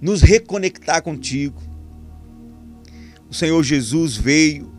nos 0.00 0.22
reconectar 0.22 1.02
contigo. 1.02 1.60
O 3.28 3.34
Senhor 3.34 3.62
Jesus 3.62 4.16
veio 4.16 4.77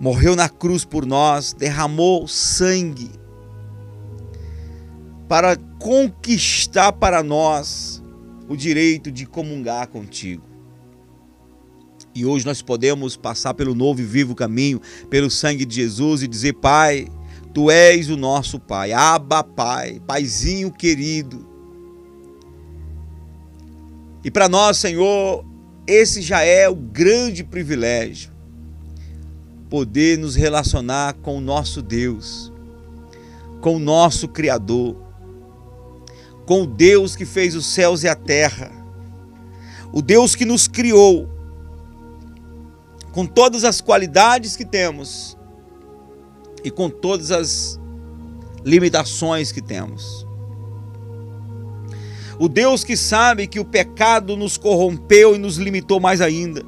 morreu 0.00 0.34
na 0.34 0.48
cruz 0.48 0.82
por 0.82 1.04
nós, 1.04 1.52
derramou 1.52 2.26
sangue 2.26 3.10
para 5.28 5.56
conquistar 5.78 6.90
para 6.92 7.22
nós 7.22 8.02
o 8.48 8.56
direito 8.56 9.12
de 9.12 9.26
comungar 9.26 9.88
contigo. 9.88 10.42
E 12.14 12.24
hoje 12.24 12.46
nós 12.46 12.62
podemos 12.62 13.16
passar 13.16 13.54
pelo 13.54 13.74
novo 13.74 14.00
e 14.00 14.04
vivo 14.04 14.34
caminho, 14.34 14.80
pelo 15.08 15.30
sangue 15.30 15.64
de 15.64 15.76
Jesus 15.76 16.22
e 16.22 16.26
dizer: 16.26 16.54
Pai, 16.54 17.06
tu 17.54 17.70
és 17.70 18.08
o 18.08 18.16
nosso 18.16 18.58
Pai, 18.58 18.92
Abba 18.92 19.44
Pai, 19.44 20.00
Paizinho 20.06 20.72
querido. 20.72 21.46
E 24.24 24.30
para 24.30 24.48
nós, 24.48 24.78
Senhor, 24.78 25.44
esse 25.86 26.20
já 26.20 26.42
é 26.42 26.68
o 26.68 26.74
grande 26.74 27.44
privilégio 27.44 28.29
poder 29.70 30.18
nos 30.18 30.34
relacionar 30.34 31.14
com 31.22 31.38
o 31.38 31.40
nosso 31.40 31.80
Deus, 31.80 32.52
com 33.60 33.76
o 33.76 33.78
nosso 33.78 34.26
Criador, 34.26 34.96
com 36.44 36.64
o 36.64 36.66
Deus 36.66 37.14
que 37.14 37.24
fez 37.24 37.54
os 37.54 37.64
céus 37.66 38.02
e 38.02 38.08
a 38.08 38.16
terra, 38.16 38.72
o 39.92 40.02
Deus 40.02 40.34
que 40.34 40.44
nos 40.44 40.66
criou, 40.66 41.28
com 43.12 43.24
todas 43.24 43.62
as 43.62 43.80
qualidades 43.80 44.56
que 44.56 44.64
temos 44.64 45.36
e 46.64 46.70
com 46.70 46.90
todas 46.90 47.30
as 47.30 47.78
limitações 48.64 49.52
que 49.52 49.62
temos. 49.62 50.26
O 52.38 52.48
Deus 52.48 52.82
que 52.82 52.96
sabe 52.96 53.46
que 53.46 53.60
o 53.60 53.64
pecado 53.64 54.36
nos 54.36 54.56
corrompeu 54.56 55.34
e 55.34 55.38
nos 55.38 55.58
limitou 55.58 56.00
mais 56.00 56.20
ainda. 56.20 56.64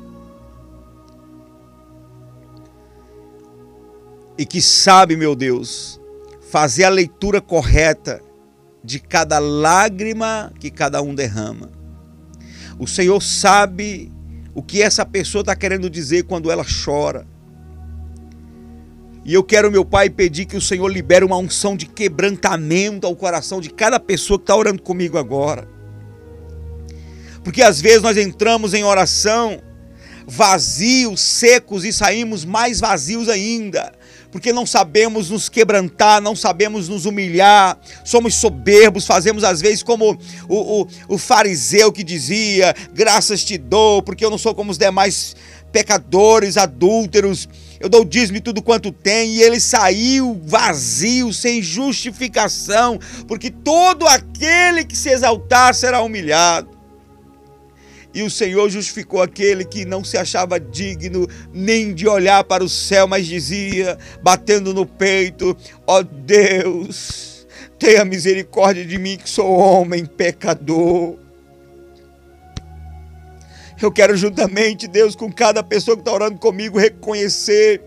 E 4.43 4.45
que 4.45 4.61
sabe, 4.61 5.15
meu 5.15 5.37
Deus, 5.37 6.01
fazer 6.51 6.83
a 6.83 6.89
leitura 6.89 7.41
correta 7.41 8.21
de 8.83 8.99
cada 8.99 9.39
lágrima 9.39 10.53
que 10.59 10.69
cada 10.69 11.01
um 11.01 11.15
derrama. 11.15 11.71
O 12.77 12.85
Senhor 12.85 13.23
sabe 13.23 14.11
o 14.53 14.61
que 14.61 14.83
essa 14.83 15.07
pessoa 15.07 15.43
está 15.43 15.55
querendo 15.55 15.89
dizer 15.89 16.25
quando 16.25 16.51
ela 16.51 16.65
chora. 16.85 17.25
E 19.25 19.33
eu 19.33 19.45
quero, 19.45 19.71
meu 19.71 19.85
Pai, 19.85 20.11
pedir 20.11 20.47
que 20.47 20.57
o 20.57 20.61
Senhor 20.61 20.89
libere 20.89 21.25
uma 21.25 21.37
unção 21.37 21.77
de 21.77 21.87
quebrantamento 21.87 23.07
ao 23.07 23.15
coração 23.15 23.61
de 23.61 23.71
cada 23.71 24.01
pessoa 24.01 24.41
que 24.41 24.43
está 24.43 24.57
orando 24.57 24.83
comigo 24.83 25.19
agora. 25.19 25.69
Porque 27.45 27.63
às 27.63 27.81
vezes 27.81 28.03
nós 28.03 28.17
entramos 28.17 28.75
em 28.75 28.83
oração 28.83 29.63
vazios, 30.27 31.21
secos 31.21 31.85
e 31.85 31.93
saímos 31.93 32.45
mais 32.45 32.81
vazios 32.81 33.29
ainda 33.29 34.02
porque 34.33 34.51
não 34.51 34.65
sabemos 34.65 35.29
nos 35.29 35.51
quebrantar, 35.51 36.21
não 36.21 36.35
sabemos 36.35 36.89
nos 36.89 37.05
humilhar, 37.05 37.79
somos 38.03 38.35
soberbos, 38.35 39.07
fazemos 39.07 39.45
às 39.45 39.61
vezes 39.61 39.83
como 39.83 40.19
o, 40.49 40.83
o, 40.83 40.89
o 41.07 41.19
fariseu 41.19 41.93
que 41.93 42.03
dizia: 42.03 42.75
graças 42.95 43.45
te 43.45 43.59
dou, 43.59 44.03
porque 44.03 44.25
eu 44.25 44.31
não 44.31 44.39
sou 44.39 44.55
como 44.55 44.71
os 44.71 44.79
demais 44.79 45.37
pecadores, 45.71 46.57
adúlteros, 46.57 47.49
eu 47.79 47.89
dou 47.89 48.05
dízimo 48.05 48.41
tudo 48.41 48.63
quanto 48.63 48.91
tem, 48.91 49.35
e 49.35 49.43
ele 49.43 49.61
saiu 49.61 50.41
vazio, 50.45 51.33
sem 51.33 51.63
justificação, 51.63 52.99
porque 53.29 53.51
todo 53.51 54.07
aquele 54.07 54.85
que 54.85 54.97
se 54.97 55.11
exaltar 55.11 55.75
será 55.75 56.01
humilhado. 56.01 56.82
E 58.15 58.23
o 58.23 58.31
Senhor 58.31 58.69
justificou 58.69 59.23
aquele 59.23 59.65
que 59.65 59.85
não 59.85 60.05
se 60.05 60.19
achava 60.19 60.61
digno 60.61 61.27
nem 61.53 61.95
de 61.95 62.07
olhar 62.07 62.45
para 62.45 62.63
o 62.63 62.69
céu, 62.69 63.09
mas 63.09 63.27
dizia, 63.27 63.99
batendo 64.23 64.75
no 64.75 64.85
peito: 64.85 65.57
Ó 65.87 66.01
oh 66.01 66.03
Deus, 66.03 67.47
tenha 67.79 68.05
misericórdia 68.05 68.85
de 68.85 68.99
mim, 68.99 69.17
que 69.17 69.29
sou 69.29 69.51
homem 69.51 70.05
pecador. 70.05 71.17
Eu 73.81 73.91
quero 73.91 74.17
juntamente, 74.17 74.87
Deus, 74.87 75.17
com 75.17 75.33
cada 75.33 75.63
pessoa 75.63 75.97
que 75.97 76.03
está 76.03 76.13
orando 76.13 76.39
comigo, 76.39 76.79
reconhecer 76.79 77.83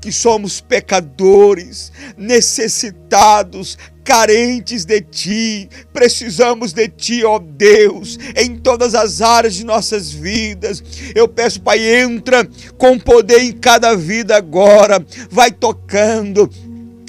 que 0.00 0.10
somos 0.10 0.60
pecadores, 0.60 1.92
necessitados, 2.16 3.78
carentes 4.06 4.84
de 4.84 5.00
Ti, 5.00 5.68
precisamos 5.92 6.72
de 6.72 6.86
Ti, 6.86 7.24
ó 7.24 7.40
Deus, 7.40 8.16
em 8.36 8.56
todas 8.56 8.94
as 8.94 9.20
áreas 9.20 9.56
de 9.56 9.64
nossas 9.64 10.12
vidas. 10.12 10.82
Eu 11.12 11.26
peço, 11.26 11.60
Pai, 11.60 11.84
entra 11.84 12.48
com 12.78 12.96
poder 13.00 13.40
em 13.40 13.52
cada 13.52 13.96
vida 13.96 14.36
agora, 14.36 15.04
vai 15.28 15.50
tocando 15.50 16.48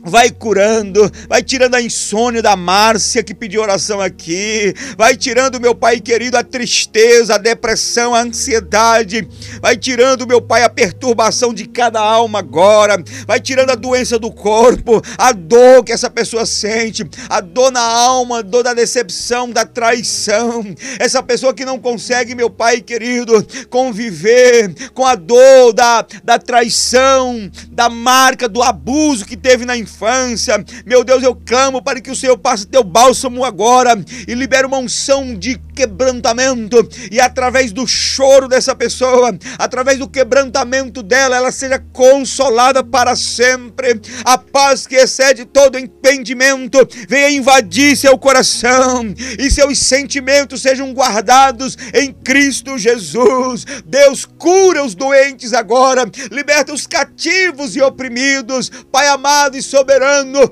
vai 0.08 0.32
curando, 0.32 1.12
vai 1.28 1.44
tirando 1.44 1.76
a 1.76 1.82
insônia 1.82 2.42
da 2.42 2.56
Márcia 2.56 3.22
que 3.22 3.36
pediu 3.36 3.62
oração 3.62 4.00
aqui, 4.00 4.74
vai 4.98 5.16
tirando, 5.16 5.60
meu 5.60 5.76
Pai 5.76 6.00
querido, 6.00 6.38
a 6.38 6.44
tristeza, 6.44 7.36
a 7.36 7.38
depressão, 7.38 8.16
a 8.16 8.22
ansiedade, 8.22 9.28
vai 9.62 9.76
tirando, 9.76 10.26
meu 10.26 10.42
Pai, 10.42 10.64
a 10.64 10.70
perturbação 10.70 11.54
de 11.54 11.68
cada 11.68 12.00
alma 12.00 12.40
agora, 12.40 13.04
vai 13.26 13.40
tirando 13.40 13.72
a 13.72 13.76
doença 13.76 14.18
do 14.18 14.32
corpo, 14.32 15.02
a 15.18 15.32
dor 15.34 15.84
que 15.84 15.92
essa 15.92 16.10
pessoa 16.10 16.46
sente, 16.46 17.08
a 17.30 17.42
dor 17.42 17.72
na 17.72 17.82
alma, 17.82 18.40
a 18.40 18.42
dor 18.42 18.64
da 18.64 18.74
decepção, 18.74 19.52
da 19.52 19.66
traição, 19.66 20.64
essa 21.00 21.22
pessoa 21.22 21.54
que 21.54 21.66
não 21.66 21.80
consegue, 21.80 22.34
meu 22.34 22.50
Pai 22.50 22.82
querido, 22.82 23.46
conviver 23.70 24.74
com 24.94 25.06
a 25.06 25.16
dor 25.16 25.74
da, 25.74 26.06
da 26.24 26.40
traição, 26.40 27.52
da 27.70 27.90
marca, 27.90 28.48
do 28.48 28.64
abuso 28.64 29.26
que 29.26 29.36
teve 29.36 29.66
na 29.66 29.76
infância 29.76 29.97
infância. 29.98 30.64
Meu 30.86 31.04
Deus, 31.04 31.24
eu 31.24 31.36
clamo 31.36 31.82
para 31.82 32.00
que 32.00 32.12
o 32.12 32.16
Senhor 32.16 32.38
passe 32.38 32.68
teu 32.68 32.84
bálsamo 32.84 33.44
agora 33.44 34.00
e 34.28 34.34
libere 34.36 34.68
uma 34.68 34.78
unção 34.78 35.36
de 35.36 35.60
quebrantamento 35.76 36.88
e 37.12 37.20
através 37.20 37.72
do 37.72 37.88
choro 37.88 38.48
dessa 38.48 38.76
pessoa, 38.76 39.38
através 39.58 39.98
do 39.98 40.08
quebrantamento 40.08 41.02
dela, 41.02 41.36
ela 41.36 41.52
seja 41.52 41.84
consolada 41.92 42.84
para 42.84 43.16
sempre. 43.16 44.00
A 44.24 44.38
paz 44.38 44.86
que 44.86 44.96
excede 44.96 45.46
todo 45.46 45.80
entendimento 45.80 46.88
venha 47.08 47.30
invadir 47.30 47.98
seu 47.98 48.18
coração 48.18 49.14
e 49.40 49.50
seus 49.50 49.80
sentimentos 49.80 50.62
sejam 50.62 50.94
guardados 50.94 51.78
em 51.94 52.12
Cristo 52.12 52.78
Jesus. 52.78 53.66
Deus 53.86 54.26
cura 54.26 54.84
os 54.84 54.94
doentes 54.94 55.54
agora, 55.54 56.10
liberta 56.32 56.74
os 56.74 56.86
cativos 56.86 57.76
e 57.76 57.82
oprimidos. 57.82 58.70
Pai 58.92 59.08
amado 59.08 59.58
e 59.58 59.62
soberano 59.78 60.50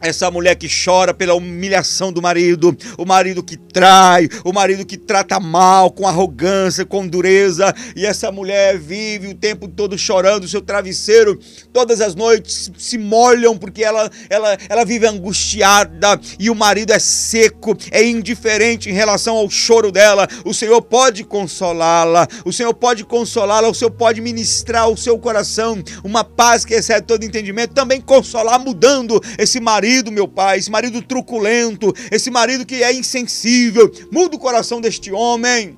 essa 0.00 0.30
mulher 0.30 0.56
que 0.56 0.68
chora 0.68 1.12
pela 1.12 1.34
humilhação 1.34 2.12
do 2.12 2.22
marido, 2.22 2.76
o 2.96 3.04
marido 3.04 3.42
que 3.42 3.56
trai, 3.56 4.28
o 4.44 4.52
marido 4.52 4.86
que 4.86 4.96
trata 4.96 5.38
mal, 5.38 5.90
com 5.90 6.08
arrogância, 6.08 6.84
com 6.84 7.06
dureza, 7.06 7.74
e 7.94 8.06
essa 8.06 8.32
mulher 8.32 8.78
vive 8.78 9.28
o 9.28 9.34
tempo 9.34 9.68
todo 9.68 9.98
chorando, 9.98 10.44
o 10.44 10.48
seu 10.48 10.62
travesseiro, 10.62 11.38
todas 11.72 12.00
as 12.00 12.14
noites 12.14 12.70
se 12.78 12.96
molham 12.96 13.56
porque 13.56 13.84
ela, 13.84 14.10
ela, 14.28 14.56
ela 14.68 14.84
vive 14.84 15.06
angustiada 15.06 16.18
e 16.38 16.48
o 16.48 16.54
marido 16.54 16.92
é 16.92 16.98
seco, 16.98 17.76
é 17.90 18.02
indiferente 18.02 18.88
em 18.88 18.94
relação 18.94 19.36
ao 19.36 19.50
choro 19.50 19.92
dela. 19.92 20.26
O 20.44 20.54
Senhor 20.54 20.80
pode 20.80 21.24
consolá-la, 21.24 22.26
o 22.44 22.52
Senhor 22.52 22.72
pode 22.72 23.04
consolá-la, 23.04 23.68
o 23.68 23.74
Senhor 23.74 23.90
pode 23.90 24.20
ministrar 24.20 24.84
ao 24.84 24.96
seu 24.96 25.18
coração 25.18 25.82
uma 26.02 26.24
paz 26.24 26.64
que 26.64 26.74
excede 26.74 27.06
todo 27.06 27.24
entendimento, 27.24 27.74
também 27.74 28.00
consolar, 28.00 28.58
mudando 28.58 29.20
esse 29.38 29.60
marido 29.60 29.89
marido, 29.90 30.12
meu 30.12 30.28
pai, 30.28 30.58
esse 30.58 30.70
marido 30.70 31.02
truculento, 31.02 31.92
esse 32.12 32.30
marido 32.30 32.64
que 32.64 32.82
é 32.82 32.92
insensível. 32.92 33.90
Muda 34.12 34.36
o 34.36 34.38
coração 34.38 34.80
deste 34.80 35.10
homem. 35.10 35.76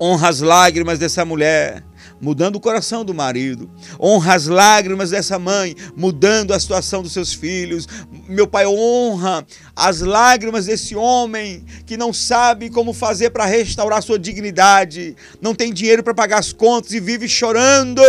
Honra 0.00 0.28
as 0.28 0.40
lágrimas 0.40 0.98
dessa 0.98 1.24
mulher 1.24 1.84
mudando 2.22 2.56
o 2.56 2.60
coração 2.60 3.02
do 3.02 3.14
marido. 3.14 3.70
Honra 3.98 4.34
as 4.34 4.46
lágrimas 4.46 5.08
dessa 5.08 5.38
mãe, 5.38 5.74
mudando 5.96 6.52
a 6.52 6.60
situação 6.60 7.02
dos 7.02 7.12
seus 7.12 7.32
filhos. 7.32 7.88
Meu 8.28 8.46
pai, 8.46 8.66
honra 8.66 9.46
as 9.74 10.02
lágrimas 10.02 10.66
desse 10.66 10.94
homem 10.94 11.64
que 11.86 11.96
não 11.96 12.12
sabe 12.12 12.68
como 12.68 12.92
fazer 12.92 13.30
para 13.30 13.46
restaurar 13.46 14.02
sua 14.02 14.18
dignidade, 14.18 15.16
não 15.40 15.54
tem 15.54 15.72
dinheiro 15.72 16.02
para 16.02 16.12
pagar 16.12 16.40
as 16.40 16.52
contas 16.52 16.92
e 16.92 17.00
vive 17.00 17.26
chorando. 17.26 18.02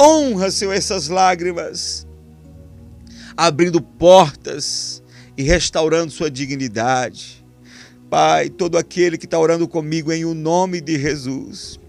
Honra, 0.00 0.50
Senhor, 0.50 0.72
essas 0.72 1.06
lágrimas 1.06 2.04
abrindo 3.36 3.80
portas 3.80 5.02
e 5.36 5.42
restaurando 5.42 6.10
sua 6.10 6.30
dignidade. 6.30 7.44
Pai, 8.10 8.50
todo 8.50 8.76
aquele 8.76 9.16
que 9.16 9.24
está 9.24 9.38
orando 9.38 9.66
comigo 9.66 10.12
em 10.12 10.24
o 10.24 10.34
nome 10.34 10.80
de 10.80 10.98
Jesus, 10.98 11.80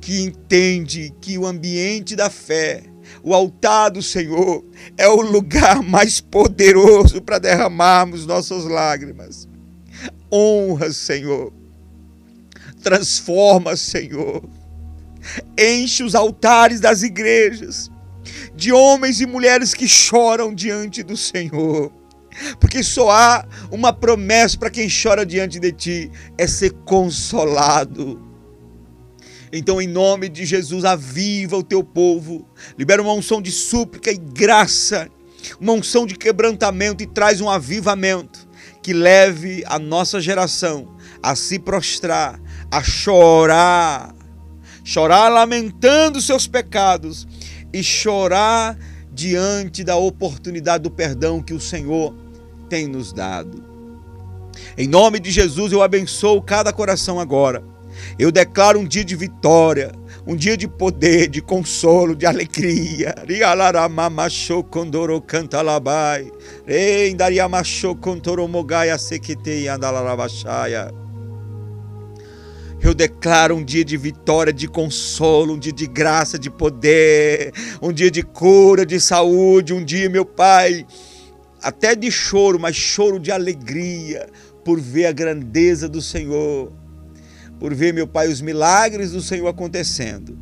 que 0.00 0.20
entende 0.20 1.14
que 1.20 1.38
o 1.38 1.46
ambiente 1.46 2.16
da 2.16 2.28
fé, 2.28 2.82
o 3.22 3.32
altar 3.32 3.90
do 3.90 4.02
Senhor, 4.02 4.64
é 4.96 5.06
o 5.06 5.20
lugar 5.20 5.82
mais 5.82 6.20
poderoso 6.20 7.22
para 7.22 7.38
derramarmos 7.38 8.26
nossas 8.26 8.64
lágrimas. 8.64 9.48
Honra, 10.32 10.92
Senhor. 10.92 11.52
Transforma, 12.82 13.76
Senhor. 13.76 14.42
Enche 15.56 16.02
os 16.02 16.14
altares 16.14 16.80
das 16.80 17.02
igrejas 17.02 17.90
de 18.54 18.72
homens 18.72 19.20
e 19.20 19.26
mulheres 19.26 19.74
que 19.74 19.86
choram 19.86 20.54
diante 20.54 21.02
do 21.02 21.16
Senhor. 21.16 21.92
Porque 22.60 22.82
só 22.82 23.10
há 23.10 23.46
uma 23.70 23.92
promessa 23.92 24.56
para 24.58 24.70
quem 24.70 24.88
chora 24.88 25.26
diante 25.26 25.58
de 25.58 25.72
ti: 25.72 26.10
é 26.36 26.46
ser 26.46 26.72
consolado. 26.84 28.28
Então, 29.52 29.80
em 29.80 29.88
nome 29.88 30.28
de 30.28 30.44
Jesus, 30.44 30.84
aviva 30.84 31.56
o 31.56 31.62
teu 31.62 31.82
povo, 31.82 32.46
libera 32.78 33.00
uma 33.00 33.14
unção 33.14 33.40
de 33.40 33.50
súplica 33.50 34.10
e 34.10 34.18
graça, 34.18 35.08
uma 35.58 35.72
unção 35.72 36.06
de 36.06 36.14
quebrantamento 36.14 37.02
e 37.02 37.06
traz 37.06 37.40
um 37.40 37.48
avivamento 37.48 38.46
que 38.82 38.92
leve 38.92 39.64
a 39.66 39.78
nossa 39.78 40.20
geração 40.20 40.96
a 41.22 41.34
se 41.34 41.58
prostrar, 41.58 42.40
a 42.70 42.82
chorar, 42.82 44.14
chorar 44.84 45.28
lamentando 45.28 46.20
seus 46.20 46.46
pecados 46.46 47.26
e 47.72 47.82
chorar 47.82 48.78
diante 49.12 49.82
da 49.82 49.96
oportunidade 49.96 50.84
do 50.84 50.90
perdão 50.90 51.42
que 51.42 51.52
o 51.52 51.60
Senhor 51.60 52.14
tem 52.68 52.86
nos 52.86 53.12
dado. 53.12 53.62
Em 54.76 54.86
nome 54.86 55.18
de 55.18 55.30
Jesus, 55.30 55.72
eu 55.72 55.82
abençoo 55.82 56.42
cada 56.42 56.72
coração 56.72 57.18
agora. 57.18 57.62
Eu 58.18 58.30
declaro 58.30 58.78
um 58.78 58.86
dia 58.86 59.04
de 59.04 59.16
vitória, 59.16 59.92
um 60.26 60.36
dia 60.36 60.56
de 60.56 60.68
poder, 60.68 61.28
de 61.28 61.40
consolo, 61.40 62.14
de 62.14 62.26
alegria. 62.26 63.14
Rialaramamachô 63.26 64.62
condoro 64.62 65.20
cantalabai. 65.20 66.30
Ei, 66.66 67.14
dariamachô 67.14 67.96
contoro 67.96 68.46
mogaia 68.46 68.98
sequitei 68.98 69.68
andalarabachaya. 69.68 70.92
Eu 72.80 72.94
declaro 72.94 73.56
um 73.56 73.64
dia 73.64 73.84
de 73.84 73.96
vitória, 73.96 74.52
de 74.52 74.68
consolo, 74.68 75.54
um 75.54 75.58
dia 75.58 75.72
de 75.72 75.86
graça, 75.86 76.38
de 76.38 76.48
poder, 76.48 77.52
um 77.82 77.92
dia 77.92 78.10
de 78.10 78.22
cura, 78.22 78.86
de 78.86 79.00
saúde, 79.00 79.74
um 79.74 79.84
dia, 79.84 80.08
meu 80.08 80.24
Pai, 80.24 80.86
até 81.62 81.94
de 81.94 82.10
choro, 82.10 82.58
mas 82.58 82.76
choro 82.76 83.18
de 83.18 83.32
alegria 83.32 84.28
por 84.64 84.80
ver 84.80 85.06
a 85.06 85.12
grandeza 85.12 85.88
do 85.88 86.00
Senhor, 86.00 86.72
por 87.58 87.74
ver, 87.74 87.92
meu 87.92 88.06
Pai, 88.06 88.28
os 88.28 88.40
milagres 88.40 89.10
do 89.10 89.20
Senhor 89.20 89.48
acontecendo. 89.48 90.38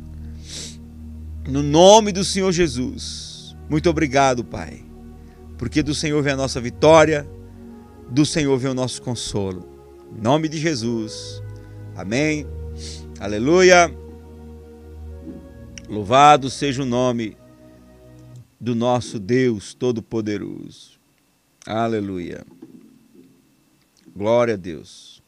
No 1.47 1.63
nome 1.63 2.11
do 2.11 2.23
Senhor 2.23 2.51
Jesus. 2.51 3.55
Muito 3.69 3.89
obrigado, 3.89 4.43
Pai, 4.43 4.83
porque 5.57 5.81
do 5.81 5.95
Senhor 5.95 6.21
vem 6.21 6.33
a 6.33 6.37
nossa 6.37 6.61
vitória, 6.61 7.27
do 8.09 8.25
Senhor 8.25 8.57
vem 8.57 8.71
o 8.71 8.75
nosso 8.75 9.01
consolo. 9.01 9.67
Em 10.15 10.21
nome 10.21 10.47
de 10.47 10.57
Jesus. 10.57 11.41
Amém. 11.97 12.45
Aleluia. 13.19 13.91
Louvado 15.89 16.47
seja 16.47 16.83
o 16.83 16.85
nome 16.85 17.35
do 18.61 18.75
nosso 18.75 19.17
Deus 19.17 19.73
Todo-Poderoso. 19.73 20.99
Aleluia. 21.65 22.45
Glória 24.15 24.53
a 24.53 24.57
Deus. 24.57 25.23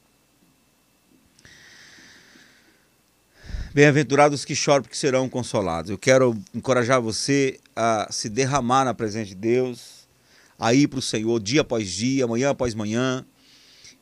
Bem-aventurados 3.73 4.45
que 4.45 4.53
choram, 4.53 4.83
porque 4.83 4.95
serão 4.95 5.27
consolados. 5.27 5.89
Eu 5.89 5.97
quero 5.97 6.37
encorajar 6.53 7.01
você 7.01 7.59
a 7.75 8.09
se 8.11 8.29
derramar 8.29 8.85
na 8.85 8.93
presença 8.93 9.29
de 9.29 9.35
Deus, 9.35 10.07
a 10.59 10.71
ir 10.71 10.87
para 10.87 10.99
o 10.99 11.01
Senhor 11.01 11.39
dia 11.39 11.61
após 11.61 11.89
dia, 11.89 12.27
manhã 12.27 12.51
após 12.51 12.75
manhã, 12.75 13.25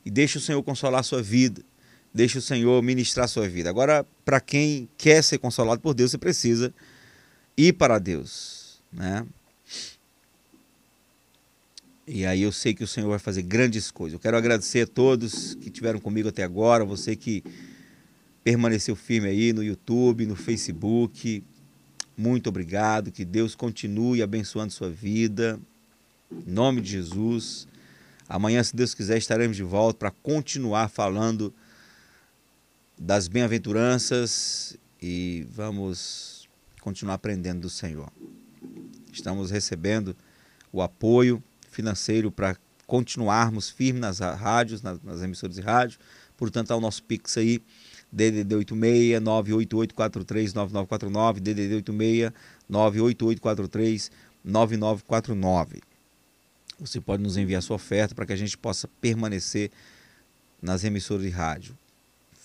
e 0.04 0.10
deixe 0.10 0.36
o 0.36 0.40
Senhor 0.40 0.62
consolar 0.62 1.00
a 1.00 1.02
sua 1.02 1.22
vida. 1.22 1.64
Deixe 2.12 2.38
o 2.38 2.42
Senhor 2.42 2.82
ministrar 2.82 3.24
a 3.24 3.28
sua 3.28 3.48
vida. 3.48 3.68
Agora, 3.68 4.04
para 4.24 4.40
quem 4.40 4.88
quer 4.96 5.22
ser 5.22 5.38
consolado 5.38 5.80
por 5.80 5.94
Deus, 5.94 6.10
você 6.10 6.18
precisa 6.18 6.72
ir 7.56 7.74
para 7.74 7.98
Deus, 7.98 8.80
né? 8.92 9.26
E 12.06 12.24
aí 12.24 12.40
eu 12.40 12.50
sei 12.50 12.72
que 12.72 12.82
o 12.82 12.86
Senhor 12.86 13.10
vai 13.10 13.18
fazer 13.18 13.42
grandes 13.42 13.90
coisas. 13.90 14.14
Eu 14.14 14.20
quero 14.20 14.36
agradecer 14.36 14.82
a 14.82 14.86
todos 14.86 15.54
que 15.56 15.68
tiveram 15.68 16.00
comigo 16.00 16.30
até 16.30 16.42
agora, 16.42 16.82
você 16.82 17.14
que 17.14 17.44
permaneceu 18.42 18.96
firme 18.96 19.28
aí 19.28 19.52
no 19.52 19.62
YouTube, 19.62 20.24
no 20.24 20.34
Facebook. 20.34 21.44
Muito 22.16 22.48
obrigado. 22.48 23.12
Que 23.12 23.24
Deus 23.24 23.54
continue 23.54 24.22
abençoando 24.22 24.72
sua 24.72 24.88
vida. 24.88 25.60
Em 26.32 26.50
nome 26.50 26.80
de 26.80 26.92
Jesus. 26.92 27.68
Amanhã, 28.26 28.62
se 28.62 28.74
Deus 28.74 28.94
quiser, 28.94 29.18
estaremos 29.18 29.54
de 29.54 29.62
volta 29.62 29.98
para 29.98 30.10
continuar 30.10 30.88
falando 30.88 31.52
das 32.98 33.28
bem-aventuranças 33.28 34.76
e 35.00 35.46
vamos 35.50 36.48
continuar 36.80 37.14
aprendendo 37.14 37.60
do 37.60 37.70
Senhor. 37.70 38.10
Estamos 39.12 39.50
recebendo 39.50 40.16
o 40.72 40.82
apoio 40.82 41.42
financeiro 41.70 42.30
para 42.30 42.56
continuarmos 42.86 43.70
firmes 43.70 44.00
nas 44.00 44.18
rádios, 44.18 44.82
nas, 44.82 45.00
nas 45.02 45.22
emissoras 45.22 45.54
de 45.54 45.62
rádio. 45.62 45.98
Portanto, 46.36 46.72
há 46.72 46.76
o 46.76 46.80
nosso 46.80 47.02
Pix 47.04 47.36
aí, 47.38 47.62
DDD 48.10 48.54
86 48.56 49.20
98843 49.20 50.54
9949, 50.54 51.40
DDD 51.40 51.74
86 51.76 52.32
98843 52.68 54.10
9949. 54.44 55.80
Você 56.80 57.00
pode 57.00 57.22
nos 57.22 57.36
enviar 57.36 57.62
sua 57.62 57.76
oferta 57.76 58.14
para 58.14 58.26
que 58.26 58.32
a 58.32 58.36
gente 58.36 58.56
possa 58.56 58.88
permanecer 59.00 59.70
nas 60.60 60.84
emissoras 60.84 61.24
de 61.24 61.30
rádio, 61.30 61.76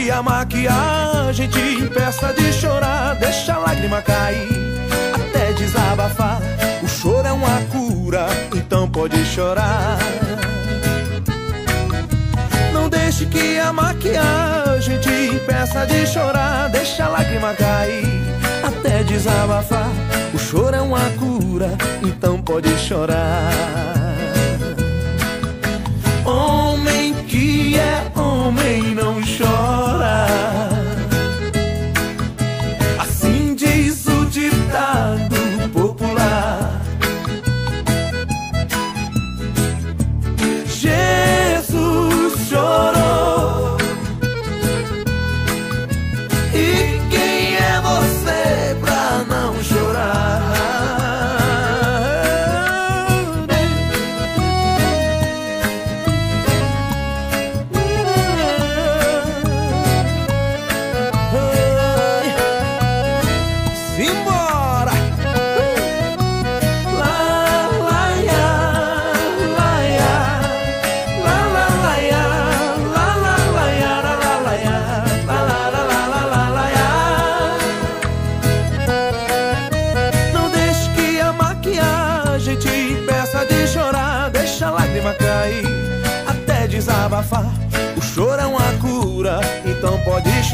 Que 0.05 0.11
a 0.11 0.21
maquiagem 0.21 1.47
te 1.47 1.59
impeça 1.81 2.31
de 2.31 2.53
chorar, 2.53 3.15
deixa 3.15 3.55
a 3.55 3.57
lágrima 3.57 4.03
cair 4.03 4.47
até 5.11 5.51
desabafar. 5.53 6.39
O 6.83 6.87
choro 6.87 7.27
é 7.27 7.31
uma 7.31 7.59
cura, 7.71 8.27
então 8.55 8.87
pode 8.87 9.25
chorar. 9.25 9.97
Não 12.71 12.87
deixe 12.87 13.25
que 13.25 13.57
a 13.57 13.73
maquiagem 13.73 14.99
te 14.99 15.33
impeça 15.33 15.87
de 15.87 16.05
chorar. 16.05 16.69
Deixa 16.69 17.05
a 17.05 17.09
lágrima 17.09 17.55
cair 17.55 18.05
até 18.63 19.01
desabafar. 19.01 19.89
O 20.35 20.37
choro 20.37 20.75
é 20.75 20.81
uma 20.81 21.09
cura, 21.17 21.75
então 22.03 22.39
pode 22.39 22.69
chorar. 22.77 23.49
Homem 26.23 27.11
que 27.27 27.75
é 27.75 28.05
homem 28.15 28.93
não 28.93 29.04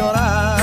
chorar. 0.01 0.60